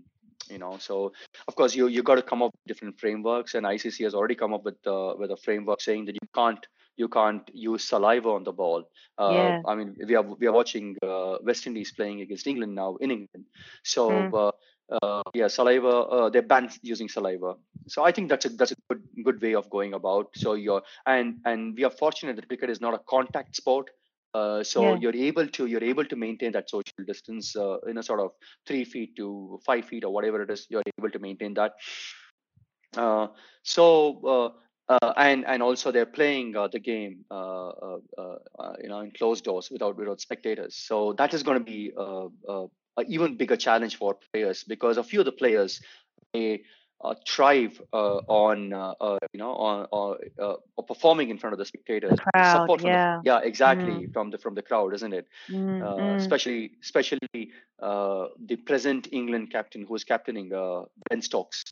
you 0.49 0.57
know 0.57 0.77
so 0.77 1.13
of 1.47 1.55
course 1.55 1.73
you 1.73 1.88
you 1.88 2.03
got 2.03 2.15
to 2.15 2.21
come 2.21 2.41
up 2.41 2.51
with 2.51 2.67
different 2.67 2.99
frameworks 2.99 3.55
and 3.55 3.65
icc 3.65 4.03
has 4.03 4.13
already 4.13 4.36
come 4.36 4.53
up 4.53 4.65
with 4.65 4.86
uh, 4.86 5.13
with 5.17 5.31
a 5.31 5.38
framework 5.38 5.79
saying 5.79 6.05
that 6.05 6.15
you 6.21 6.27
can't 6.36 6.65
you 6.97 7.07
can't 7.07 7.49
use 7.53 7.84
saliva 7.84 8.29
on 8.29 8.43
the 8.43 8.51
ball. 8.51 8.84
Uh, 9.17 9.31
yeah. 9.34 9.62
I 9.65 9.75
mean, 9.75 9.95
we 10.05 10.15
are 10.15 10.23
we 10.23 10.47
are 10.47 10.51
watching 10.51 10.97
uh, 11.01 11.38
West 11.41 11.65
Indies 11.67 11.91
playing 11.91 12.21
against 12.21 12.47
England 12.47 12.75
now 12.75 12.97
in 12.97 13.12
England. 13.12 13.45
So 13.84 14.10
mm. 14.10 14.34
uh, 14.34 14.51
uh, 14.91 15.21
yeah, 15.34 15.47
saliva. 15.47 15.88
Uh, 15.88 16.30
they 16.30 16.41
ban 16.41 16.69
using 16.82 17.08
saliva. 17.08 17.56
So 17.88 18.04
I 18.04 18.12
think 18.12 18.30
that's 18.30 18.45
a 18.45 18.49
that's 18.49 18.71
a 18.71 18.75
good 18.89 19.01
good 19.23 19.41
way 19.41 19.56
of 19.56 19.69
going 19.69 19.93
about. 19.93 20.30
So 20.36 20.54
you're 20.54 20.82
and 21.06 21.39
and 21.45 21.75
we 21.75 21.84
are 21.84 21.89
fortunate 21.89 22.36
that 22.36 22.47
cricket 22.47 22.69
is 22.69 22.82
not 22.82 22.93
a 22.93 22.99
contact 23.10 23.56
sport. 23.56 23.89
Uh, 24.34 24.63
so 24.63 24.82
yeah. 24.82 24.97
you're 25.01 25.15
able 25.15 25.47
to 25.47 25.65
you're 25.65 25.84
able 25.84 26.06
to 26.06 26.15
maintain 26.15 26.51
that 26.54 26.69
social 26.69 27.04
distance 27.06 27.56
uh, 27.56 27.77
in 27.88 27.97
a 27.97 28.04
sort 28.04 28.19
of 28.19 28.32
three 28.65 28.86
feet 28.86 29.15
to 29.17 29.60
five 29.65 29.86
feet 29.86 30.04
or 30.04 30.13
whatever 30.13 30.41
it 30.41 30.49
is. 30.49 30.67
You're 30.69 30.84
able 30.97 31.10
to 31.10 31.19
maintain 31.19 31.54
that. 31.56 31.73
Uh, 32.95 33.27
so 33.63 34.56
uh, 34.89 34.93
uh, 34.93 35.13
and 35.15 35.45
and 35.47 35.63
also 35.63 35.91
they're 35.91 36.06
playing 36.06 36.56
uh, 36.56 36.67
the 36.67 36.80
game, 36.80 37.23
you 37.32 38.89
know, 38.89 38.99
in 38.99 39.12
closed 39.17 39.43
doors 39.45 39.69
without 39.71 39.97
without 39.97 40.19
spectators. 40.19 40.75
So 40.75 41.13
that 41.13 41.34
is 41.34 41.43
going 41.43 41.60
to 41.60 41.63
be 41.63 41.91
an 42.97 43.06
even 43.08 43.38
bigger 43.38 43.58
challenge 43.58 43.97
for 43.97 44.17
players 44.34 44.63
because 44.63 44.97
a 44.97 45.04
few 45.04 45.19
of 45.19 45.25
the 45.25 45.32
players 45.32 45.82
they 46.34 46.63
thrive 47.27 47.81
uh, 47.93 48.17
on 48.27 48.73
uh, 48.73 48.93
uh 49.01 49.17
you 49.33 49.39
know 49.39 49.51
on, 49.53 49.87
on 49.91 50.17
uh, 50.41 50.81
performing 50.83 51.29
in 51.29 51.37
front 51.37 51.53
of 51.53 51.59
the 51.59 51.65
spectators 51.65 52.11
the 52.11 52.31
crowd, 52.33 52.61
support 52.61 52.83
yeah 52.83 53.17
the, 53.17 53.29
yeah 53.29 53.39
exactly 53.39 54.07
mm. 54.07 54.13
from 54.13 54.29
the 54.29 54.37
from 54.37 54.55
the 54.55 54.61
crowd 54.61 54.93
isn't 54.93 55.13
it 55.13 55.27
mm, 55.49 55.81
mm. 55.81 56.15
especially 56.17 56.71
especially 56.81 57.19
the 57.79 58.55
present 58.65 59.07
england 59.11 59.51
captain 59.51 59.85
who's 59.87 60.03
captaining 60.03 60.49
ben 61.09 61.21
stokes 61.21 61.63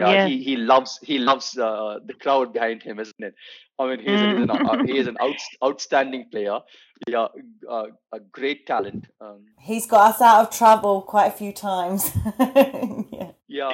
yeah. 0.00 0.26
he 0.26 0.42
he 0.42 0.56
loves 0.56 0.98
he 1.02 1.18
loves 1.18 1.52
the 1.52 2.14
crowd 2.20 2.52
behind 2.52 2.82
him 2.82 3.00
isn't 3.00 3.22
it 3.30 3.34
i 3.78 3.86
mean 3.88 3.98
he's, 3.98 4.20
mm. 4.20 4.42
an, 4.42 4.50
uh, 4.50 4.84
he 4.84 4.98
is 4.98 5.06
an 5.06 5.16
out, 5.20 5.34
outstanding 5.64 6.26
player 6.30 6.60
yeah 7.08 7.26
uh, 7.68 7.86
a 8.12 8.20
great 8.20 8.66
talent 8.66 9.06
um, 9.20 9.40
he's 9.60 9.86
got 9.86 10.14
us 10.14 10.20
out 10.20 10.40
of 10.42 10.56
trouble 10.56 11.02
quite 11.02 11.26
a 11.26 11.30
few 11.30 11.52
times 11.52 12.10
yeah. 13.56 13.72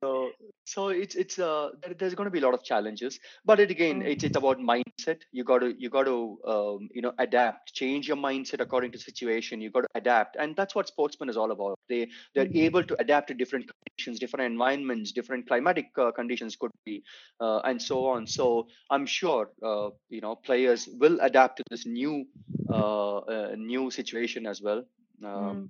So 0.00 0.30
so 0.64 0.88
it's 0.88 1.14
it's 1.14 1.38
uh 1.38 1.70
there's 1.98 2.14
going 2.14 2.26
to 2.26 2.30
be 2.30 2.38
a 2.38 2.42
lot 2.42 2.54
of 2.54 2.62
challenges 2.62 3.18
but 3.44 3.60
it 3.60 3.70
again 3.70 4.02
it's, 4.02 4.24
it's 4.24 4.36
about 4.36 4.58
mindset. 4.58 5.20
You 5.32 5.44
got 5.44 5.60
to 5.60 5.74
you 5.78 5.90
got 5.90 6.04
to 6.04 6.38
um, 6.46 6.88
you 6.92 7.02
know 7.02 7.12
adapt 7.18 7.72
change 7.74 8.08
your 8.08 8.16
mindset 8.16 8.60
according 8.60 8.92
to 8.92 8.98
situation. 8.98 9.60
You 9.60 9.70
got 9.70 9.82
to 9.82 9.88
adapt 9.94 10.36
and 10.36 10.56
that's 10.56 10.74
what 10.74 10.88
sportsmen 10.88 11.28
is 11.28 11.36
all 11.36 11.50
about. 11.50 11.78
They 11.88 12.08
they're 12.34 12.46
mm-hmm. 12.46 12.66
able 12.68 12.84
to 12.84 13.00
adapt 13.00 13.28
to 13.28 13.34
different 13.34 13.70
conditions 13.72 14.18
different 14.18 14.46
environments 14.52 15.12
different 15.12 15.46
climatic 15.46 15.86
uh, 15.98 16.10
conditions 16.12 16.56
could 16.56 16.70
be 16.84 17.02
uh, 17.40 17.60
and 17.64 17.80
so 17.80 18.06
on. 18.06 18.26
So 18.26 18.68
i'm 18.90 19.06
sure 19.06 19.50
uh, 19.62 19.90
you 20.08 20.20
know 20.20 20.34
players 20.36 20.88
will 21.00 21.18
adapt 21.20 21.56
to 21.58 21.64
this 21.70 21.86
new 21.86 22.24
uh, 22.70 23.18
uh, 23.18 23.54
new 23.56 23.90
situation 23.90 24.46
as 24.46 24.62
well 24.62 24.84
um, 25.24 25.30
mm. 25.30 25.68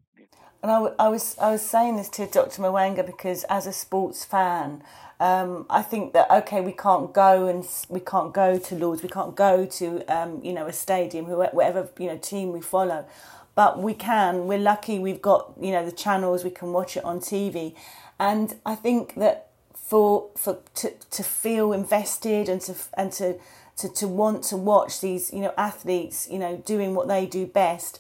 And 0.63 0.71
I, 0.71 0.93
I, 0.99 1.09
was 1.09 1.39
I 1.39 1.51
was 1.51 1.63
saying 1.63 1.97
this 1.97 2.11
to 2.11 2.27
Dr. 2.27 2.61
Mwaanga 2.61 3.05
because 3.05 3.45
as 3.45 3.67
a 3.67 3.73
sports 3.73 4.27
fan, 4.27 4.83
um, 5.19 5.65
I 5.71 5.83
think 5.83 6.13
that 6.13 6.31
okay, 6.31 6.61
we 6.61 6.73
can't 6.73 7.15
go 7.15 7.47
and 7.47 7.67
we 7.89 8.01
can't 8.01 8.35
go 8.35 8.59
to 8.59 8.75
Lords, 8.75 9.03
we 9.03 9.09
can't 9.09 9.35
go 9.35 9.65
to 9.65 10.05
um, 10.15 10.41
you 10.43 10.53
know 10.53 10.67
a 10.67 10.73
stadium, 10.73 11.27
whatever 11.27 11.89
you 11.99 12.09
know 12.09 12.19
team 12.19 12.53
we 12.53 12.61
follow, 12.61 13.07
but 13.55 13.79
we 13.79 13.95
can. 13.95 14.47
We're 14.47 14.59
lucky 14.59 14.99
we've 14.99 15.23
got 15.23 15.53
you 15.61 15.73
know 15.73 15.85
the 15.85 15.93
channels 15.93 16.45
we 16.45 16.51
can 16.51 16.73
watch 16.73 16.97
it 16.97 17.05
on 17.05 17.21
TV, 17.21 17.75
and 18.19 18.57
I 18.67 18.75
think 18.75 19.15
that 19.15 19.51
for 19.75 20.31
for 20.37 20.61
to 20.77 20.93
to 21.11 21.23
feel 21.23 21.73
invested 21.73 22.49
and 22.49 22.61
to 22.63 22.75
and 22.95 23.13
to 23.13 23.39
to, 23.79 23.89
to 23.89 24.07
want 24.07 24.45
to 24.45 24.57
watch 24.57 25.01
these 25.01 25.33
you 25.33 25.41
know 25.41 25.55
athletes 25.57 26.29
you 26.31 26.39
know 26.39 26.63
doing 26.67 26.95
what 26.95 27.09
they 27.09 27.25
do 27.27 27.47
best 27.47 27.99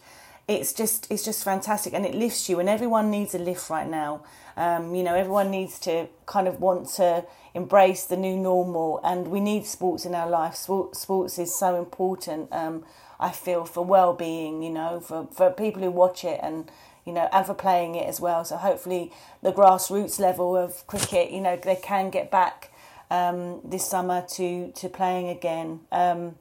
it's 0.51 0.73
just 0.73 1.07
it's 1.11 1.25
just 1.25 1.45
fantastic 1.45 1.93
and 1.93 2.05
it 2.05 2.15
lifts 2.15 2.49
you 2.49 2.59
and 2.59 2.69
everyone 2.69 3.09
needs 3.11 3.35
a 3.35 3.39
lift 3.39 3.71
right 3.71 3.89
now. 3.89 4.23
Um, 4.57 4.95
you 4.95 5.05
know 5.05 5.15
everyone 5.15 5.51
needs 5.51 5.79
to 5.81 6.09
kind 6.27 6.49
of 6.49 6.61
want 6.61 6.89
to 6.97 7.25
embrace 7.55 8.05
the 8.05 8.17
new 8.17 8.37
normal 8.37 9.01
and 9.05 9.29
we 9.29 9.39
need 9.41 9.65
sports 9.65 10.05
in 10.05 10.15
our 10.15 10.29
life. 10.29 10.57
Sports 10.57 11.39
is 11.39 11.55
so 11.55 11.77
important 11.77 12.49
um, 12.53 12.85
i 13.21 13.31
feel 13.31 13.65
for 13.67 13.85
well-being 13.85 14.63
you 14.63 14.71
know 14.71 14.99
for, 14.99 15.29
for 15.31 15.51
people 15.51 15.83
who 15.83 15.91
watch 15.91 16.25
it 16.25 16.41
and 16.43 16.71
you 17.05 17.13
know 17.13 17.29
and 17.33 17.47
for 17.47 17.55
playing 17.55 17.95
it 17.95 18.09
as 18.09 18.21
well. 18.21 18.45
So 18.45 18.57
hopefully 18.57 19.13
the 19.43 19.53
grassroots 19.53 20.19
level 20.19 20.57
of 20.57 20.85
cricket 20.89 21.31
you 21.31 21.41
know 21.41 21.57
they 21.57 21.77
can 21.77 22.11
get 22.11 22.29
back 22.31 22.73
um, 23.09 23.61
this 23.65 23.87
summer 23.87 24.25
to 24.33 24.73
to 24.73 24.89
playing 24.89 25.29
again. 25.29 25.81
Um, 25.93 26.35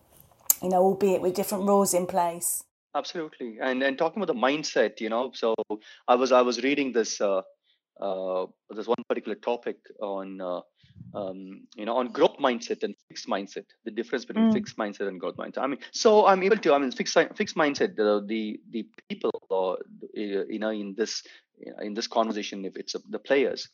you 0.63 0.69
know 0.69 0.81
albeit 0.81 1.21
with 1.21 1.35
different 1.35 1.65
rules 1.65 1.93
in 1.93 2.07
place 2.07 2.63
absolutely 2.95 3.57
and 3.61 3.83
and 3.83 3.97
talking 3.97 4.21
about 4.21 4.33
the 4.33 4.39
mindset 4.39 4.99
you 4.99 5.09
know 5.09 5.31
so 5.33 5.53
i 6.07 6.15
was 6.15 6.31
i 6.31 6.41
was 6.41 6.63
reading 6.63 6.91
this 6.91 7.21
uh, 7.21 7.41
uh, 8.01 8.45
this 8.71 8.87
one 8.87 9.03
particular 9.07 9.35
topic 9.35 9.77
on 10.01 10.39
uh, 10.41 10.61
um, 11.13 11.67
you 11.75 11.85
know 11.85 11.97
on 11.97 12.07
growth 12.07 12.37
mindset 12.37 12.83
and 12.83 12.95
fixed 13.07 13.27
mindset 13.27 13.65
the 13.85 13.91
difference 13.91 14.25
between 14.25 14.49
mm. 14.49 14.53
fixed 14.53 14.77
mindset 14.77 15.07
and 15.07 15.19
growth 15.19 15.37
mindset 15.37 15.59
i 15.59 15.67
mean 15.67 15.79
so 15.91 16.25
i'm 16.25 16.43
able 16.43 16.57
to 16.57 16.73
i 16.73 16.77
mean 16.77 16.91
fixed 16.91 17.17
fixed 17.35 17.55
mindset 17.55 17.95
the 17.95 18.23
the, 18.27 18.59
the 18.71 18.87
people 19.09 19.31
or 19.49 19.77
you 20.13 20.59
know 20.59 20.69
in 20.69 20.95
this 20.97 21.23
in 21.81 21.93
this 21.93 22.07
conversation 22.07 22.65
if 22.65 22.75
it's 22.75 22.95
the 23.09 23.19
players 23.19 23.69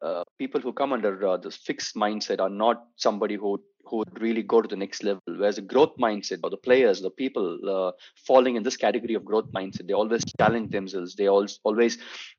uh, 0.00 0.22
people 0.38 0.60
who 0.60 0.72
come 0.72 0.92
under 0.92 1.26
uh, 1.26 1.36
this 1.36 1.56
fixed 1.56 1.96
mindset 1.96 2.40
are 2.40 2.50
not 2.50 2.84
somebody 2.96 3.34
who 3.34 3.60
who 3.88 3.98
would 3.98 4.20
really 4.20 4.42
go 4.42 4.60
to 4.62 4.68
the 4.68 4.76
next 4.76 5.02
level. 5.02 5.22
Whereas 5.26 5.58
a 5.58 5.62
growth 5.62 5.96
mindset, 5.98 6.40
or 6.42 6.50
the 6.50 6.56
players, 6.56 7.00
the 7.00 7.10
people 7.10 7.58
uh, 7.68 7.92
falling 8.26 8.56
in 8.56 8.62
this 8.62 8.76
category 8.76 9.14
of 9.14 9.24
growth 9.24 9.50
mindset, 9.52 9.86
they 9.86 9.94
always 9.94 10.22
challenge 10.38 10.70
themselves. 10.70 11.14
They 11.14 11.28
always, 11.28 11.58
always, 11.64 11.98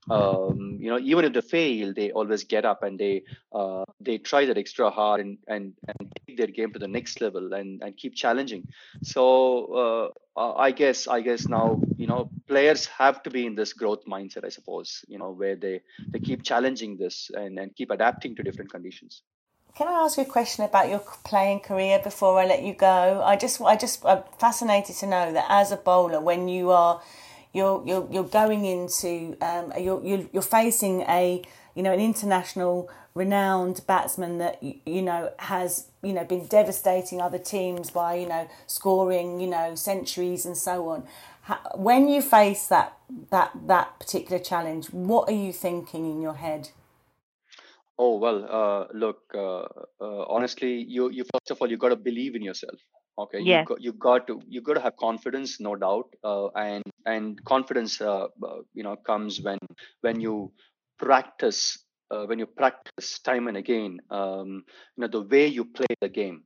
um, 0.10 0.78
you 0.80 0.90
know, 0.90 1.00
even 1.00 1.26
if 1.26 1.34
they 1.34 1.42
fail, 1.42 1.94
they 1.94 2.12
always 2.12 2.44
get 2.44 2.66
up 2.66 2.84
and 2.84 3.00
they 3.00 3.24
uh, 3.54 3.84
they 4.00 4.18
try 4.18 4.46
that 4.46 4.58
extra 4.58 4.90
hard 4.90 5.22
and 5.22 5.38
and 5.48 5.74
and 5.88 6.12
take 6.28 6.38
their 6.38 6.48
game 6.48 6.72
to 6.74 6.80
the 6.80 6.88
next 6.88 7.22
level 7.22 7.54
and 7.54 7.82
and 7.84 7.98
keep 7.98 8.16
challenging. 8.16 8.68
So 9.04 10.14
uh, 10.38 10.54
I 10.56 10.72
guess 10.72 11.08
I 11.08 11.22
guess 11.22 11.48
now 11.48 11.82
you 11.98 12.08
know 12.08 12.30
players 12.48 12.86
have 12.88 13.24
to 13.24 13.30
be 13.30 13.46
in 13.46 13.56
this 13.56 13.74
growth 13.74 14.06
mindset, 14.06 14.46
I 14.46 14.50
suppose, 14.50 15.04
you 15.08 15.18
know, 15.20 15.32
where 15.32 15.56
they 15.56 15.82
they 16.12 16.20
keep 16.20 16.44
challenging 16.44 16.98
this 16.98 17.30
and 17.34 17.60
and 17.60 17.76
keep 17.76 17.92
adapting 17.92 18.36
to 18.36 18.44
different 18.44 18.72
conditions. 18.72 19.24
Can 19.76 19.88
I 19.88 20.04
ask 20.04 20.18
you 20.18 20.24
a 20.24 20.26
question 20.26 20.66
about 20.66 20.90
your 20.90 21.00
playing 21.24 21.62
career 21.62 22.00
before 22.04 22.40
I 22.40 22.46
let 22.46 22.64
you 22.64 22.74
go? 22.74 23.22
I 23.24 23.36
just, 23.36 23.62
I 23.62 23.76
just, 23.76 24.06
I'm 24.06 24.24
fascinated 24.38 24.96
to 24.98 25.08
know 25.08 25.32
that 25.32 25.46
as 25.48 25.72
a 25.72 25.78
bowler, 25.78 26.20
when 26.20 26.50
you 26.50 26.72
are, 26.72 27.02
you're, 27.54 27.82
you're, 27.86 28.08
you're 28.12 28.24
going 28.24 28.66
into, 28.66 29.38
um, 29.42 29.72
you're, 29.80 30.04
you're, 30.04 30.26
you're 30.34 30.42
facing 30.42 31.02
a, 31.02 31.42
you 31.76 31.84
know, 31.84 31.94
an 31.94 32.00
international 32.02 32.90
renowned 33.16 33.82
batsman 33.88 34.38
that 34.38 34.62
you 34.62 35.02
know 35.02 35.32
has 35.40 35.88
you 36.04 36.14
know 36.14 36.24
been 36.24 36.46
devastating 36.46 37.20
other 37.20 37.40
teams 37.40 37.90
by 37.90 38.14
you 38.14 38.28
know 38.28 38.48
scoring 38.68 39.40
you 39.40 39.48
know 39.48 39.74
centuries 39.76 40.46
and 40.46 40.56
so 40.56 40.88
on 40.88 41.04
when 41.76 42.08
you 42.08 42.22
face 42.22 42.68
that 42.68 42.98
that 43.32 43.52
that 43.66 44.00
particular 44.00 44.42
challenge 44.42 44.88
what 44.92 45.28
are 45.28 45.36
you 45.36 45.52
thinking 45.52 46.10
in 46.10 46.22
your 46.22 46.36
head 46.36 46.70
Oh 48.00 48.18
well, 48.18 48.46
uh, 48.50 48.88
look. 48.94 49.20
Uh, 49.36 49.64
uh, 50.02 50.26
honestly, 50.36 50.74
you 50.96 51.10
you 51.12 51.24
first 51.34 51.52
of 51.52 51.62
all 51.62 51.70
you 51.70 51.78
got 51.78 51.90
to 51.90 51.98
believe 51.98 52.36
in 52.36 52.42
yourself. 52.44 52.80
Okay, 53.20 53.42
you 53.42 53.60
got 53.60 53.82
you 53.82 53.94
got 53.94 54.28
to 54.28 54.42
you 54.48 54.62
got 54.62 54.76
to 54.76 54.82
have 54.82 54.98
confidence, 54.98 55.60
no 55.60 55.76
doubt. 55.76 56.08
Uh, 56.24 56.48
and 56.56 56.84
and 57.06 57.44
confidence, 57.46 58.02
uh, 58.02 58.28
uh, 58.50 58.60
you 58.74 58.84
know, 58.84 58.96
comes 58.98 59.42
when 59.42 59.60
when 60.02 60.22
you 60.22 60.52
practice 60.98 61.78
when 62.28 62.40
you 62.40 62.48
practice 62.48 63.20
time 63.20 63.48
and 63.48 63.58
again. 63.58 64.00
Um, 64.10 64.64
you 64.96 65.02
know 65.04 65.08
the 65.08 65.22
way 65.24 65.48
you 65.48 65.66
play 65.66 65.94
the 66.02 66.10
game 66.10 66.44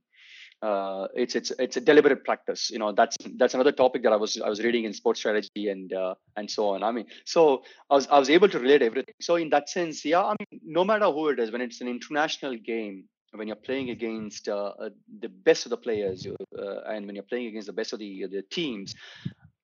uh, 0.63 1.07
it's 1.13 1.35
it's 1.35 1.51
it's 1.59 1.77
a 1.77 1.81
deliberate 1.81 2.23
practice. 2.23 2.71
You 2.71 2.79
know, 2.79 2.93
that's 2.93 3.17
that's 3.37 3.53
another 3.53 3.73
topic 3.73 4.03
that 4.03 4.13
I 4.13 4.15
was 4.15 4.39
I 4.39 4.47
was 4.47 4.63
reading 4.63 4.85
in 4.85 4.93
sports 4.93 5.19
strategy 5.19 5.67
and 5.67 5.91
uh, 5.91 6.15
and 6.37 6.49
so 6.49 6.69
on. 6.69 6.83
I 6.83 6.91
mean, 6.91 7.05
so 7.25 7.63
I 7.89 7.95
was 7.95 8.07
I 8.07 8.17
was 8.17 8.29
able 8.29 8.47
to 8.49 8.59
relate 8.59 8.81
everything. 8.81 9.13
So 9.21 9.35
in 9.35 9.49
that 9.49 9.69
sense, 9.69 10.05
yeah, 10.05 10.23
I 10.23 10.35
mean, 10.39 10.61
no 10.63 10.85
matter 10.85 11.05
who 11.05 11.27
it 11.29 11.39
is, 11.39 11.51
when 11.51 11.61
it's 11.61 11.81
an 11.81 11.89
international 11.89 12.55
game, 12.55 13.03
when 13.31 13.47
you're 13.47 13.65
playing 13.67 13.89
against 13.89 14.47
uh, 14.47 14.71
uh 14.79 14.89
the 15.19 15.29
best 15.29 15.65
of 15.65 15.71
the 15.71 15.77
players, 15.77 16.25
uh, 16.25 16.81
and 16.87 17.05
when 17.05 17.15
you're 17.15 17.29
playing 17.31 17.47
against 17.47 17.67
the 17.67 17.73
best 17.73 17.91
of 17.91 17.99
the 17.99 18.25
the 18.31 18.43
teams, 18.49 18.95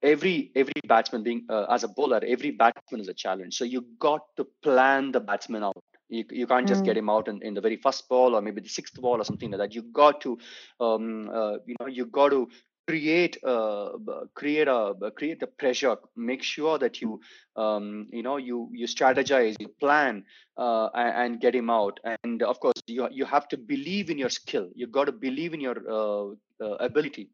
every 0.03 0.51
every 0.53 0.81
batsman 0.85 1.23
being 1.23 1.45
uh, 1.49 1.65
as 1.69 1.85
a 1.85 1.87
bowler, 1.87 2.19
every 2.27 2.51
batsman 2.51 2.99
is 2.99 3.07
a 3.07 3.13
challenge. 3.13 3.55
So 3.55 3.63
you 3.63 3.85
got 3.99 4.21
to 4.35 4.45
plan 4.63 5.13
the 5.13 5.21
batsman 5.21 5.63
out 5.63 5.81
you, 6.09 6.25
you 6.29 6.47
can't 6.47 6.67
just 6.67 6.81
mm. 6.81 6.85
get 6.85 6.97
him 6.97 7.09
out 7.09 7.27
in, 7.27 7.41
in 7.41 7.53
the 7.53 7.61
very 7.61 7.77
first 7.77 8.09
ball 8.09 8.35
or 8.35 8.41
maybe 8.41 8.61
the 8.61 8.69
sixth 8.69 8.99
ball 8.99 9.21
or 9.21 9.23
something 9.23 9.51
like 9.51 9.59
that. 9.59 9.75
You 9.75 9.83
got 9.83 10.21
to, 10.21 10.37
um, 10.79 11.29
uh, 11.29 11.57
you 11.65 11.75
know, 11.79 11.87
you 11.87 12.05
got 12.05 12.29
to 12.29 12.49
create 12.87 13.37
uh, 13.43 13.91
create 14.33 14.67
a 14.67 14.95
create 15.15 15.39
the 15.39 15.47
pressure. 15.47 15.95
Make 16.15 16.41
sure 16.41 16.79
that 16.79 17.01
you 17.01 17.19
um, 17.55 18.07
you 18.11 18.23
know 18.23 18.37
you 18.37 18.69
you 18.73 18.87
strategize 18.87 19.55
you 19.59 19.67
plan 19.79 20.23
uh, 20.57 20.89
and, 20.95 21.39
get 21.39 21.53
him 21.53 21.69
out. 21.69 21.99
And 22.23 22.41
of 22.41 22.59
course 22.59 22.81
you 22.87 23.07
you 23.11 23.25
have 23.25 23.47
to 23.49 23.57
believe 23.57 24.09
in 24.09 24.17
your 24.17 24.29
skill. 24.29 24.69
You 24.75 24.87
got 24.87 25.05
to 25.05 25.11
believe 25.11 25.53
in 25.53 25.61
your 25.61 25.77
uh, 25.87 26.29
uh 26.63 26.75
ability. 26.89 27.29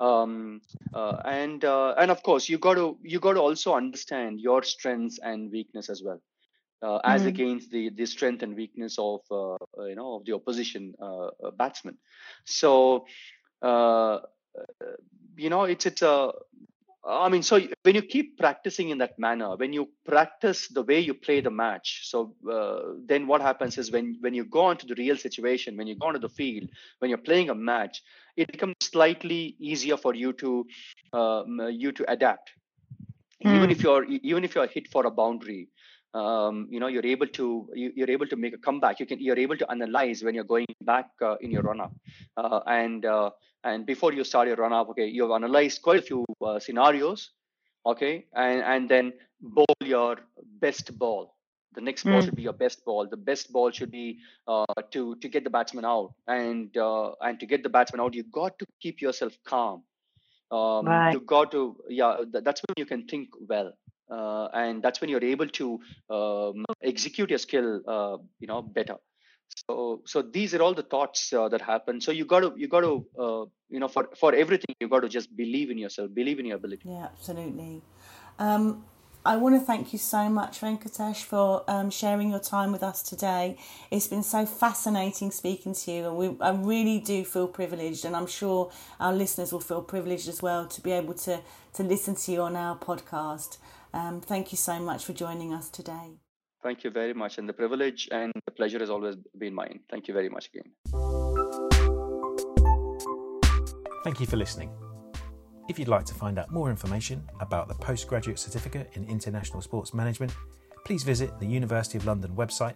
Um, 0.00 0.62
uh, 0.94 1.22
and 1.24 1.64
uh, 1.64 1.94
and 1.96 2.10
of 2.10 2.22
course 2.24 2.48
you 2.48 2.58
got 2.58 2.74
to 2.74 2.98
you 3.02 3.20
got 3.20 3.34
to 3.34 3.40
also 3.40 3.74
understand 3.74 4.40
your 4.40 4.64
strengths 4.64 5.20
and 5.22 5.52
weakness 5.52 5.88
as 5.88 6.02
well 6.02 6.20
uh, 6.82 6.98
as 7.04 7.22
mm. 7.22 7.28
against 7.28 7.70
the 7.70 7.90
the 7.90 8.06
strength 8.06 8.42
and 8.42 8.56
weakness 8.56 8.96
of 8.98 9.20
uh, 9.30 9.56
you 9.84 9.94
know 9.94 10.14
of 10.16 10.24
the 10.24 10.32
opposition 10.32 10.94
uh, 11.00 11.26
uh 11.26 11.50
batsman. 11.56 11.96
So 12.44 13.06
uh, 13.62 14.18
you 15.36 15.50
know 15.50 15.64
it's 15.64 15.86
it's 15.86 16.02
a 16.02 16.32
I 17.04 17.28
mean, 17.28 17.42
so 17.42 17.60
when 17.82 17.96
you 17.96 18.02
keep 18.02 18.38
practicing 18.38 18.90
in 18.90 18.98
that 18.98 19.18
manner, 19.18 19.56
when 19.56 19.72
you 19.72 19.88
practice 20.06 20.68
the 20.68 20.84
way 20.84 21.00
you 21.00 21.14
play 21.14 21.40
the 21.40 21.50
match, 21.50 22.02
so 22.04 22.36
uh, 22.48 22.94
then 23.04 23.26
what 23.26 23.40
happens 23.40 23.76
is 23.76 23.90
when 23.90 24.18
when 24.20 24.34
you 24.34 24.44
go 24.44 24.70
into 24.70 24.86
the 24.86 24.94
real 24.94 25.16
situation, 25.16 25.76
when 25.76 25.88
you 25.88 25.96
go 25.96 26.06
onto 26.06 26.20
the 26.20 26.28
field, 26.28 26.68
when 27.00 27.08
you're 27.08 27.18
playing 27.18 27.50
a 27.50 27.56
match, 27.56 28.02
it 28.36 28.52
becomes 28.52 28.76
slightly 28.80 29.56
easier 29.58 29.96
for 29.96 30.14
you 30.14 30.32
to 30.34 30.64
um, 31.12 31.60
you 31.70 31.90
to 31.90 32.08
adapt. 32.08 32.52
Mm. 33.44 33.56
Even 33.56 33.70
if 33.70 33.82
you're 33.82 34.04
even 34.04 34.44
if 34.44 34.54
you're 34.54 34.68
hit 34.68 34.86
for 34.86 35.04
a 35.04 35.10
boundary, 35.10 35.68
um, 36.14 36.68
you 36.70 36.80
know 36.80 36.88
you're 36.88 37.06
able 37.06 37.26
to 37.26 37.68
you, 37.74 38.04
are 38.04 38.10
able 38.10 38.26
to 38.26 38.36
make 38.36 38.54
a 38.54 38.58
comeback. 38.58 39.00
You 39.00 39.06
can 39.06 39.20
you're 39.20 39.38
able 39.38 39.56
to 39.56 39.70
analyze 39.70 40.22
when 40.22 40.34
you're 40.34 40.44
going 40.44 40.66
back 40.82 41.10
uh, 41.20 41.36
in 41.40 41.50
your 41.50 41.62
run 41.62 41.80
up 41.80 41.92
uh, 42.36 42.60
and 42.66 43.04
uh, 43.04 43.30
and 43.64 43.86
before 43.86 44.12
you 44.12 44.24
start 44.24 44.48
your 44.48 44.56
run 44.56 44.72
up 44.72 44.88
okay 44.90 45.06
you've 45.06 45.30
analyzed 45.30 45.82
quite 45.82 46.00
a 46.00 46.02
few 46.02 46.24
uh, 46.44 46.58
scenarios 46.58 47.30
okay 47.86 48.26
and 48.34 48.62
and 48.62 48.88
then 48.88 49.12
bowl 49.40 49.76
your 49.80 50.18
best 50.60 50.96
ball. 50.98 51.34
The 51.74 51.80
next 51.80 52.04
ball 52.04 52.20
mm. 52.20 52.24
should 52.24 52.36
be 52.36 52.42
your 52.42 52.52
best 52.52 52.84
ball. 52.84 53.08
The 53.08 53.16
best 53.16 53.50
ball 53.50 53.70
should 53.70 53.90
be 53.90 54.18
uh, 54.46 54.64
to 54.90 55.16
to 55.16 55.28
get 55.28 55.44
the 55.44 55.50
batsman 55.50 55.86
out. 55.86 56.12
And 56.26 56.76
uh, 56.76 57.12
and 57.22 57.40
to 57.40 57.46
get 57.46 57.62
the 57.62 57.70
batsman 57.70 58.00
out 58.00 58.14
you 58.14 58.24
got 58.24 58.58
to 58.58 58.66
keep 58.80 59.00
yourself 59.00 59.32
calm. 59.44 59.82
Um, 60.50 60.84
right. 60.84 61.14
you 61.14 61.20
got 61.20 61.50
to 61.52 61.76
yeah 61.88 62.16
that's 62.30 62.60
when 62.60 62.74
you 62.76 62.84
can 62.84 63.06
think 63.06 63.30
well 63.48 63.72
uh, 64.10 64.48
and 64.52 64.82
that's 64.82 65.00
when 65.00 65.10
you're 65.10 65.24
able 65.24 65.48
to 65.48 65.80
um, 66.10 66.64
execute 66.82 67.30
your 67.30 67.38
skill 67.38 67.80
uh, 67.86 68.16
you 68.40 68.46
know 68.46 68.62
better 68.62 68.96
so 69.68 70.02
so 70.06 70.22
these 70.22 70.54
are 70.54 70.62
all 70.62 70.74
the 70.74 70.82
thoughts 70.82 71.32
uh, 71.32 71.48
that 71.48 71.60
happen 71.60 72.00
so 72.00 72.10
you 72.10 72.24
got 72.24 72.40
to 72.40 72.52
you 72.56 72.68
got 72.68 72.80
to 72.80 73.06
uh, 73.18 73.44
you 73.68 73.80
know 73.80 73.88
for 73.88 74.08
for 74.16 74.34
everything 74.34 74.74
you 74.80 74.88
got 74.88 75.00
to 75.00 75.08
just 75.08 75.34
believe 75.36 75.70
in 75.70 75.78
yourself 75.78 76.10
believe 76.14 76.38
in 76.38 76.46
your 76.46 76.56
ability 76.56 76.82
yeah 76.84 77.08
absolutely 77.12 77.82
um, 78.38 78.84
I 79.24 79.36
want 79.36 79.54
to 79.54 79.64
thank 79.64 79.92
you 79.92 80.00
so 80.00 80.28
much, 80.28 80.60
Venkatesh, 80.60 81.22
for 81.22 81.62
um, 81.68 81.90
sharing 81.90 82.30
your 82.30 82.40
time 82.40 82.72
with 82.72 82.82
us 82.82 83.04
today. 83.04 83.56
It's 83.88 84.08
been 84.08 84.24
so 84.24 84.46
fascinating 84.46 85.30
speaking 85.30 85.74
to 85.74 85.92
you, 85.92 86.06
and 86.08 86.16
we, 86.16 86.36
I 86.40 86.50
really 86.50 86.98
do 86.98 87.24
feel 87.24 87.46
privileged, 87.46 88.04
and 88.04 88.16
I'm 88.16 88.26
sure 88.26 88.72
our 88.98 89.12
listeners 89.12 89.52
will 89.52 89.60
feel 89.60 89.80
privileged 89.80 90.28
as 90.28 90.42
well 90.42 90.66
to 90.66 90.80
be 90.80 90.90
able 90.90 91.14
to, 91.14 91.40
to 91.74 91.82
listen 91.84 92.16
to 92.16 92.32
you 92.32 92.40
on 92.40 92.56
our 92.56 92.76
podcast. 92.76 93.58
Um, 93.94 94.20
thank 94.20 94.52
you 94.52 94.58
so 94.58 94.78
much 94.80 95.04
for 95.04 95.12
joining 95.12 95.52
us 95.52 95.68
today. 95.68 96.18
Thank 96.62 96.84
you 96.84 96.90
very 96.90 97.12
much. 97.12 97.38
And 97.38 97.48
the 97.48 97.52
privilege 97.52 98.08
and 98.12 98.32
the 98.46 98.52
pleasure 98.52 98.78
has 98.78 98.90
always 98.90 99.16
been 99.38 99.54
mine. 99.54 99.80
Thank 99.90 100.06
you 100.08 100.14
very 100.14 100.28
much 100.28 100.48
again. 100.48 100.72
Thank 104.04 104.20
you 104.20 104.26
for 104.26 104.36
listening. 104.36 104.70
If 105.68 105.78
you'd 105.78 105.88
like 105.88 106.04
to 106.06 106.14
find 106.14 106.38
out 106.38 106.50
more 106.50 106.70
information 106.70 107.22
about 107.40 107.68
the 107.68 107.74
postgraduate 107.74 108.38
certificate 108.38 108.90
in 108.94 109.06
international 109.08 109.60
sports 109.62 109.94
management, 109.94 110.34
please 110.84 111.04
visit 111.04 111.38
the 111.38 111.46
University 111.46 111.98
of 111.98 112.06
London 112.06 112.34
website 112.34 112.74